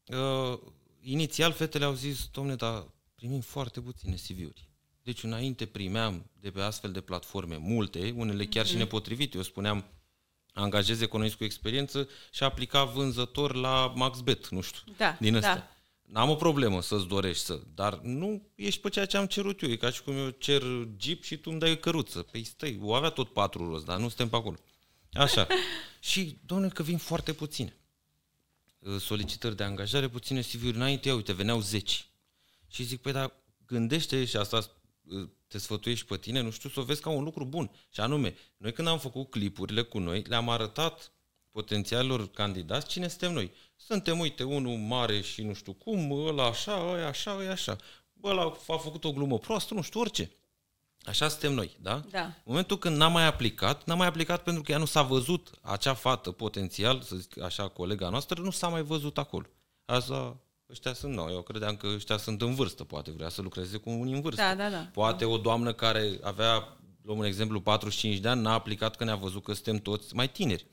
uh, 0.05 0.59
inițial 1.01 1.51
fetele 1.51 1.85
au 1.85 1.93
zis, 1.93 2.27
domne, 2.31 2.55
dar 2.55 2.87
primim 3.15 3.41
foarte 3.41 3.81
puține 3.81 4.15
CV-uri. 4.15 4.69
Deci 5.03 5.23
înainte 5.23 5.65
primeam 5.65 6.29
de 6.39 6.51
pe 6.51 6.61
astfel 6.61 6.91
de 6.91 7.01
platforme 7.01 7.57
multe, 7.57 8.13
unele 8.15 8.45
chiar 8.45 8.65
și 8.65 8.71
mhm. 8.71 8.81
nepotrivite. 8.81 9.37
Eu 9.37 9.43
spuneam, 9.43 9.85
angajez 10.53 11.01
economist 11.01 11.35
cu 11.35 11.43
experiență 11.43 12.07
și 12.31 12.43
aplica 12.43 12.83
vânzător 12.83 13.55
la 13.55 13.93
MaxBet, 13.95 14.47
nu 14.47 14.61
știu, 14.61 14.81
da, 14.97 15.17
din 15.19 15.35
astea. 15.35 15.55
Da. 15.55 15.69
N-am 16.11 16.29
o 16.29 16.35
problemă 16.35 16.81
să-ți 16.81 17.07
dorești 17.07 17.43
să, 17.43 17.61
dar 17.73 17.99
nu 17.99 18.47
ești 18.55 18.81
pe 18.81 18.89
ceea 18.89 19.05
ce 19.05 19.17
am 19.17 19.25
cerut 19.25 19.61
eu. 19.61 19.69
E 19.69 19.75
ca 19.75 19.89
și 19.89 20.03
cum 20.03 20.17
eu 20.17 20.29
cer 20.29 20.63
Jeep 20.99 21.23
și 21.23 21.37
tu 21.37 21.49
îmi 21.51 21.59
dai 21.59 21.71
o 21.71 21.75
căruță. 21.75 22.21
Păi 22.21 22.43
stai, 22.43 22.79
o 22.81 22.93
avea 22.93 23.09
tot 23.09 23.33
patru 23.33 23.69
roți, 23.69 23.85
dar 23.85 23.97
nu 23.97 24.07
suntem 24.07 24.29
pe 24.29 24.35
acolo. 24.35 24.57
Așa. 25.13 25.47
și, 25.99 26.37
domnule, 26.45 26.71
că 26.71 26.83
vin 26.83 26.97
foarte 26.97 27.33
puține 27.33 27.75
solicitări 28.99 29.55
de 29.55 29.63
angajare, 29.63 30.09
puține 30.09 30.41
CV-uri 30.41 30.75
înainte, 30.75 31.07
ia 31.07 31.15
uite, 31.15 31.33
veneau 31.33 31.61
10. 31.61 31.95
Și 32.67 32.83
zic, 32.83 33.01
păi 33.01 33.11
dar 33.11 33.33
gândește 33.65 34.25
și 34.25 34.37
asta 34.37 34.71
te 35.47 35.57
sfătuiești 35.57 36.05
pe 36.05 36.17
tine, 36.17 36.41
nu 36.41 36.51
știu, 36.51 36.69
să 36.69 36.79
o 36.79 36.83
vezi 36.83 37.01
ca 37.01 37.09
un 37.09 37.23
lucru 37.23 37.45
bun. 37.45 37.71
Și 37.89 37.99
anume, 37.99 38.35
noi 38.57 38.73
când 38.73 38.87
am 38.87 38.99
făcut 38.99 39.29
clipurile 39.29 39.81
cu 39.81 39.99
noi, 39.99 40.21
le-am 40.21 40.49
arătat 40.49 41.11
potențialilor 41.51 42.27
candidați 42.27 42.87
cine 42.87 43.07
suntem 43.07 43.33
noi. 43.33 43.51
Suntem, 43.75 44.19
uite, 44.19 44.43
unul 44.43 44.77
mare 44.77 45.21
și 45.21 45.41
nu 45.41 45.53
știu 45.53 45.73
cum, 45.73 46.11
ăla 46.11 46.45
așa, 46.45 46.87
ăla 46.89 47.07
așa, 47.07 47.31
ăla 47.31 47.51
așa. 47.51 47.75
Ăla 48.23 48.53
a 48.67 48.77
făcut 48.77 49.03
o 49.03 49.11
glumă 49.11 49.37
proastă, 49.37 49.73
nu 49.73 49.81
știu, 49.81 49.99
orice. 49.99 50.31
Așa 51.05 51.27
suntem 51.27 51.53
noi, 51.53 51.77
da? 51.79 52.01
Da. 52.09 52.21
În 52.21 52.33
momentul 52.43 52.77
când 52.77 52.97
n-am 52.97 53.11
mai 53.11 53.25
aplicat, 53.25 53.85
n-am 53.85 53.97
mai 53.97 54.07
aplicat 54.07 54.43
pentru 54.43 54.63
că 54.63 54.71
ea 54.71 54.77
nu 54.77 54.85
s-a 54.85 55.01
văzut, 55.01 55.49
acea 55.61 55.93
fată 55.93 56.31
potențial, 56.31 57.01
să 57.01 57.15
zic 57.15 57.41
așa, 57.41 57.67
colega 57.67 58.09
noastră, 58.09 58.41
nu 58.41 58.51
s-a 58.51 58.67
mai 58.67 58.81
văzut 58.81 59.17
acolo. 59.17 59.45
Asta 59.85 60.37
ăștia 60.69 60.93
sunt 60.93 61.13
noi. 61.13 61.33
Eu 61.33 61.41
credeam 61.41 61.75
că 61.75 61.87
ăștia 61.87 62.17
sunt 62.17 62.41
în 62.41 62.55
vârstă, 62.55 62.83
poate 62.83 63.11
vrea 63.11 63.29
să 63.29 63.41
lucreze 63.41 63.77
cu 63.77 63.89
unii 63.89 64.13
în 64.13 64.21
vârstă. 64.21 64.41
Da, 64.41 64.55
da, 64.55 64.69
da. 64.69 64.89
Poate 64.93 65.25
o 65.25 65.37
doamnă 65.37 65.73
care 65.73 66.19
avea, 66.21 66.77
luăm 67.01 67.17
un 67.17 67.25
exemplu, 67.25 67.61
45 67.61 68.17
de 68.17 68.27
ani, 68.27 68.41
n-a 68.41 68.53
aplicat 68.53 68.95
că 68.95 69.03
ne-a 69.03 69.15
văzut 69.15 69.43
că 69.43 69.53
suntem 69.53 69.77
toți 69.77 70.15
mai 70.15 70.29
tineri. 70.29 70.65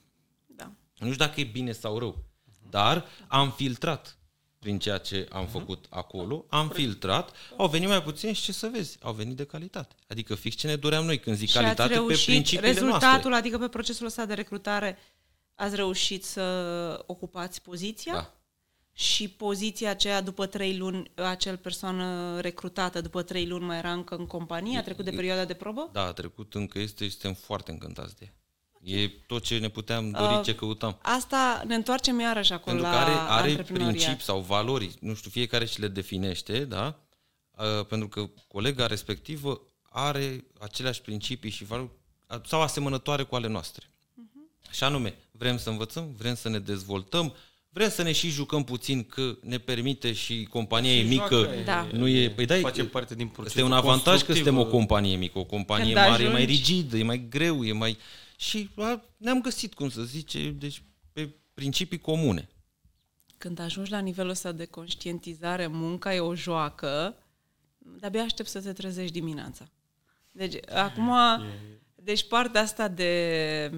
Da. 0.99 1.07
Nu 1.07 1.13
știu 1.13 1.25
dacă 1.27 1.41
e 1.41 1.45
bine 1.45 1.73
sau 1.73 1.99
rău, 1.99 2.25
dar 2.71 3.05
am 3.29 3.51
filtrat 3.51 4.19
prin 4.59 4.79
ceea 4.79 4.99
ce 4.99 5.29
am 5.31 5.47
uh-huh. 5.47 5.51
făcut 5.51 5.87
acolo, 5.91 6.45
am 6.49 6.69
filtrat, 6.69 7.33
au 7.57 7.69
venit 7.69 7.89
mai 7.89 8.03
puțin 8.03 8.33
și 8.33 8.43
ce 8.43 8.53
să 8.53 8.69
vezi, 8.73 8.99
au 9.03 9.13
venit 9.13 9.37
de 9.37 9.45
calitate. 9.45 9.95
Adică 10.09 10.35
fix 10.35 10.57
ce 10.57 10.67
ne 10.67 10.77
doream 10.77 11.05
noi 11.05 11.19
când 11.19 11.37
zic 11.37 11.49
și 11.49 11.55
calitate 11.55 11.95
pe 11.95 12.01
principiile 12.25 12.67
rezultatul, 12.67 13.01
noastre. 13.09 13.35
adică 13.35 13.59
pe 13.59 13.69
procesul 13.69 14.07
ăsta 14.07 14.27
de 14.27 14.35
recrutare, 14.35 14.99
ați 15.55 15.77
reușit 15.77 16.25
să 16.25 17.05
ocupați 17.07 17.63
poziția? 17.63 18.13
Da. 18.13 18.33
Și 18.93 19.29
poziția 19.29 19.91
aceea 19.91 20.21
după 20.21 20.47
trei 20.47 20.77
luni, 20.77 21.11
acel 21.15 21.57
persoană 21.57 22.39
recrutată 22.41 23.01
după 23.01 23.23
trei 23.23 23.47
luni 23.47 23.65
mai 23.65 23.79
era 23.79 23.93
încă 23.93 24.17
în 24.17 24.27
companie? 24.27 24.79
A 24.79 24.83
trecut 24.83 25.05
de 25.05 25.11
perioada 25.11 25.45
de 25.45 25.55
probă? 25.55 25.89
Da, 25.93 26.03
a 26.03 26.13
trecut, 26.13 26.55
încă 26.55 26.79
este 26.79 27.05
și 27.05 27.11
suntem 27.11 27.35
foarte 27.35 27.71
încântați 27.71 28.17
de 28.17 28.25
ea. 28.25 28.38
E 28.89 29.09
tot 29.27 29.43
ce 29.43 29.59
ne 29.59 29.69
puteam 29.69 30.11
dori, 30.11 30.35
uh, 30.35 30.41
ce 30.45 30.55
căutam. 30.55 30.99
Asta 31.03 31.63
ne 31.67 31.75
întoarcem 31.75 32.21
iarăși 32.21 32.53
acolo 32.53 32.77
Pentru 32.77 32.93
la 32.93 32.99
care 32.99 33.13
are 33.29 33.63
principii 33.73 34.25
sau 34.25 34.41
valori, 34.41 34.97
nu 35.01 35.15
știu, 35.15 35.31
fiecare 35.31 35.65
și 35.65 35.81
le 35.81 35.89
definește, 35.89 36.65
da? 36.65 36.99
Uh, 37.51 37.87
pentru 37.87 38.09
că 38.09 38.31
colega 38.49 38.87
respectivă 38.87 39.61
are 39.83 40.45
aceleași 40.61 41.01
principii 41.01 41.51
și 41.51 41.65
valori 41.65 41.91
sau 42.45 42.61
asemănătoare 42.61 43.23
cu 43.23 43.35
ale 43.35 43.49
noastre. 43.49 43.87
Uh-huh. 43.87 44.71
Și 44.71 44.85
anume, 44.85 45.15
vrem 45.31 45.59
să 45.59 45.71
învățăm, 45.71 46.15
vrem 46.19 46.35
să 46.35 46.49
ne 46.49 46.59
dezvoltăm, 46.59 47.35
vrem 47.69 47.91
să 47.91 48.03
ne 48.03 48.13
și 48.13 48.31
jucăm 48.31 48.65
puțin 48.65 49.05
că 49.05 49.37
ne 49.43 49.59
permite 49.59 50.13
și 50.13 50.47
compania 50.51 50.91
și 50.91 50.99
e 50.99 51.03
mică. 51.03 51.35
Joacă, 51.35 51.63
da. 51.65 51.89
Nu 51.93 52.09
e, 52.09 52.31
păi 52.31 52.47
dai, 52.47 52.61
face 52.61 52.85
parte 52.85 53.15
din 53.15 53.27
procesul 53.27 53.59
Este 53.59 53.73
un 53.73 53.77
avantaj 53.77 54.23
că 54.23 54.33
suntem 54.33 54.59
o 54.59 54.67
companie 54.67 55.17
mică, 55.17 55.39
o 55.39 55.45
companie 55.45 55.93
Când 55.93 55.97
mare 55.97 56.11
ajungi. 56.11 56.31
e 56.31 56.33
mai 56.33 56.45
rigidă, 56.45 56.97
e 56.97 57.03
mai 57.03 57.27
greu, 57.29 57.65
e 57.65 57.73
mai 57.73 57.99
și 58.41 58.71
ne-am 59.17 59.41
găsit, 59.41 59.75
cum 59.75 59.89
să 59.89 60.03
zice, 60.03 60.51
deci 60.51 60.83
pe 61.13 61.35
principii 61.55 61.99
comune. 61.99 62.49
Când 63.39 63.59
ajungi 63.59 63.91
la 63.91 63.99
nivelul 63.99 64.31
ăsta 64.31 64.53
de 64.53 64.65
conștientizare, 64.65 65.67
munca 65.67 66.15
e 66.15 66.21
o 66.21 66.35
joacă, 66.35 67.17
de-abia 67.79 68.23
aștept 68.23 68.49
să 68.49 68.61
te 68.61 68.73
trezești 68.73 69.13
dimineața. 69.13 69.69
Deci, 70.31 70.71
acum, 70.71 71.11
deci 72.09 72.29
partea 72.29 72.61
asta 72.61 72.89
de, 72.89 73.73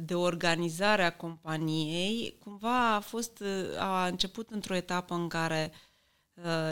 de 0.00 0.14
organizare 0.14 1.04
a 1.04 1.16
companiei, 1.16 2.36
cumva 2.38 2.94
a 2.94 3.00
fost, 3.00 3.42
a 3.78 4.06
început 4.06 4.50
într-o 4.50 4.74
etapă 4.74 5.14
în 5.14 5.28
care 5.28 5.72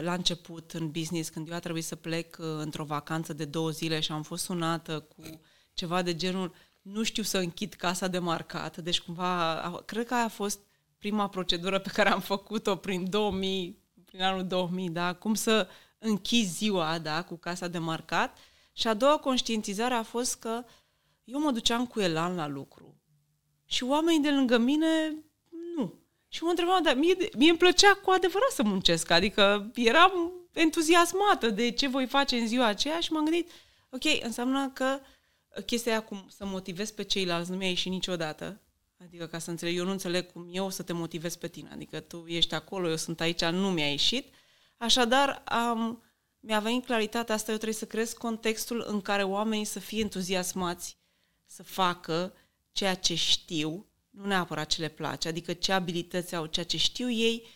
la 0.00 0.12
început 0.12 0.72
în 0.72 0.90
business, 0.90 1.28
când 1.28 1.48
eu 1.48 1.54
a 1.54 1.58
trebuit 1.58 1.84
să 1.84 1.96
plec 1.96 2.38
într-o 2.38 2.84
vacanță 2.84 3.32
de 3.32 3.44
două 3.44 3.70
zile 3.70 4.00
și 4.00 4.12
am 4.12 4.22
fost 4.22 4.44
sunată 4.44 5.00
cu 5.00 5.40
ceva 5.74 6.02
de 6.02 6.14
genul 6.14 6.54
nu 6.82 7.02
știu 7.02 7.22
să 7.22 7.38
închid 7.38 7.72
casa 7.74 8.08
de 8.08 8.18
marcat, 8.18 8.76
deci 8.76 9.00
cumva, 9.00 9.82
cred 9.86 10.06
că 10.06 10.14
aia 10.14 10.24
a 10.24 10.28
fost 10.28 10.60
prima 10.98 11.28
procedură 11.28 11.78
pe 11.78 11.90
care 11.92 12.08
am 12.08 12.20
făcut-o 12.20 12.76
prin 12.76 13.10
2000, 13.10 13.78
prin 14.04 14.22
anul 14.22 14.46
2000, 14.46 14.90
da, 14.90 15.14
cum 15.14 15.34
să 15.34 15.68
închizi 15.98 16.52
ziua, 16.52 16.98
da, 16.98 17.22
cu 17.22 17.36
casa 17.36 17.68
de 17.68 17.78
marcat. 17.78 18.38
Și 18.72 18.88
a 18.88 18.94
doua 18.94 19.18
conștientizare 19.18 19.94
a 19.94 20.02
fost 20.02 20.38
că 20.38 20.64
eu 21.24 21.40
mă 21.40 21.50
duceam 21.50 21.86
cu 21.86 22.00
elan 22.00 22.34
la 22.34 22.46
lucru. 22.46 23.00
Și 23.66 23.84
oamenii 23.84 24.20
de 24.20 24.30
lângă 24.30 24.58
mine 24.58 25.16
nu. 25.76 25.94
Și 26.28 26.42
mă 26.42 26.48
întrebam, 26.50 26.82
dar 26.82 26.94
mie, 26.94 27.16
mie 27.36 27.48
îmi 27.48 27.58
plăcea 27.58 27.94
cu 27.94 28.10
adevărat 28.10 28.50
să 28.50 28.62
muncesc, 28.62 29.10
adică 29.10 29.70
eram 29.74 30.32
entuziasmată 30.52 31.50
de 31.50 31.70
ce 31.70 31.88
voi 31.88 32.06
face 32.06 32.36
în 32.36 32.46
ziua 32.46 32.66
aceea. 32.66 33.00
Și 33.00 33.12
m-am 33.12 33.24
gândit, 33.24 33.50
ok, 33.90 34.24
înseamnă 34.24 34.70
că 34.70 34.98
chestia 35.66 35.92
aia 35.92 36.02
cum 36.02 36.26
să 36.28 36.44
motivezi 36.44 36.94
pe 36.94 37.02
ceilalți 37.02 37.50
nu 37.50 37.56
mi-a 37.56 37.68
ieșit 37.68 37.90
niciodată. 37.90 38.60
Adică 39.04 39.26
ca 39.26 39.38
să 39.38 39.50
înțeleg, 39.50 39.76
eu 39.76 39.84
nu 39.84 39.90
înțeleg 39.90 40.32
cum 40.32 40.48
eu 40.52 40.64
o 40.64 40.70
să 40.70 40.82
te 40.82 40.92
motivez 40.92 41.36
pe 41.36 41.48
tine. 41.48 41.68
Adică 41.72 42.00
tu 42.00 42.24
ești 42.26 42.54
acolo, 42.54 42.88
eu 42.88 42.96
sunt 42.96 43.20
aici, 43.20 43.44
nu 43.44 43.70
mi-a 43.70 43.90
ieșit. 43.90 44.34
Așadar, 44.76 45.42
am, 45.44 46.02
mi-a 46.40 46.60
venit 46.60 46.84
claritatea 46.84 47.34
asta, 47.34 47.50
eu 47.50 47.56
trebuie 47.56 47.78
să 47.78 47.86
cresc 47.86 48.16
contextul 48.16 48.84
în 48.88 49.00
care 49.00 49.22
oamenii 49.22 49.64
să 49.64 49.78
fie 49.78 50.00
entuziasmați 50.00 50.96
să 51.46 51.62
facă 51.62 52.34
ceea 52.72 52.94
ce 52.94 53.14
știu, 53.14 53.86
nu 54.10 54.26
neapărat 54.26 54.66
ce 54.66 54.80
le 54.80 54.88
place, 54.88 55.28
adică 55.28 55.52
ce 55.52 55.72
abilități 55.72 56.34
au, 56.34 56.46
ceea 56.46 56.66
ce 56.66 56.76
știu 56.76 57.10
ei, 57.10 57.46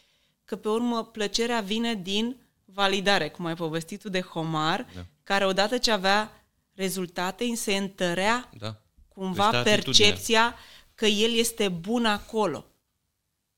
că 0.44 0.56
pe 0.56 0.68
urmă 0.68 1.04
plăcerea 1.04 1.60
vine 1.60 1.94
din 1.94 2.36
validare, 2.64 3.28
cum 3.28 3.44
ai 3.44 3.54
povestit 3.54 4.00
tu 4.00 4.08
de 4.08 4.20
Homar, 4.20 4.86
da. 4.94 5.06
care 5.22 5.46
odată 5.46 5.78
ce 5.78 5.90
avea 5.90 6.45
rezultate, 6.76 7.44
îi 7.44 7.56
se 7.56 7.76
întărea 7.76 8.50
da. 8.58 8.80
cumva 9.08 9.50
deci 9.50 9.62
percepția 9.62 10.54
că 10.94 11.06
el 11.06 11.32
este 11.34 11.68
bun 11.68 12.04
acolo. 12.04 12.64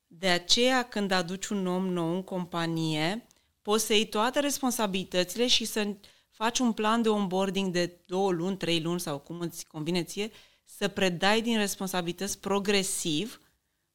De 0.07 0.29
aceea, 0.29 0.83
când 0.83 1.11
aduci 1.11 1.47
un 1.47 1.66
om 1.66 1.89
nou 1.89 2.14
în 2.14 2.23
companie, 2.23 3.27
poți 3.62 3.87
să 3.87 3.93
iei 3.93 4.07
toate 4.07 4.41
responsabilitățile 4.41 5.47
și 5.47 5.64
să 5.64 5.95
faci 6.31 6.59
un 6.59 6.73
plan 6.73 7.03
de 7.03 7.09
onboarding 7.09 7.73
de 7.73 8.01
două 8.07 8.31
luni, 8.31 8.57
trei 8.57 8.81
luni 8.81 9.01
sau 9.01 9.19
cum 9.19 9.41
îți 9.41 9.66
convine 9.66 10.03
ție, 10.03 10.31
să 10.64 10.89
predai 10.89 11.41
din 11.41 11.57
responsabilități 11.57 12.39
progresiv 12.39 13.41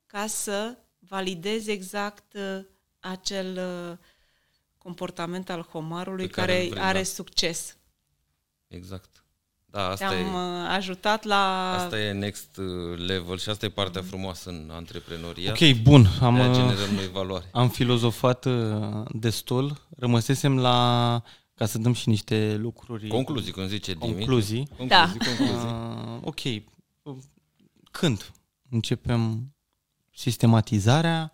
ca 0.06 0.28
să 0.28 0.78
validezi 1.00 1.72
exact 1.72 2.34
uh, 2.34 2.66
acel 3.00 3.58
uh, 3.58 3.98
comportament 4.78 5.50
al 5.50 5.62
homarului 5.62 6.30
care, 6.30 6.52
care 6.54 6.68
vrei, 6.68 6.82
are 6.82 6.98
da. 6.98 7.04
succes. 7.04 7.78
Exact. 8.76 9.24
Da, 9.66 9.88
asta 9.88 10.08
Te-am 10.08 10.20
e, 10.20 10.38
uh, 10.38 10.76
ajutat 10.76 11.24
la... 11.24 11.74
Asta 11.74 12.00
e 12.00 12.12
next 12.12 12.58
uh, 12.58 12.98
level 12.98 13.38
și 13.38 13.50
asta 13.50 13.66
e 13.66 13.70
partea 13.70 14.02
mm. 14.02 14.08
frumoasă 14.08 14.50
în 14.50 14.70
antreprenoria. 14.74 15.52
Ok, 15.52 15.82
bun. 15.82 16.08
Am, 16.22 16.40
uh, 16.40 16.52
generăm 16.54 16.94
noi 16.96 17.10
valoare. 17.10 17.46
Am 17.52 17.70
filozofat 17.70 18.48
destul. 19.12 19.88
Rămăsesem 19.98 20.60
la 20.60 21.22
ca 21.56 21.66
să 21.66 21.78
dăm 21.78 21.94
și 21.94 22.10
niște 22.10 22.56
lucruri... 22.60 23.08
Concluzii, 23.08 23.52
cum 23.52 23.68
zice 23.68 23.94
Dimi. 23.94 24.14
Concluzii. 24.14 24.68
Da. 24.88 25.10
Concluzii, 25.10 25.38
concluzii. 25.38 25.68
Uh, 25.68 26.20
ok. 26.22 26.40
Când 27.92 28.32
începem 28.70 29.54
sistematizarea? 30.14 31.32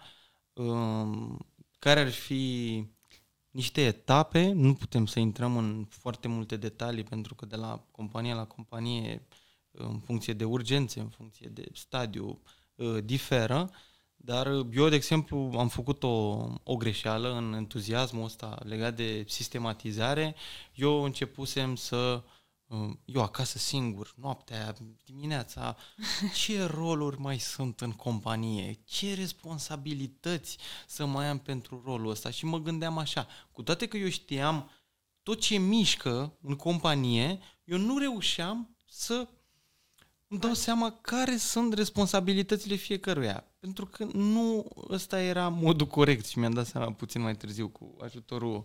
Uh, 0.53 1.37
care 1.79 1.99
ar 1.99 2.09
fi 2.09 2.83
niște 3.59 3.81
etape, 3.81 4.51
nu 4.51 4.73
putem 4.73 5.05
să 5.05 5.19
intrăm 5.19 5.57
în 5.57 5.85
foarte 5.89 6.27
multe 6.27 6.55
detalii 6.57 7.03
pentru 7.03 7.35
că 7.35 7.45
de 7.45 7.55
la 7.55 7.85
companie 7.91 8.33
la 8.33 8.45
companie, 8.45 9.27
în 9.71 9.99
funcție 9.99 10.33
de 10.33 10.43
urgențe, 10.43 10.99
în 10.99 11.09
funcție 11.09 11.47
de 11.47 11.63
stadiu, 11.73 12.41
ă, 12.79 13.01
diferă, 13.01 13.69
Dar 14.21 14.47
eu, 14.71 14.89
de 14.89 14.95
exemplu, 14.95 15.51
am 15.57 15.67
făcut 15.67 16.03
o, 16.03 16.47
o 16.63 16.75
greșeală 16.75 17.33
în 17.37 17.53
entuziasmul 17.53 18.23
ăsta 18.23 18.57
legat 18.63 18.95
de 18.95 19.23
sistematizare. 19.27 20.35
Eu 20.75 21.03
începusem 21.03 21.75
să 21.75 22.23
eu 23.05 23.21
acasă 23.21 23.57
singur, 23.57 24.13
noaptea, 24.17 24.75
dimineața, 25.05 25.77
ce 26.43 26.63
roluri 26.63 27.19
mai 27.19 27.39
sunt 27.39 27.81
în 27.81 27.91
companie, 27.91 28.79
ce 28.85 29.13
responsabilități 29.13 30.57
să 30.87 31.05
mai 31.05 31.27
am 31.27 31.37
pentru 31.37 31.81
rolul 31.85 32.09
ăsta 32.09 32.29
și 32.29 32.45
mă 32.45 32.57
gândeam 32.57 32.97
așa, 32.97 33.27
cu 33.51 33.63
toate 33.63 33.87
că 33.87 33.97
eu 33.97 34.09
știam 34.09 34.69
tot 35.23 35.39
ce 35.39 35.57
mișcă 35.57 36.37
în 36.41 36.55
companie, 36.55 37.39
eu 37.63 37.77
nu 37.77 37.97
reușeam 37.97 38.75
să 38.89 39.27
îmi 40.27 40.39
dau 40.39 40.53
seama 40.53 40.91
care 40.91 41.37
sunt 41.37 41.73
responsabilitățile 41.73 42.75
fiecăruia. 42.75 43.43
Pentru 43.59 43.85
că 43.85 44.03
nu 44.13 44.65
ăsta 44.89 45.21
era 45.21 45.47
modul 45.47 45.87
corect 45.87 46.25
și 46.25 46.39
mi-am 46.39 46.53
dat 46.53 46.67
seama 46.67 46.91
puțin 46.91 47.21
mai 47.21 47.35
târziu 47.35 47.67
cu 47.67 47.95
ajutorul 48.01 48.55
uh, 48.55 48.63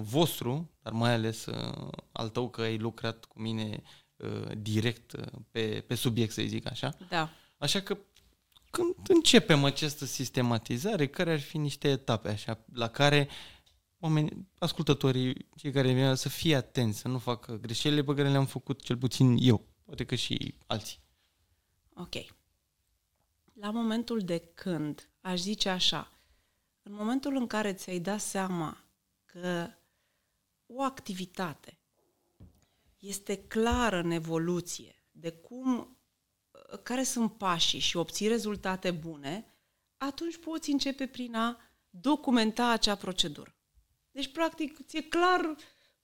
vostru, 0.00 0.70
dar 0.82 0.92
mai 0.92 1.12
ales 1.12 1.46
uh, 1.46 1.88
al 2.12 2.28
tău 2.28 2.50
că 2.50 2.60
ai 2.60 2.78
lucrat 2.78 3.24
cu 3.24 3.40
mine 3.40 3.82
uh, 4.16 4.50
direct 4.58 5.12
uh, 5.12 5.26
pe, 5.50 5.84
pe 5.86 5.94
subiect, 5.94 6.32
să 6.32 6.42
zic 6.46 6.70
așa. 6.70 6.94
Da. 7.08 7.30
Așa 7.58 7.80
că 7.80 7.98
când 8.70 8.94
începem 9.06 9.64
această 9.64 10.04
sistematizare, 10.04 11.06
care 11.06 11.32
ar 11.32 11.40
fi 11.40 11.58
niște 11.58 11.88
etape 11.88 12.28
așa, 12.28 12.64
la 12.72 12.88
care 12.88 13.28
oamenii, 14.00 14.48
ascultătorii, 14.58 15.48
cei 15.56 15.72
care 15.72 15.92
vin 15.92 16.14
să 16.14 16.28
fie 16.28 16.56
atenți, 16.56 16.98
să 16.98 17.08
nu 17.08 17.18
facă 17.18 17.56
greșelile 17.56 18.02
pe 18.02 18.14
care 18.14 18.28
le-am 18.28 18.46
făcut 18.46 18.82
cel 18.82 18.96
puțin 18.96 19.36
eu, 19.40 19.66
poate 19.84 20.04
că 20.04 20.14
și 20.14 20.54
alții. 20.66 20.98
Ok. 21.94 22.14
La 23.52 23.70
momentul 23.70 24.20
de 24.20 24.50
când, 24.54 25.10
aș 25.20 25.40
zice 25.40 25.68
așa, 25.68 26.12
în 26.82 26.92
momentul 26.94 27.36
în 27.36 27.46
care 27.46 27.72
ți-ai 27.72 27.98
dat 27.98 28.20
seama 28.20 28.87
că 29.32 29.70
o 30.66 30.82
activitate 30.82 31.78
este 32.98 33.36
clară 33.36 33.98
în 33.98 34.10
evoluție 34.10 35.04
de 35.10 35.30
cum, 35.30 35.98
care 36.82 37.02
sunt 37.02 37.32
pașii 37.32 37.78
și 37.78 37.96
obții 37.96 38.28
rezultate 38.28 38.90
bune, 38.90 39.54
atunci 39.96 40.36
poți 40.36 40.70
începe 40.70 41.06
prin 41.06 41.34
a 41.34 41.60
documenta 41.90 42.68
acea 42.68 42.94
procedură. 42.94 43.54
Deci, 44.10 44.32
practic, 44.32 44.86
ți-e 44.86 45.02
clar 45.02 45.56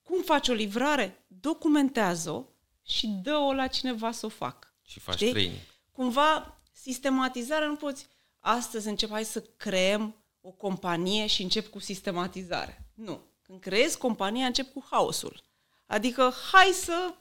cum 0.02 0.22
faci 0.22 0.48
o 0.48 0.52
livrare, 0.52 1.24
documentează-o 1.26 2.44
și 2.82 3.06
dă-o 3.06 3.52
la 3.52 3.66
cineva 3.66 4.12
să 4.12 4.26
o 4.26 4.28
facă. 4.28 4.74
Și 4.82 5.00
faci 5.00 5.14
Știi? 5.14 5.30
training. 5.30 5.58
Cumva, 5.92 6.60
sistematizarea 6.72 7.66
nu 7.66 7.76
poți... 7.76 8.08
Astăzi 8.38 8.88
încep, 8.88 9.10
hai 9.10 9.24
să 9.24 9.40
creăm 9.40 10.24
o 10.40 10.50
companie 10.50 11.26
și 11.26 11.42
încep 11.42 11.66
cu 11.66 11.78
sistematizare. 11.78 12.83
Nu. 12.94 13.20
Când 13.42 13.60
creezi 13.60 13.98
compania, 13.98 14.46
încep 14.46 14.72
cu 14.72 14.86
haosul. 14.90 15.42
Adică, 15.86 16.34
hai 16.52 16.70
să 16.72 17.14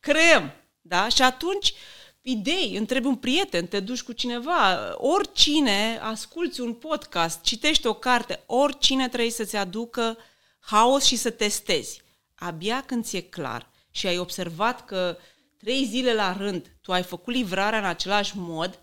creăm. 0.00 0.52
Da? 0.80 1.08
Și 1.08 1.22
atunci, 1.22 1.74
idei, 2.20 2.76
întrebi 2.76 3.06
un 3.06 3.16
prieten, 3.16 3.66
te 3.66 3.80
duci 3.80 4.02
cu 4.02 4.12
cineva, 4.12 4.94
oricine, 4.96 5.98
asculți 6.02 6.60
un 6.60 6.74
podcast, 6.74 7.40
citești 7.40 7.86
o 7.86 7.94
carte, 7.94 8.42
oricine 8.46 9.08
trebuie 9.08 9.30
să-ți 9.30 9.56
aducă 9.56 10.18
haos 10.58 11.04
și 11.04 11.16
să 11.16 11.30
testezi. 11.30 12.02
Abia 12.34 12.82
când 12.82 13.04
ți-e 13.04 13.20
clar 13.20 13.70
și 13.90 14.06
ai 14.06 14.18
observat 14.18 14.84
că 14.84 15.18
trei 15.56 15.84
zile 15.84 16.14
la 16.14 16.32
rând 16.32 16.76
tu 16.80 16.92
ai 16.92 17.02
făcut 17.02 17.34
livrarea 17.34 17.78
în 17.78 17.84
același 17.84 18.32
mod, 18.36 18.82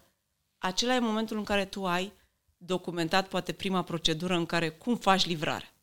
acela 0.57 0.95
e 0.95 0.99
momentul 0.99 1.37
în 1.37 1.43
care 1.43 1.65
tu 1.65 1.85
ai 1.85 2.13
documentat 2.57 3.27
poate 3.27 3.51
prima 3.51 3.83
procedură 3.83 4.35
în 4.35 4.45
care 4.45 4.69
cum 4.69 4.95
faci 4.95 5.25
livrare. 5.25 5.74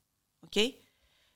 Ok? 0.55 0.75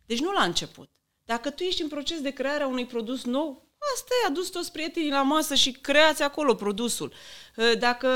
Deci 0.06 0.20
nu 0.20 0.32
la 0.32 0.42
început. 0.42 0.90
Dacă 1.24 1.50
tu 1.50 1.62
ești 1.62 1.82
în 1.82 1.88
proces 1.88 2.20
de 2.20 2.30
creare 2.30 2.62
a 2.62 2.66
unui 2.66 2.86
produs 2.86 3.24
nou, 3.24 3.74
asta 3.94 4.10
e, 4.22 4.26
adus 4.26 4.48
toți 4.48 4.72
prietenii 4.72 5.10
la 5.10 5.22
masă 5.22 5.54
și 5.54 5.72
creați 5.72 6.22
acolo 6.22 6.54
produsul. 6.54 7.12
Dacă 7.78 8.08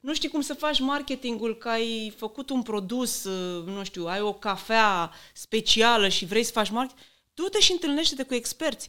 nu 0.00 0.14
știi 0.14 0.28
cum 0.28 0.40
să 0.40 0.54
faci 0.54 0.80
marketingul, 0.80 1.56
că 1.56 1.68
ai 1.68 2.14
făcut 2.16 2.50
un 2.50 2.62
produs, 2.62 3.24
nu 3.64 3.84
știu, 3.84 4.06
ai 4.06 4.20
o 4.20 4.32
cafea 4.32 5.12
specială 5.32 6.08
și 6.08 6.24
vrei 6.24 6.44
să 6.44 6.52
faci 6.52 6.70
marketing, 6.70 7.06
du-te 7.34 7.60
și 7.60 7.72
întâlnește-te 7.72 8.22
cu 8.22 8.34
experți 8.34 8.88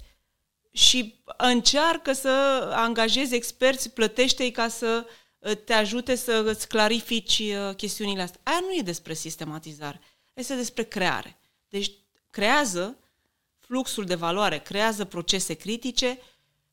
și 0.76 1.24
încearcă 1.38 2.14
să 2.14 2.30
angajezi 2.74 3.36
experți, 3.36 3.89
plătește-i 3.89 4.51
ca 4.51 4.68
să 4.68 5.06
uh, 5.39 5.58
te 5.58 5.74
ajute 5.74 6.16
să 6.16 6.43
îți 6.45 6.68
clarifici 6.68 7.39
uh, 7.39 7.76
chestiunile 7.76 8.22
astea. 8.22 8.39
Aia 8.43 8.60
nu 8.60 8.74
e 8.74 8.82
despre 8.82 9.14
sistematizare, 9.14 10.01
este 10.34 10.56
despre 10.56 10.84
creare. 10.84 11.39
Deci 11.70 11.91
creează 12.30 12.97
fluxul 13.57 14.05
de 14.05 14.16
valoare, 14.16 14.59
creează 14.59 15.05
procese 15.05 15.53
critice, 15.53 16.20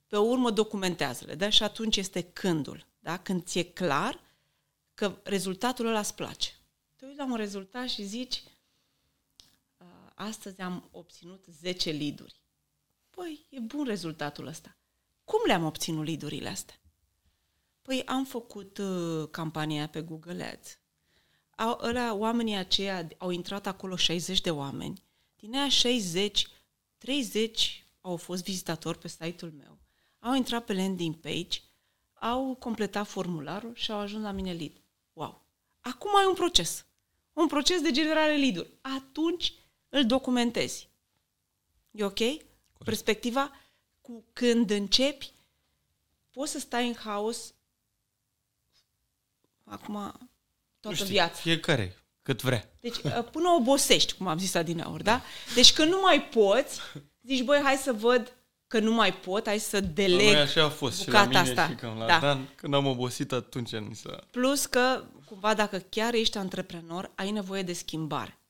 pe 0.07 0.17
urmă 0.17 0.51
documentează-le. 0.51 1.35
Da? 1.35 1.49
Și 1.49 1.63
atunci 1.63 1.97
este 1.97 2.23
cândul. 2.23 2.87
Da? 2.99 3.19
Când 3.19 3.45
ți-e 3.45 3.63
clar 3.63 4.21
că 4.95 5.21
rezultatul 5.23 5.87
ăla 5.87 5.99
îți 5.99 6.15
place. 6.15 6.51
Te 6.97 7.05
uiți 7.05 7.19
la 7.19 7.25
un 7.25 7.37
rezultat 7.37 7.89
și 7.89 8.05
zici, 8.05 8.43
uh, 9.79 9.87
astăzi 10.15 10.61
am 10.61 10.89
obținut 10.93 11.45
10 11.61 11.91
liduri. 11.91 12.43
Păi, 13.11 13.47
e 13.49 13.61
bun 13.61 13.85
rezultatul 13.85 14.47
ăsta. 14.47 14.77
Cum 15.25 15.41
le-am 15.47 15.65
obținut 15.65 16.05
lidurile 16.05 16.49
astea? 16.49 16.81
Păi 17.83 18.05
am 18.05 18.25
făcut 18.25 18.79
uh, 18.79 19.29
campania 19.31 19.89
pe 19.89 20.01
Google 20.01 20.45
Ads. 20.45 20.79
Au, 21.57 21.79
ăla, 21.83 22.15
oamenii 22.15 22.57
aceia 22.57 23.09
au 23.19 23.31
intrat 23.31 23.67
acolo 23.67 23.97
60 23.97 24.41
de 24.41 24.51
oameni. 24.51 25.03
Din 25.37 25.55
aia 25.55 25.69
60, 25.69 26.47
30 26.99 27.87
au 28.01 28.17
fost 28.17 28.45
vizitatori 28.45 28.99
pe 28.99 29.09
site-ul 29.09 29.53
meu. 29.53 29.79
Au 30.19 30.35
intrat 30.35 30.65
pe 30.65 30.73
landing 30.73 31.15
page, 31.15 31.61
au 32.15 32.55
completat 32.55 33.07
formularul 33.07 33.75
și 33.75 33.91
au 33.91 33.99
ajuns 33.99 34.23
la 34.23 34.31
mine 34.31 34.53
lead. 34.53 34.73
Wow! 35.13 35.43
Acum 35.81 36.17
ai 36.17 36.27
un 36.27 36.35
proces. 36.35 36.85
Un 37.33 37.47
proces 37.47 37.81
de 37.81 37.91
generare 37.91 38.37
lead 38.37 38.67
Atunci 38.81 39.55
îl 39.89 40.07
documentezi. 40.07 40.89
E 41.91 42.05
ok? 42.05 42.19
Perspectiva 42.85 43.51
cu 44.01 44.25
când 44.33 44.71
începi, 44.71 45.33
poți 46.31 46.53
să 46.53 46.59
stai 46.59 46.89
în 46.89 46.95
haos 46.95 47.55
acum 49.65 50.29
toată 50.83 50.97
știu, 50.97 51.09
viața. 51.09 51.35
Fiecare, 51.35 51.97
cât 52.23 52.43
vrea. 52.43 52.71
Deci 52.81 52.97
uh, 52.97 53.25
până 53.31 53.49
obosești, 53.59 54.15
cum 54.15 54.27
am 54.27 54.39
zis 54.39 54.55
adineauri, 54.55 55.03
da? 55.03 55.23
Deci 55.55 55.73
când 55.73 55.91
nu 55.91 56.01
mai 56.01 56.23
poți, 56.23 56.81
zici, 57.27 57.43
băi, 57.43 57.61
hai 57.63 57.77
să 57.77 57.93
văd 57.93 58.37
că 58.67 58.79
nu 58.79 58.93
mai 58.93 59.15
pot, 59.15 59.47
hai 59.47 59.59
să 59.59 59.81
deleg 59.81 60.35
așa 60.35 60.65
a 60.65 60.69
fost 60.69 61.01
și 61.01 61.11
la 61.11 61.25
mine 61.25 61.39
asta. 61.39 61.69
și 61.69 61.75
cam 61.75 61.99
la 61.99 62.07
da. 62.07 62.19
Dan, 62.19 62.49
când 62.55 62.75
am 62.75 62.87
obosit 62.87 63.33
atunci 63.33 63.71
ni 63.71 63.95
s-a... 63.95 64.27
Plus 64.31 64.67
că, 64.67 65.05
cumva, 65.25 65.55
dacă 65.55 65.79
chiar 65.79 66.15
ești 66.15 66.39
antreprenor, 66.39 67.13
ai 67.15 67.31
nevoie 67.31 67.63
de 67.63 67.73
schimbare. 67.73 68.41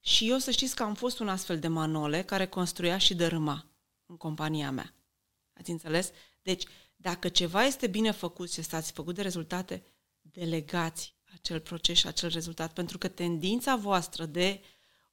Și 0.00 0.30
eu 0.30 0.38
să 0.38 0.50
știți 0.50 0.74
că 0.74 0.82
am 0.82 0.94
fost 0.94 1.18
un 1.18 1.28
astfel 1.28 1.58
de 1.58 1.68
manole 1.68 2.22
care 2.22 2.46
construia 2.46 2.98
și 2.98 3.14
dărâma 3.14 3.66
în 4.06 4.16
compania 4.16 4.70
mea. 4.70 4.94
Ați 5.60 5.70
înțeles? 5.70 6.10
Deci, 6.42 6.64
dacă 6.96 7.28
ceva 7.28 7.64
este 7.64 7.86
bine 7.86 8.10
făcut 8.10 8.52
și 8.52 8.62
stați 8.62 8.92
făcut 8.92 9.14
de 9.14 9.22
rezultate, 9.22 9.82
delegați 10.20 11.14
acel 11.34 11.60
proces 11.60 11.98
și 11.98 12.06
acel 12.06 12.28
rezultat, 12.28 12.72
pentru 12.72 12.98
că 12.98 13.08
tendința 13.08 13.76
voastră 13.76 14.24
de 14.26 14.60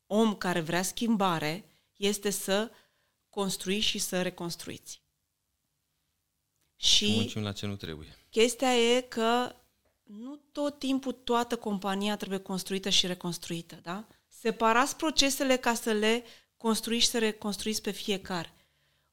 om 0.05 0.35
care 0.35 0.59
vrea 0.59 0.83
schimbare 0.83 1.69
este 1.95 2.29
să 2.29 2.71
construiți 3.29 3.85
și 3.85 3.97
să 3.97 4.21
reconstruiți. 4.21 5.01
Și 6.75 7.13
muncim 7.15 7.41
la 7.41 7.51
ce 7.51 7.65
nu 7.65 7.75
trebuie. 7.75 8.15
Chestia 8.29 8.75
e 8.75 9.01
că 9.01 9.55
nu 10.03 10.35
tot 10.51 10.79
timpul 10.79 11.11
toată 11.11 11.55
compania 11.55 12.17
trebuie 12.17 12.39
construită 12.39 12.89
și 12.89 13.07
reconstruită, 13.07 13.79
da? 13.83 14.07
Separați 14.27 14.95
procesele 14.95 15.57
ca 15.57 15.73
să 15.73 15.91
le 15.91 16.23
construiți 16.57 17.03
și 17.03 17.09
să 17.09 17.19
reconstruiți 17.19 17.81
pe 17.81 17.91
fiecare 17.91 18.51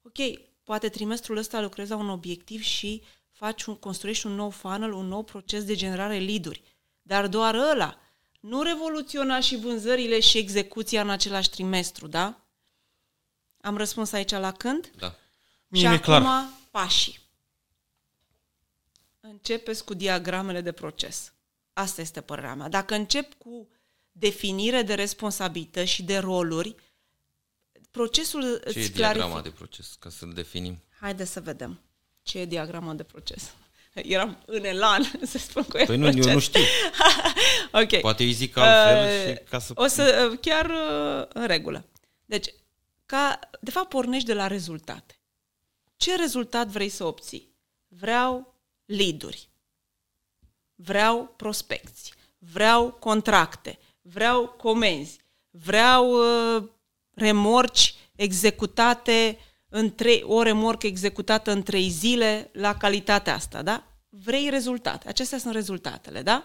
ok, 0.04 0.40
poate 0.62 0.88
trimestrul 0.88 1.36
ăsta 1.36 1.60
lucrezi 1.60 1.90
la 1.90 1.96
un 1.96 2.08
obiectiv 2.08 2.62
și 2.62 3.02
faci 3.30 3.64
un, 3.64 3.76
construiești 3.76 4.26
un 4.26 4.34
nou 4.34 4.50
funnel, 4.50 4.92
un 4.92 5.06
nou 5.06 5.22
proces 5.22 5.64
de 5.64 5.74
generare 5.74 6.18
lead 6.18 6.60
Dar 7.06 7.26
doar 7.26 7.54
ăla. 7.54 7.98
Nu 8.40 8.62
revoluționa 8.62 9.40
și 9.40 9.56
vânzările 9.56 10.20
și 10.20 10.38
execuția 10.38 11.00
în 11.00 11.10
același 11.10 11.50
trimestru, 11.50 12.06
da? 12.06 12.40
Am 13.60 13.76
răspuns 13.76 14.12
aici 14.12 14.30
la 14.30 14.52
când? 14.52 14.90
Da. 14.96 15.14
Mie 15.68 15.80
și 15.80 15.86
acum 15.86 16.00
clar. 16.00 16.48
pașii. 16.70 17.20
Începeți 19.20 19.84
cu 19.84 19.94
diagramele 19.94 20.60
de 20.60 20.72
proces. 20.72 21.32
Asta 21.72 22.00
este 22.00 22.20
părerea 22.20 22.54
mea. 22.54 22.68
Dacă 22.68 22.94
încep 22.94 23.34
cu 23.34 23.68
definire 24.12 24.82
de 24.82 24.94
responsabilități 24.94 25.90
și 25.90 26.02
de 26.02 26.18
roluri, 26.18 26.74
procesul 27.90 28.62
Ce 28.72 28.78
e 28.78 28.88
diagrama 28.88 29.40
de 29.40 29.50
proces, 29.50 29.96
ca 29.98 30.08
să-l 30.08 30.32
definim? 30.32 30.82
Haideți 31.00 31.30
să 31.30 31.40
vedem 31.40 31.80
ce 32.22 32.38
e 32.38 32.44
diagrama 32.44 32.94
de 32.94 33.02
proces. 33.02 33.54
Eram 33.94 34.42
în 34.46 34.64
elan 34.64 35.02
să 35.22 35.38
spun 35.38 35.62
cu 35.62 35.78
Păi 35.86 35.96
nu, 35.96 36.06
eu 36.06 36.32
nu 36.32 36.38
știu. 36.38 36.60
ok. 37.82 38.00
Poate 38.00 38.22
îi 38.22 38.32
zic 38.32 38.56
altfel 38.56 39.28
Uh, 39.28 39.36
și 39.36 39.42
ca 39.50 39.58
să... 39.58 39.72
O 39.74 39.86
să, 39.86 40.28
uh, 40.30 40.38
chiar 40.40 40.70
uh, 40.70 41.26
în 41.28 41.46
regulă. 41.46 41.84
Deci, 42.24 42.54
ca, 43.06 43.38
de 43.60 43.70
fapt, 43.70 43.88
pornești 43.88 44.26
de 44.26 44.34
la 44.34 44.46
rezultate. 44.46 45.18
Ce 45.96 46.16
rezultat 46.16 46.66
vrei 46.66 46.88
să 46.88 47.04
obții? 47.04 47.48
Vreau 47.88 48.54
lead-uri, 48.84 49.48
vreau 50.74 51.34
prospecții, 51.36 52.12
vreau 52.38 52.90
contracte, 52.90 53.78
vreau 54.02 54.48
comenzi, 54.48 55.18
vreau 55.50 56.10
uh, 56.10 56.62
remorci 57.14 57.94
executate 58.16 59.38
în 59.76 59.94
trei, 59.94 60.22
o 60.26 60.42
remorcă 60.42 60.86
executată 60.86 61.50
în 61.50 61.62
trei 61.62 61.88
zile 61.88 62.50
la 62.52 62.76
calitatea 62.76 63.34
asta, 63.34 63.62
da? 63.62 63.86
Vrei 64.08 64.48
rezultate. 64.48 65.08
Acestea 65.08 65.38
sunt 65.38 65.54
rezultatele, 65.54 66.22
da? 66.22 66.44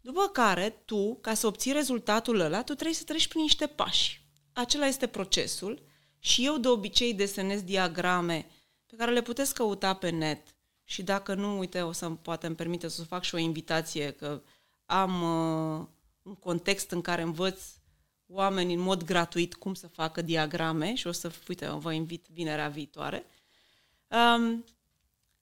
După 0.00 0.28
care, 0.32 0.82
tu, 0.84 1.14
ca 1.14 1.34
să 1.34 1.46
obții 1.46 1.72
rezultatul 1.72 2.40
ăla, 2.40 2.62
tu 2.62 2.72
trebuie 2.72 2.94
să 2.94 3.04
treci 3.04 3.28
prin 3.28 3.42
niște 3.42 3.66
pași. 3.66 4.28
Acela 4.52 4.86
este 4.86 5.06
procesul 5.06 5.82
și 6.18 6.44
eu 6.44 6.58
de 6.58 6.68
obicei 6.68 7.14
desenez 7.14 7.62
diagrame 7.62 8.46
pe 8.86 8.96
care 8.96 9.12
le 9.12 9.22
puteți 9.22 9.54
căuta 9.54 9.94
pe 9.94 10.08
net 10.08 10.46
și 10.84 11.02
dacă 11.02 11.34
nu, 11.34 11.58
uite, 11.58 11.82
o 11.82 11.92
să 11.92 12.10
poate 12.10 12.46
îmi 12.46 12.56
permite 12.56 12.88
să 12.88 13.02
fac 13.02 13.22
și 13.22 13.34
o 13.34 13.38
invitație 13.38 14.10
că 14.10 14.42
am 14.86 15.22
uh, 15.22 15.86
un 16.22 16.34
context 16.34 16.90
în 16.90 17.00
care 17.00 17.22
învăț 17.22 17.62
oameni 18.32 18.74
în 18.74 18.80
mod 18.80 19.04
gratuit 19.04 19.54
cum 19.54 19.74
să 19.74 19.86
facă 19.86 20.22
diagrame 20.22 20.94
și 20.94 21.06
o 21.06 21.12
să, 21.12 21.32
uite, 21.48 21.66
vă 21.66 21.92
invit 21.92 22.26
vinerea 22.32 22.68
viitoare. 22.68 23.26
Um, 24.08 24.64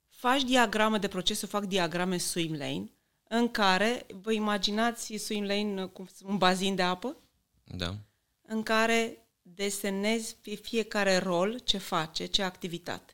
faci 0.09 0.43
diagrame 0.43 0.99
de 0.99 1.09
proces, 1.09 1.45
fac 1.45 1.65
diagrame 1.65 2.19
swim 2.19 2.53
lane, 2.53 2.91
în 3.29 3.51
care 3.51 4.07
vă 4.23 4.33
imaginați 4.33 5.17
swim 5.17 5.45
lane 5.45 5.87
cum 5.87 6.09
un 6.25 6.37
bazin 6.37 6.75
de 6.75 6.83
apă, 6.83 7.17
Da. 7.65 7.95
în 8.43 8.63
care 8.63 9.29
desenezi 9.43 10.37
pe 10.43 10.55
fiecare 10.55 11.17
rol 11.17 11.59
ce 11.59 11.79
face, 11.79 12.27
ce 12.27 12.43
activitate. 12.43 13.13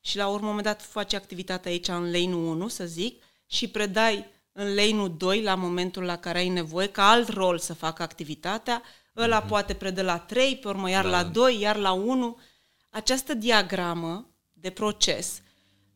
Și 0.00 0.16
la 0.16 0.28
un 0.28 0.40
moment 0.42 0.62
dat 0.62 0.82
faci 0.82 1.12
activitatea 1.12 1.70
aici 1.70 1.88
în 1.88 2.10
lane-ul 2.10 2.44
1, 2.46 2.68
să 2.68 2.86
zic, 2.86 3.22
și 3.46 3.68
predai 3.68 4.26
în 4.52 4.74
lane-ul 4.74 5.16
2 5.16 5.42
la 5.42 5.54
momentul 5.54 6.02
la 6.02 6.18
care 6.18 6.38
ai 6.38 6.48
nevoie 6.48 6.88
ca 6.88 7.08
alt 7.08 7.28
rol 7.28 7.58
să 7.58 7.74
facă 7.74 8.02
activitatea, 8.02 8.82
ăla 9.16 9.44
mm-hmm. 9.44 9.48
poate 9.48 9.74
predă 9.74 10.02
la 10.02 10.18
3, 10.18 10.56
pe 10.56 10.68
urmă 10.68 10.90
iar 10.90 11.04
Da. 11.04 11.10
la 11.10 11.22
2, 11.22 11.60
iar 11.60 11.76
la 11.76 11.92
1. 11.92 12.38
Această 12.90 13.34
diagramă 13.34 14.30
de 14.52 14.70
proces, 14.70 15.40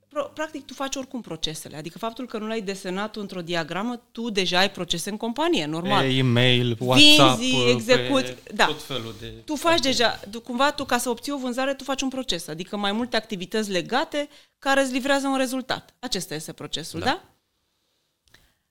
pro- 0.09 0.31
practic 0.35 0.65
tu 0.65 0.75
faci 0.75 0.97
oricum 0.97 1.21
procesele, 1.21 1.77
adică 1.77 1.99
faptul 1.99 2.27
că 2.27 2.39
nu 2.39 2.47
l-ai 2.47 2.61
desenat 2.61 3.11
tu 3.11 3.21
într-o 3.21 3.41
diagramă, 3.41 3.97
tu 4.13 4.31
deja 4.31 4.59
ai 4.59 4.71
procese 4.71 5.11
în 5.11 5.17
companie, 5.17 5.67
normal. 5.67 6.03
Pe 6.03 6.13
e-mail, 6.15 6.77
WhatsApp, 6.81 7.39
Vinzi, 7.39 7.57
pe 7.57 7.71
execuți, 7.71 8.35
da. 8.55 8.65
tot 8.67 8.83
felul 8.83 9.15
de... 9.21 9.27
Tu 9.27 9.55
faci 9.55 9.81
deja, 9.81 10.21
tu, 10.31 10.41
cumva 10.41 10.73
tu 10.73 10.85
ca 10.85 10.99
să 10.99 11.09
obții 11.09 11.33
o 11.33 11.39
vânzare, 11.39 11.75
tu 11.75 11.85
faci 11.85 12.03
un 12.03 12.09
proces, 12.09 12.49
adică 12.49 12.77
mai 12.77 12.93
multe 12.93 13.17
activități 13.17 13.71
legate 13.71 14.29
care 14.59 14.81
îți 14.81 14.93
livrează 14.93 15.27
un 15.27 15.37
rezultat. 15.37 15.95
Acesta 15.99 16.35
este 16.35 16.53
procesul, 16.53 17.01
da? 17.01 17.07
Da. 17.07 17.23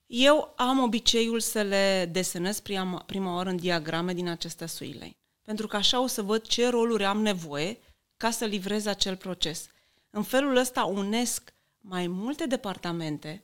Da? 0.09 0.15
Eu 0.15 0.53
am 0.55 0.79
obiceiul 0.79 1.39
să 1.39 1.61
le 1.61 2.09
desenez 2.11 2.59
prima, 2.59 3.03
prima 3.05 3.35
oară 3.35 3.49
în 3.49 3.57
diagrame 3.57 4.13
din 4.13 4.27
aceste 4.27 4.65
suilei. 4.65 5.17
Pentru 5.41 5.67
că 5.67 5.75
așa 5.75 6.01
o 6.01 6.07
să 6.07 6.21
văd 6.21 6.41
ce 6.41 6.69
roluri 6.69 7.05
am 7.05 7.21
nevoie 7.21 7.79
ca 8.17 8.31
să 8.31 8.45
livrez 8.45 8.85
acel 8.85 9.15
proces. 9.15 9.67
În 10.09 10.23
felul 10.23 10.55
ăsta 10.55 10.83
unesc 10.83 11.53
mai 11.77 12.07
multe 12.07 12.45
departamente 12.45 13.43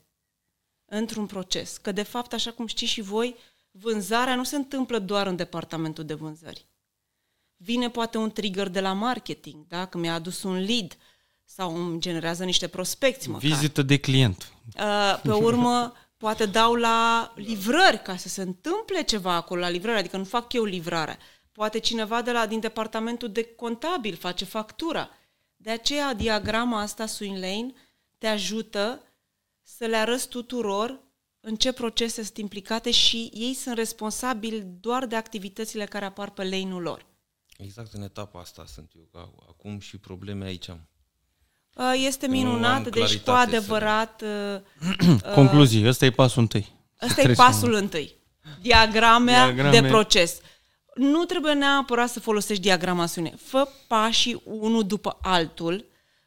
într-un 0.86 1.26
proces. 1.26 1.78
Că, 1.78 1.92
de 1.92 2.04
fapt, 2.04 2.34
așa 2.34 2.52
cum 2.52 2.68
știți 2.68 2.92
și 2.92 3.02
voi, 3.02 3.36
vânzarea 3.72 4.36
nu 4.36 4.44
se 4.44 4.56
întâmplă 4.56 5.00
doar 5.00 5.28
în 5.28 5.36
departamentul 5.36 6.06
de 6.06 6.14
vânzări. 6.14 6.66
Vine 7.58 7.90
poate 7.90 8.18
un 8.18 8.32
trigger 8.32 8.68
de 8.68 8.80
la 8.82 8.94
marketing, 8.94 9.68
da? 9.68 9.86
că 9.86 9.98
mi-a 9.98 10.14
adus 10.14 10.44
un 10.44 10.64
lead 10.64 10.98
sau 11.44 11.76
îmi 11.76 12.00
generează 12.00 12.44
niște 12.44 12.68
prospecți 12.68 13.30
măcar. 13.30 13.50
Vizită 13.50 13.82
de 13.82 13.98
client. 13.98 14.54
Uh, 14.78 15.20
Pe 15.22 15.32
urmă, 15.32 15.94
poate 16.26 16.46
dau 16.46 16.74
la 16.74 17.32
livrări 17.36 18.02
ca 18.02 18.16
să 18.16 18.28
se 18.28 18.42
întâmple 18.42 19.04
ceva 19.04 19.34
acolo 19.34 19.60
la 19.60 19.70
livrări, 19.70 19.98
adică 19.98 20.18
nu 20.18 20.24
fac 20.24 20.54
eu 20.54 20.64
livrarea. 20.64 21.18
Poate 21.52 21.80
cineva 21.80 22.22
de 22.22 22.32
la, 22.32 22.48
din 22.48 22.60
departamentul 22.60 23.32
de 23.32 23.44
contabil 23.44 24.16
face 24.16 24.46
factura. 24.46 25.10
De 25.56 25.70
aceea, 25.70 26.14
diagrama 26.14 26.80
asta, 26.80 27.06
Swing 27.06 27.38
Lane, 27.38 27.74
te 28.18 28.28
ajută 28.28 29.02
să 29.62 29.86
le 29.86 29.96
arăți 29.96 30.28
tuturor 30.28 31.02
în 31.40 31.56
ce 31.56 31.72
procese 31.72 32.24
sunt 32.24 32.38
implicate 32.38 32.92
și 32.92 33.32
ei 33.34 33.54
sunt 33.54 33.76
responsabili 33.76 34.62
doar 34.80 35.06
de 35.06 35.16
activitățile 35.16 35.86
care 35.86 36.06
apar 36.06 36.30
pe 36.30 36.44
lane-ul 36.44 36.82
lor. 36.82 37.06
Exact 37.58 37.94
în 37.94 38.02
etapa 38.02 38.40
asta 38.40 38.66
sunt 38.66 38.92
eu. 38.96 39.08
că 39.12 39.30
Acum 39.50 39.80
și 39.80 39.98
probleme 39.98 40.46
aici 40.46 40.70
am. 40.70 40.88
Uh, 41.76 41.94
Este 42.06 42.26
Nu 42.26 42.32
minunat, 42.32 42.76
am 42.76 42.84
deci 42.84 42.92
cu 42.94 43.00
claritate 43.00 43.50
să- 43.50 43.56
adevărat... 43.58 44.22
uh, 45.26 45.34
Concluzii, 45.34 45.88
ăsta 45.88 46.06
e 46.06 46.10
pasul 46.12 46.42
întâi. 46.42 46.74
Ăsta 47.02 47.06
e 47.08 47.24
Trebuie 47.24 47.36
să- 47.36 47.42
pasul 47.42 47.74
întâi. 47.74 48.16
Diagramea 48.62 49.44
Diagrame. 49.52 49.80
de 49.80 49.88
proces. 49.88 50.38
Nu 50.96 51.24
trebuie 51.26 51.54
neapărat 51.54 52.10
să 52.10 52.20
folosești 52.20 52.62
diagrama 52.62 53.06
sune. 53.06 53.34
Fă 53.42 53.68
pașii 53.88 54.42
unul 54.44 54.86
după 54.88 55.18
altul, 55.22 55.86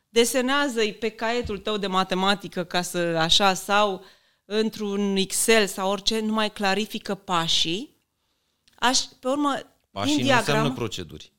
desenează-i 0.08 0.92
pe 0.92 1.08
caietul 1.08 1.58
tău 1.58 1.76
de 1.76 1.86
matematică 1.86 2.64
ca 2.64 2.82
să 2.82 2.98
așa 2.98 3.54
sau 3.54 4.04
într-un 4.44 5.16
Excel 5.16 5.66
sau 5.66 5.90
orice, 5.90 6.20
numai 6.20 6.50
clarifică 6.52 7.14
pașii. 7.14 7.96
Aș, 8.74 8.98
pe 9.20 9.28
urmă, 9.28 9.54
Pașii 9.90 10.16
din 10.16 10.24
nu 10.26 10.30
înseamnă 10.32 10.42
diagramă, 10.44 10.74
proceduri. 10.74 11.32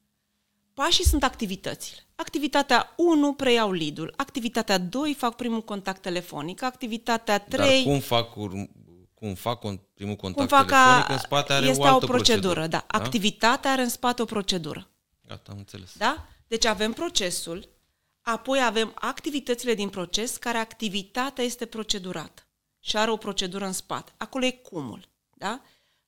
pașii 0.73 1.05
sunt 1.05 1.23
activitățile. 1.23 1.97
Activitatea 2.19 2.93
1 2.97 3.33
preiau 3.33 3.71
lead-ul, 3.71 4.13
activitatea 4.15 4.77
2 4.77 5.13
fac 5.13 5.35
primul 5.35 5.61
contact 5.61 6.01
telefonic, 6.01 6.61
activitatea 6.61 7.39
3 7.39 7.83
Dar 7.83 7.93
cum 7.93 7.99
fac, 7.99 8.33
urm- 8.33 8.69
cum 9.13 9.33
fac 9.33 9.59
con- 9.59 9.79
primul 9.93 10.15
cum 10.15 10.33
contact 10.33 10.49
fac 10.49 10.67
telefonic, 10.67 11.05
ca, 11.05 11.13
în 11.13 11.19
spate 11.19 11.53
are 11.53 11.65
este 11.65 11.81
o 11.81 11.85
altă 11.85 12.05
o 12.05 12.07
procedură, 12.07 12.59
da. 12.59 12.67
da? 12.67 12.85
Activitatea 12.87 13.71
are 13.71 13.81
în 13.81 13.89
spate 13.89 14.21
o 14.21 14.25
procedură. 14.25 14.89
Gata, 15.27 15.51
am 15.51 15.57
înțeles. 15.57 15.91
Da? 15.97 16.27
Deci 16.47 16.65
avem 16.65 16.93
procesul, 16.93 17.69
apoi 18.21 18.63
avem 18.63 18.91
activitățile 18.95 19.73
din 19.73 19.89
proces, 19.89 20.37
care 20.37 20.57
activitatea 20.57 21.43
este 21.43 21.65
procedurată 21.65 22.47
și 22.79 22.97
are 22.97 23.11
o 23.11 23.17
procedură 23.17 23.65
în 23.65 23.73
spate. 23.73 24.11
Acolo 24.17 24.45
e 24.45 24.51
cumul. 24.51 25.09
Da? 25.33 25.61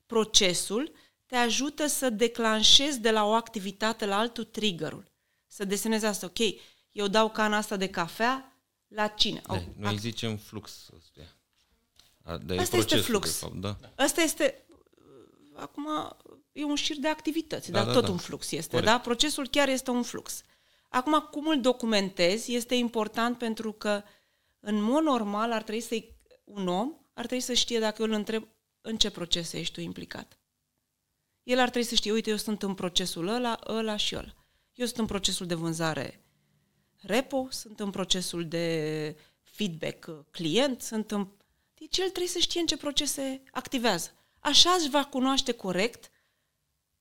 Procesul 0.06 0.92
te 1.26 1.36
ajută 1.36 1.88
să 1.88 2.10
declanșezi 2.10 3.00
de 3.00 3.12
la 3.12 3.26
o 3.26 3.32
activitate 3.32 4.06
la 4.06 4.18
altul 4.18 4.44
triggerul. 4.44 5.11
Să 5.54 5.66
desenezi 5.66 6.06
asta. 6.06 6.26
Ok, 6.26 6.38
eu 6.92 7.08
dau 7.08 7.30
cana 7.30 7.58
asta 7.58 7.76
de 7.76 7.90
cafea 7.90 8.58
la 8.88 9.08
cine? 9.08 9.42
Da, 9.48 9.54
Oh, 9.54 9.62
noi 9.78 9.92
îi 9.92 9.98
zicem 9.98 10.38
flux 10.38 10.90
ăstuia. 10.98 11.36
A, 12.24 12.38
Dar 12.38 12.58
e 12.58 12.60
Asta 12.60 12.78
este 12.78 12.96
procesul, 12.96 13.04
flux. 13.04 13.32
De 13.32 13.46
fapt, 13.46 13.54
da. 13.56 14.04
Ăsta 14.04 14.22
este, 14.22 14.66
acum, 15.56 15.88
e 16.52 16.64
un 16.64 16.76
șir 16.76 16.98
de 16.98 17.08
activități, 17.08 17.72
Da, 17.72 17.78
dar 17.78 17.88
da, 17.88 17.94
tot 17.94 18.04
da. 18.04 18.12
un 18.12 18.18
flux 18.18 18.52
este, 18.52 18.70
Corect. 18.70 18.92
da? 18.92 19.00
Procesul 19.00 19.48
chiar 19.48 19.68
este 19.68 19.92
un 19.92 20.04
flux. 20.04 20.42
Acum, 20.90 21.28
cum 21.32 21.48
îl 21.48 21.62
documentezi 21.62 22.54
este 22.54 22.76
important 22.76 23.38
pentru 23.38 23.72
că, 23.72 24.04
în 24.60 24.82
mod 24.82 25.04
normal, 25.04 25.52
ar 25.52 25.64
trebui 25.64 25.82
să 25.82 26.04
un 26.44 26.68
om 26.68 26.96
ar 27.14 27.26
trebui 27.26 27.44
să 27.44 27.54
știe 27.54 27.80
dacă 27.80 28.02
eu 28.02 28.08
îl 28.08 28.14
întreb 28.14 28.48
în 28.82 28.98
ce 28.98 29.10
procese 29.10 29.60
ești 29.60 29.74
tu 29.74 29.80
implicat. 29.82 30.40
El 31.44 31.60
ar 31.60 31.70
trebui 31.70 31.88
să 31.88 31.96
știe, 31.96 32.12
uite, 32.12 32.30
eu 32.30 32.36
sunt 32.36 32.64
în 32.64 32.74
procesul 32.74 33.28
ăla, 33.28 33.60
ăla 33.68 33.96
și 33.96 34.16
ăla. 34.16 34.41
Eu 34.74 34.86
sunt 34.86 35.00
în 35.00 35.06
procesul 35.06 35.48
de 35.48 35.56
vânzare 35.56 36.24
repo, 37.02 37.48
sunt 37.50 37.80
în 37.80 37.90
procesul 37.90 38.48
de 38.48 39.16
feedback 39.42 40.08
uh, 40.08 40.20
client, 40.32 40.82
sunt 40.82 41.12
în... 41.12 41.28
Deci 41.74 41.98
el 41.98 42.06
trebuie 42.10 42.28
să 42.28 42.40
știe 42.40 42.60
în 42.60 42.66
ce 42.66 42.78
procese 42.78 43.44
activează. 43.52 44.12
Așa 44.40 44.70
își 44.70 44.90
va 44.90 45.06
cunoaște 45.06 45.52
corect 45.52 46.12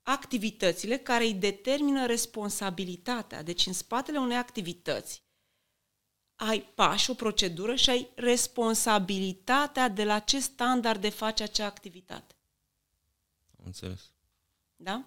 activitățile 0.03 0.97
care 0.97 1.25
îi 1.25 1.35
determină 1.35 2.07
responsabilitatea. 2.07 3.43
Deci 3.43 3.67
în 3.67 3.73
spatele 3.73 4.19
unei 4.19 4.37
activități 4.37 5.23
ai 6.35 6.61
pași, 6.61 7.11
o 7.11 7.15
procedură 7.15 7.75
și 7.75 7.91
ai 7.91 8.09
responsabilitatea 8.15 9.89
de 9.89 10.05
la 10.05 10.19
ce 10.19 10.41
standard 10.41 11.01
de 11.01 11.09
face 11.09 11.43
acea 11.43 11.67
activitate. 11.67 12.35
Am 13.59 13.65
înțeles. 13.67 14.11
Da? 14.77 15.05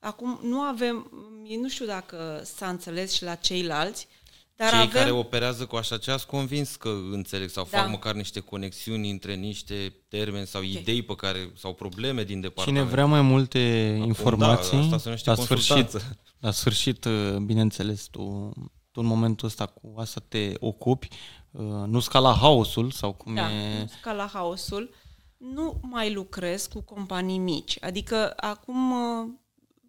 Acum, 0.00 0.38
nu 0.42 0.60
avem, 0.60 1.10
eu 1.46 1.60
nu 1.60 1.68
știu 1.68 1.86
dacă 1.86 2.40
s-a 2.44 2.68
înțeles 2.68 3.12
și 3.12 3.22
la 3.22 3.34
ceilalți, 3.34 4.08
dar 4.56 4.70
Cei 4.70 4.78
avem... 4.78 4.90
care 4.92 5.10
operează 5.10 5.66
cu 5.66 5.76
așa 5.76 5.98
ceva 5.98 6.16
sunt 6.16 6.30
convins 6.30 6.76
că 6.76 6.88
înțeleg 7.12 7.48
sau 7.48 7.68
Da. 7.70 7.78
fac 7.78 7.88
măcar 7.90 8.14
niște 8.14 8.40
conexiuni 8.40 9.10
între 9.10 9.34
niște 9.34 9.94
termeni 10.08 10.46
sau 10.46 10.62
idei 10.62 11.02
pe 11.02 11.14
care 11.14 11.52
sau 11.56 11.74
probleme 11.74 12.20
din 12.22 12.26
Cine 12.34 12.40
departament. 12.40 12.88
vrea 12.88 13.06
mai 13.06 13.20
multe 13.20 13.58
informații, 14.06 14.76
da, 14.76 14.82
asta 14.82 14.96
se 14.96 15.02
numește 15.04 15.30
la 15.30 15.36
sfârșit, 15.36 15.74
consultanță. 15.74 16.16
la 16.38 16.50
sfârșit, 16.50 17.06
bineînțeles, 17.42 18.04
tu, 18.10 18.52
tu 18.90 19.00
în 19.00 19.06
momentul 19.06 19.46
ăsta 19.46 19.66
cu 19.66 19.94
asta 19.96 20.22
te 20.28 20.52
ocupi, 20.60 21.08
uh, 21.50 21.62
nu 21.86 22.00
scala 22.00 22.32
haosul 22.34 22.90
sau 22.90 23.12
cum 23.12 23.34
da, 23.34 23.52
e... 23.52 23.78
nu 23.78 23.86
scala 23.98 24.30
haosul, 24.32 24.94
nu 25.36 25.80
mai 25.82 26.12
lucrez 26.12 26.66
cu 26.66 26.80
companii 26.80 27.38
mici. 27.38 27.76
Adică 27.80 28.32
acum, 28.36 28.90
uh, 28.90 29.28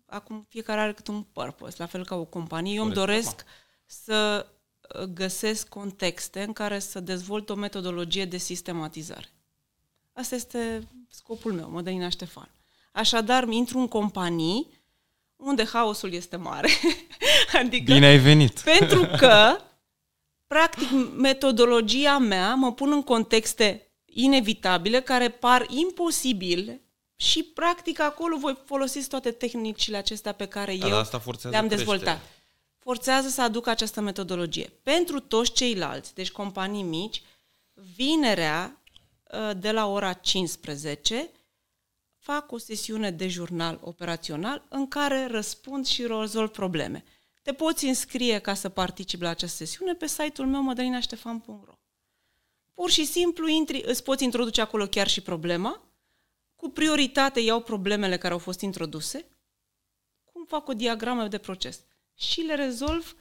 acum 0.09 0.45
fiecare 0.49 0.81
are 0.81 0.93
cât 0.93 1.07
un 1.07 1.23
purpose, 1.23 1.75
la 1.77 1.85
fel 1.85 2.05
ca 2.05 2.15
o 2.15 2.25
companie. 2.25 2.75
Eu 2.75 2.83
îmi 2.83 2.93
doresc 2.93 3.45
să 3.85 4.47
uh, 4.95 5.03
găsesc 5.03 5.67
contexte 5.67 6.43
în 6.43 6.53
care 6.53 6.79
să 6.79 6.99
dezvolt 6.99 7.49
o 7.49 7.55
metodologie 7.55 8.25
de 8.25 8.37
sistematizare. 8.37 9.33
Asta 10.13 10.35
este 10.35 10.87
scopul 11.09 11.53
meu, 11.53 11.69
Mădălina 11.69 12.09
Ștefan. 12.09 12.51
Așadar, 12.91 13.47
intru 13.47 13.79
în 13.79 13.87
companii 13.87 14.79
unde 15.35 15.65
haosul 15.65 16.13
este 16.13 16.35
mare. 16.35 16.69
adică, 17.61 17.93
Bine 17.93 18.05
ai 18.05 18.17
venit! 18.17 18.59
Pentru 18.79 19.07
că, 19.17 19.57
practic, 20.47 20.87
metodologia 21.17 22.17
mea 22.17 22.53
mă 22.53 22.73
pun 22.73 22.91
în 22.91 23.03
contexte 23.03 23.91
inevitabile 24.05 25.01
care 25.01 25.29
par 25.29 25.65
imposibile 25.69 26.81
și, 27.21 27.43
practic, 27.43 27.99
acolo 27.99 28.37
voi 28.37 28.57
folosi 28.65 29.07
toate 29.07 29.31
tehnicile 29.31 29.97
acestea 29.97 30.31
pe 30.31 30.45
care 30.45 30.77
da, 30.77 30.87
eu 30.87 30.97
asta 30.97 31.21
le-am 31.49 31.67
dezvoltat. 31.67 32.21
Forțează 32.77 33.27
să 33.27 33.41
aduc 33.41 33.67
această 33.67 34.01
metodologie. 34.01 34.73
Pentru 34.83 35.19
toți 35.19 35.51
ceilalți, 35.51 36.13
deci 36.13 36.31
companii 36.31 36.83
mici, 36.83 37.21
vinerea 37.73 38.81
ă, 39.31 39.53
de 39.53 39.71
la 39.71 39.85
ora 39.85 40.13
15 40.13 41.29
fac 42.17 42.51
o 42.51 42.57
sesiune 42.57 43.11
de 43.11 43.27
jurnal 43.27 43.79
operațional 43.83 44.65
în 44.69 44.87
care 44.87 45.27
răspund 45.27 45.85
și 45.85 46.05
rezolv 46.07 46.49
probleme. 46.49 47.03
Te 47.41 47.53
poți 47.53 47.85
înscrie 47.85 48.39
ca 48.39 48.53
să 48.53 48.69
participi 48.69 49.23
la 49.23 49.29
această 49.29 49.55
sesiune 49.55 49.93
pe 49.93 50.07
site-ul 50.07 50.47
meu 50.47 50.61
mădălinaștefan.ro 50.61 51.73
Pur 52.73 52.89
și 52.89 53.05
simplu 53.05 53.47
intri, 53.47 53.83
îți 53.85 54.03
poți 54.03 54.23
introduce 54.23 54.61
acolo 54.61 54.85
chiar 54.85 55.07
și 55.07 55.21
problema, 55.21 55.88
cu 56.59 56.69
prioritate 56.69 57.39
iau 57.39 57.61
problemele 57.61 58.17
care 58.17 58.33
au 58.33 58.39
fost 58.39 58.61
introduse, 58.61 59.25
cum 60.23 60.45
fac 60.45 60.67
o 60.67 60.73
diagramă 60.73 61.27
de 61.27 61.37
proces 61.37 61.85
și 62.13 62.41
le 62.41 62.55
rezolv 62.55 63.15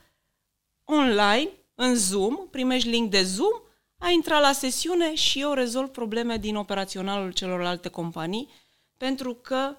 online, 0.85 1.51
în 1.75 1.95
Zoom, 1.95 2.49
primești 2.51 2.89
link 2.89 3.11
de 3.11 3.23
Zoom, 3.23 3.61
ai 3.99 4.15
intrat 4.15 4.41
la 4.41 4.53
sesiune 4.53 5.15
și 5.15 5.41
eu 5.41 5.53
rezolv 5.53 5.89
probleme 5.89 6.37
din 6.37 6.57
operaționalul 6.57 7.33
celorlalte 7.33 7.89
companii 7.89 8.49
pentru 8.97 9.35
că 9.35 9.77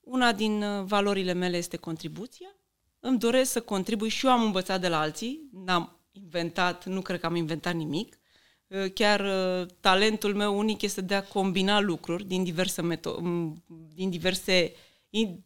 una 0.00 0.32
din 0.32 0.62
uh, 0.62 0.84
valorile 0.84 1.32
mele 1.32 1.56
este 1.56 1.76
contribuția. 1.76 2.48
Îmi 3.00 3.18
doresc 3.18 3.50
să 3.50 3.60
contribui 3.60 4.08
și 4.08 4.26
eu 4.26 4.32
am 4.32 4.42
învățat 4.42 4.80
de 4.80 4.88
la 4.88 5.00
alții, 5.00 5.48
n-am 5.52 6.00
inventat, 6.10 6.84
nu 6.86 7.00
cred 7.00 7.20
că 7.20 7.26
am 7.26 7.34
inventat 7.34 7.74
nimic. 7.74 8.18
Uh, 8.72 8.92
chiar 8.92 9.20
uh, 9.20 9.68
talentul 9.80 10.34
meu 10.34 10.58
unic 10.58 10.82
este 10.82 11.00
de 11.00 11.14
a 11.14 11.24
combina 11.24 11.80
lucruri 11.80 12.24
din 12.24 12.44
diverse, 12.44 12.82
meto- 12.82 13.20
din 13.94 14.10
diverse 14.10 14.74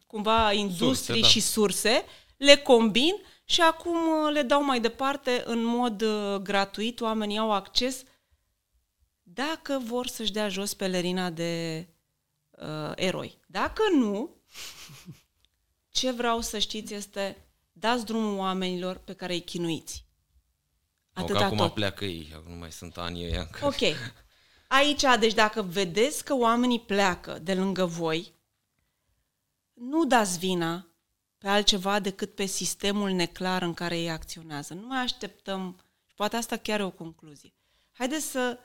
cumva 0.07 0.51
industrii 0.51 0.95
surse, 0.95 1.19
da. 1.19 1.27
și 1.27 1.39
surse, 1.39 2.03
le 2.37 2.55
combin 2.55 3.13
și 3.45 3.61
acum 3.61 4.27
le 4.31 4.41
dau 4.41 4.63
mai 4.63 4.79
departe 4.79 5.43
în 5.45 5.63
mod 5.63 6.03
gratuit. 6.41 7.01
Oamenii 7.01 7.37
au 7.37 7.51
acces 7.51 8.03
dacă 9.23 9.81
vor 9.83 10.07
să-și 10.07 10.31
dea 10.31 10.49
jos 10.49 10.73
pelerina 10.73 11.29
de 11.29 11.87
uh, 12.51 12.91
eroi. 12.95 13.37
Dacă 13.47 13.81
nu, 13.93 14.35
ce 15.89 16.11
vreau 16.11 16.41
să 16.41 16.59
știți 16.59 16.93
este 16.93 17.47
dați 17.71 18.05
drumul 18.05 18.37
oamenilor 18.37 18.97
pe 18.97 19.13
care 19.13 19.33
îi 19.33 19.41
chinuiți. 19.41 20.06
Atâta 21.21 21.45
acum 21.45 21.57
tot. 21.57 21.73
pleacă 21.73 22.05
ei, 22.05 22.31
acum 22.35 22.51
nu 22.51 22.57
mai 22.57 22.71
sunt 22.71 22.97
ani 22.97 23.23
ăia 23.25 23.39
încă. 23.39 23.65
Ok. 23.65 23.97
Aici, 24.67 25.03
deci 25.19 25.33
dacă 25.33 25.61
vedeți 25.61 26.23
că 26.23 26.35
oamenii 26.35 26.79
pleacă 26.79 27.39
de 27.39 27.53
lângă 27.53 27.85
voi, 27.85 28.33
nu 29.73 30.05
dați 30.05 30.37
vina 30.37 30.87
pe 31.37 31.47
altceva 31.47 31.99
decât 31.99 32.35
pe 32.35 32.45
sistemul 32.45 33.09
neclar 33.09 33.61
în 33.61 33.73
care 33.73 33.99
ei 33.99 34.09
acționează. 34.09 34.73
Nu 34.73 34.87
mai 34.87 34.99
așteptăm, 34.99 35.79
și 36.07 36.13
poate 36.15 36.35
asta 36.35 36.57
chiar 36.57 36.79
e 36.79 36.83
o 36.83 36.89
concluzie. 36.89 37.53
Haideți 37.91 38.25
să, 38.25 38.59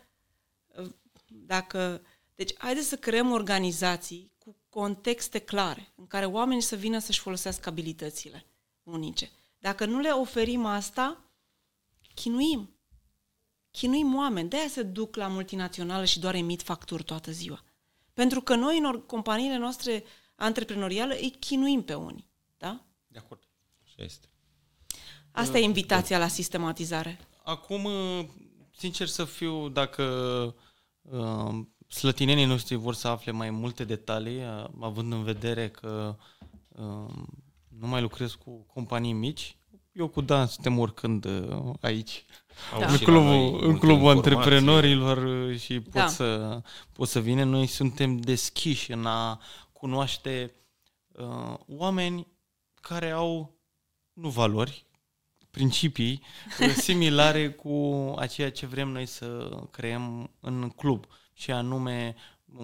dacă 1.27 2.03
deci, 2.35 2.55
haideți 2.59 2.89
să 2.89 2.97
creăm 2.97 3.31
organizații 3.31 4.33
cu 4.39 4.57
contexte 4.69 5.39
clare, 5.39 5.93
în 5.95 6.07
care 6.07 6.27
oamenii 6.27 6.63
să 6.63 6.77
vină 6.77 6.99
să-și 6.99 7.21
folosească 7.21 7.69
abilitățile 7.69 8.47
unice. 8.83 9.31
Dacă 9.59 9.85
nu 9.85 9.99
le 9.99 10.11
oferim 10.11 10.65
asta, 10.65 11.25
chinuim. 12.15 12.77
Chinuim 13.71 14.15
oameni. 14.17 14.49
De-aia 14.49 14.69
se 14.69 14.83
duc 14.83 15.17
la 15.17 15.29
multinațională 15.29 16.05
și 16.05 16.19
doar 16.19 16.35
emit 16.35 16.63
facturi 16.63 17.03
toată 17.03 17.31
ziua. 17.31 17.63
Pentru 18.13 18.41
că 18.41 18.55
noi, 18.55 18.79
în 18.79 19.01
companiile 19.01 19.57
noastre 19.57 20.05
antreprenoriale, 20.35 21.19
îi 21.21 21.31
chinuim 21.31 21.83
pe 21.83 21.95
unii. 21.95 22.31
Da? 22.59 22.85
De 23.07 23.19
acord. 23.19 23.49
Așa 23.85 24.03
este. 24.03 24.27
Asta 25.31 25.59
e 25.59 25.63
invitația 25.63 26.19
la 26.19 26.29
sistematizare. 26.29 27.19
Acum, 27.45 27.89
sincer 28.77 29.07
să 29.07 29.25
fiu, 29.25 29.69
dacă 29.69 30.05
uh, 31.03 31.61
slătinenii 31.89 32.45
noștri 32.45 32.75
vor 32.75 32.95
să 32.95 33.09
afle 33.09 33.33
mai 33.33 33.51
multe 33.51 33.85
detalii, 33.85 34.43
având 34.81 35.13
în 35.13 35.23
vedere 35.23 35.71
că 35.71 36.17
nu 37.69 37.87
mai 37.87 38.01
lucrez 38.01 38.33
cu 38.33 38.51
companii 38.51 39.13
mici. 39.13 39.57
Eu 39.93 40.09
cu 40.09 40.21
Dan 40.21 40.47
suntem 40.47 40.79
oricând 40.79 41.27
aici, 41.81 42.25
da. 42.79 42.87
în 42.87 42.99
clubul, 42.99 43.69
în 43.69 43.79
clubul 43.79 44.09
antreprenorilor 44.09 45.53
și 45.57 45.81
pot, 45.81 45.93
da. 45.93 46.07
să, 46.07 46.61
pot 46.93 47.09
să 47.09 47.21
vină. 47.21 47.45
Noi 47.45 47.67
suntem 47.67 48.17
deschiși 48.17 48.93
în 48.93 49.07
a 49.07 49.41
cunoaște 49.73 50.55
uh, 51.13 51.55
oameni 51.67 52.27
care 52.81 53.11
au 53.11 53.61
nu 54.13 54.29
valori, 54.29 54.87
principii 55.51 56.23
similare 56.85 57.51
cu 57.51 58.15
aceea 58.19 58.51
ce 58.51 58.67
vrem 58.67 58.89
noi 58.89 59.07
să 59.07 59.59
creăm 59.71 60.31
în 60.41 60.69
club 60.69 61.05
și 61.33 61.51
anume 61.51 62.15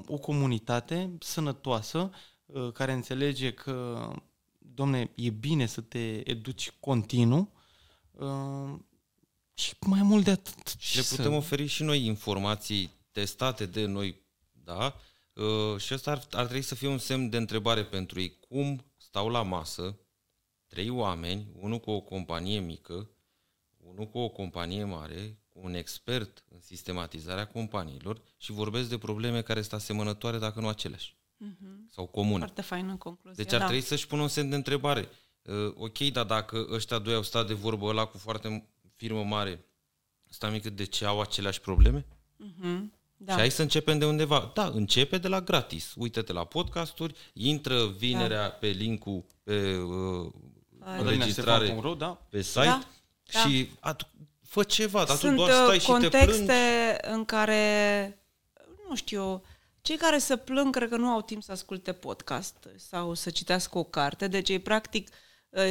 o 0.06 0.16
comunitate 0.16 1.16
sănătoasă 1.20 2.10
uh, 2.46 2.72
care 2.72 2.92
înțelege 2.92 3.52
că, 3.52 4.08
domne, 4.78 5.10
e 5.14 5.30
bine 5.30 5.66
să 5.66 5.80
te 5.80 6.30
educi 6.30 6.72
continuu 6.80 7.52
uh, 8.12 8.74
și 9.54 9.74
mai 9.80 10.02
mult 10.02 10.24
de 10.24 10.30
atât. 10.30 10.74
Și 10.78 10.96
le 10.96 11.02
putem 11.08 11.24
să... 11.24 11.36
oferi 11.36 11.66
și 11.66 11.82
noi 11.82 12.04
informații 12.04 12.90
testate 13.12 13.66
de 13.66 13.84
noi, 13.84 14.20
da? 14.52 14.94
Uh, 15.32 15.80
și 15.80 15.92
asta 15.92 16.10
ar, 16.10 16.26
ar 16.30 16.44
trebui 16.44 16.62
să 16.62 16.74
fie 16.74 16.88
un 16.88 16.98
semn 16.98 17.28
de 17.30 17.36
întrebare 17.36 17.84
pentru 17.84 18.20
ei. 18.20 18.38
Cum 18.48 18.84
stau 18.96 19.28
la 19.28 19.42
masă 19.42 19.98
trei 20.66 20.90
oameni, 20.90 21.48
unul 21.54 21.78
cu 21.78 21.90
o 21.90 22.00
companie 22.00 22.58
mică, 22.58 23.10
unul 23.76 24.06
cu 24.06 24.18
o 24.18 24.28
companie 24.28 24.84
mare, 24.84 25.38
un 25.52 25.74
expert 25.74 26.44
în 26.48 26.60
sistematizarea 26.60 27.46
companiilor 27.46 28.20
și 28.36 28.52
vorbesc 28.52 28.88
de 28.88 28.98
probleme 28.98 29.42
care 29.42 29.60
sunt 29.60 29.72
asemănătoare, 29.72 30.38
dacă 30.38 30.60
nu 30.60 30.68
aceleași. 30.68 31.17
Uh-huh. 31.46 31.90
Sau 31.94 32.06
comune. 32.06 32.38
Foarte 32.38 32.62
faină 32.62 32.96
concluzie. 32.96 33.44
Deci 33.44 33.52
ar 33.52 33.58
da. 33.58 33.64
trebui 33.64 33.82
să-și 33.82 34.06
pună 34.06 34.22
un 34.22 34.28
semn 34.28 34.48
de 34.50 34.56
întrebare. 34.56 35.08
Uh, 35.42 35.72
ok, 35.74 35.98
dar 35.98 36.24
dacă 36.24 36.66
ăștia 36.70 36.98
doi 36.98 37.14
au 37.14 37.22
stat 37.22 37.46
de 37.46 37.54
vorbă 37.54 37.86
ăla 37.86 38.04
cu 38.04 38.18
foarte 38.18 38.68
firmă 38.96 39.22
mare, 39.22 39.64
asta 40.30 40.48
mică, 40.48 40.70
de 40.70 40.84
ce 40.84 41.04
au 41.04 41.20
aceleași 41.20 41.60
probleme? 41.60 42.06
Uh-huh. 42.44 42.80
Da. 43.16 43.32
Și 43.32 43.38
hai 43.38 43.50
să 43.50 43.62
începem 43.62 43.98
de 43.98 44.06
undeva. 44.06 44.50
Da, 44.54 44.66
începe 44.66 45.18
de 45.18 45.28
la 45.28 45.40
gratis. 45.40 45.94
Uită-te 45.96 46.32
la 46.32 46.44
podcasturi, 46.44 47.14
intră 47.32 47.86
vinerea 47.86 48.42
da. 48.42 48.48
pe 48.48 48.66
linkul 48.66 49.24
pe 49.42 49.76
uh, 49.76 50.32
înregistrare 50.98 51.80
da. 51.98 52.26
pe 52.28 52.42
site 52.42 52.64
da. 52.64 53.40
și 53.40 53.70
da 53.80 53.96
fă 54.48 54.62
ceva, 54.62 55.04
dar 55.04 55.16
Sunt 55.16 55.36
tu 55.36 55.44
doar 55.44 55.64
stai 55.64 55.78
și 55.78 55.86
contexte 55.86 56.16
te 56.16 56.34
plângi. 56.34 57.16
în 57.16 57.24
care, 57.24 58.18
nu 58.88 58.94
știu, 58.94 59.42
cei 59.88 59.96
care 59.96 60.18
se 60.18 60.36
plâng 60.36 60.74
cred 60.74 60.88
că 60.88 60.96
nu 60.96 61.08
au 61.08 61.22
timp 61.22 61.42
să 61.42 61.52
asculte 61.52 61.92
podcast 61.92 62.68
sau 62.76 63.14
să 63.14 63.30
citească 63.30 63.78
o 63.78 63.84
carte, 63.84 64.28
deci 64.28 64.48
e 64.48 64.58
practic 64.58 65.08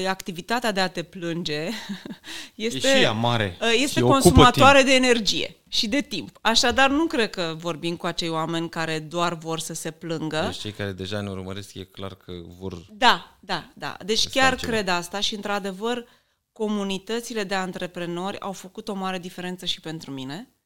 activitatea 0.08 0.72
de 0.72 0.80
a 0.80 0.90
te 0.90 1.04
plânge 1.04 1.70
este, 2.56 2.88
e 2.88 3.06
și 3.06 3.12
mare. 3.14 3.58
este 3.82 4.02
consumatoare 4.02 4.82
de 4.82 4.94
energie 4.94 5.56
și 5.68 5.88
de 5.88 6.02
timp. 6.02 6.38
Așadar, 6.42 6.90
nu 6.90 7.06
cred 7.06 7.30
că 7.30 7.56
vorbim 7.58 7.96
cu 7.96 8.06
acei 8.06 8.30
oameni 8.30 8.70
care 8.70 9.00
doar 9.00 9.34
vor 9.34 9.60
să 9.60 9.74
se 9.74 9.92
plângă. 9.92 10.42
Deci 10.46 10.58
cei 10.58 10.72
care 10.72 10.92
deja 10.92 11.22
ne 11.22 11.30
urmăresc 11.30 11.74
e 11.74 11.84
clar 11.84 12.16
că 12.16 12.32
vor... 12.60 12.86
Da, 12.90 13.38
da, 13.40 13.70
da. 13.74 13.98
Deci 14.06 14.30
chiar 14.30 14.56
cred 14.56 14.88
asta 14.88 15.20
și, 15.20 15.36
într-adevăr, 15.36 16.06
comunitățile 16.52 17.44
de 17.44 17.56
antreprenori 17.56 18.40
au 18.40 18.52
făcut 18.52 18.88
o 18.88 18.94
mare 18.94 19.20
diferență 19.20 19.66
și 19.66 19.80
pentru 19.80 20.12
mine. 20.12 20.57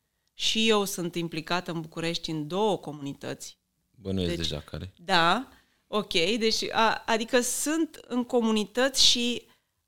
Și 0.41 0.69
eu 0.69 0.85
sunt 0.85 1.15
implicată 1.15 1.71
în 1.71 1.81
București 1.81 2.29
în 2.29 2.47
două 2.47 2.77
comunități. 2.77 3.57
Bănuiesc 3.91 4.35
deci, 4.35 4.47
deja 4.47 4.63
care. 4.71 4.93
Da, 4.95 5.47
ok. 5.87 6.11
Deci, 6.13 6.71
a, 6.71 7.03
adică 7.05 7.41
sunt 7.41 7.99
în 8.07 8.23
comunități 8.23 9.05
și 9.05 9.41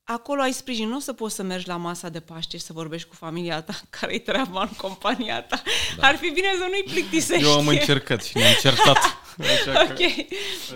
acolo 0.04 0.42
ai 0.42 0.52
sprijin, 0.52 0.88
nu 0.88 0.96
o 0.96 1.00
să 1.00 1.14
poți 1.14 1.36
să 1.36 1.44
mergi 1.44 1.68
la 1.68 1.76
masa 1.76 2.10
de 2.10 2.20
Paște 2.20 2.58
și 2.58 2.64
să 2.64 2.74
vorbești 2.74 3.08
cu 3.08 3.16
familia 3.16 3.62
ta, 3.62 3.82
care-i 4.00 4.20
treaba 4.20 4.62
în 4.62 4.76
compania 4.78 5.42
ta. 5.42 5.62
Da. 5.98 6.08
Ar 6.08 6.16
fi 6.16 6.30
bine 6.30 6.48
să 6.58 6.68
nu-i 6.70 6.84
plictisești. 6.94 7.44
Eu 7.44 7.54
am 7.54 7.68
încercat 7.68 8.24
și 8.24 8.38
ne-am 8.38 8.56
certat. 8.62 8.98
Așa 9.54 9.82
ok, 9.82 9.98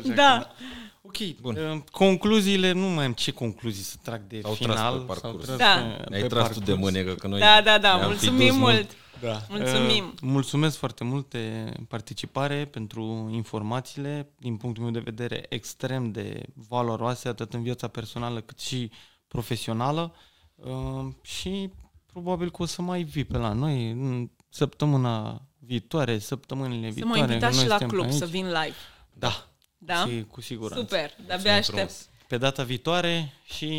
că, 0.02 0.10
da. 0.14 0.54
Că, 0.58 0.64
Ok, 1.02 1.18
Bun. 1.42 1.56
Uh, 1.56 1.82
concluziile, 1.92 2.72
nu 2.72 2.88
mai 2.88 3.06
am 3.06 3.14
ce 3.14 3.32
concluzii 3.32 3.84
să 3.84 3.96
trag 4.04 4.22
de 4.28 4.42
sau 4.42 4.54
final. 4.54 4.76
Tras 4.76 4.94
pe 4.94 5.04
parcurs. 5.06 5.46
Sau 5.46 5.56
tras 5.56 5.58
da. 5.58 5.82
pe, 5.82 6.10
Ne-ai 6.10 6.22
pe 6.22 6.28
tras 6.28 6.42
parcurs. 6.42 6.66
tu 6.66 6.72
de 6.72 6.74
mânecă, 6.74 7.14
că 7.14 7.28
noi 7.28 7.40
Da, 7.40 7.62
da, 7.62 7.78
da, 7.78 7.96
mulțumim 7.96 8.56
mult. 8.56 8.74
mult. 8.74 8.92
Da. 9.22 9.42
Mulțumim. 9.50 10.06
Uh, 10.06 10.20
mulțumesc 10.22 10.78
foarte 10.78 11.04
mult 11.04 11.30
de 11.30 11.74
participare, 11.88 12.66
pentru 12.66 13.30
informațiile, 13.32 14.30
din 14.40 14.58
punctul 14.58 14.84
meu 14.84 14.92
de 14.92 15.00
vedere, 15.00 15.46
extrem 15.50 16.12
de 16.12 16.44
valoroase, 16.54 17.28
atât 17.28 17.54
în 17.54 17.64
viața 17.64 17.88
personală 17.88 18.42
cât 18.42 18.60
și 18.60 18.92
profesională. 19.28 20.16
Uh, 20.56 21.08
și 21.22 21.72
probabil 22.06 22.52
că 22.52 22.62
o 22.62 22.66
să 22.66 22.82
mai 22.82 23.04
vii 23.04 23.26
pe 23.26 23.38
la 23.38 23.54
noi 23.54 23.92
în 23.92 24.30
săptămâna 24.50 25.42
viitoare, 25.60 26.20
săptămânile 26.20 26.88
să 26.88 26.94
viitoare. 26.94 27.20
Să 27.20 27.26
mă 27.26 27.32
invitați 27.32 27.60
și 27.60 27.68
la 27.68 27.78
club, 27.78 28.04
aici. 28.04 28.14
să 28.14 28.26
vin 28.26 28.46
live. 28.46 28.76
Da, 29.14 29.48
da? 29.78 30.06
Și 30.06 30.26
cu 30.32 30.42
siguranță. 30.42 30.84
Super, 30.84 31.12
de-abia 31.26 31.56
aștept. 31.56 31.94
Pe 32.28 32.38
data 32.38 32.64
viitoare 32.64 33.34
și 33.44 33.72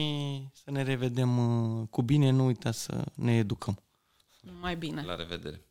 să 0.52 0.70
ne 0.70 0.82
revedem 0.82 1.38
uh, 1.38 1.88
cu 1.90 2.02
bine, 2.02 2.30
nu 2.30 2.44
uita 2.44 2.70
să 2.70 3.04
ne 3.14 3.36
educăm. 3.36 3.82
Mai 4.60 4.76
bine. 4.76 5.02
La 5.04 5.14
revedere. 5.14 5.62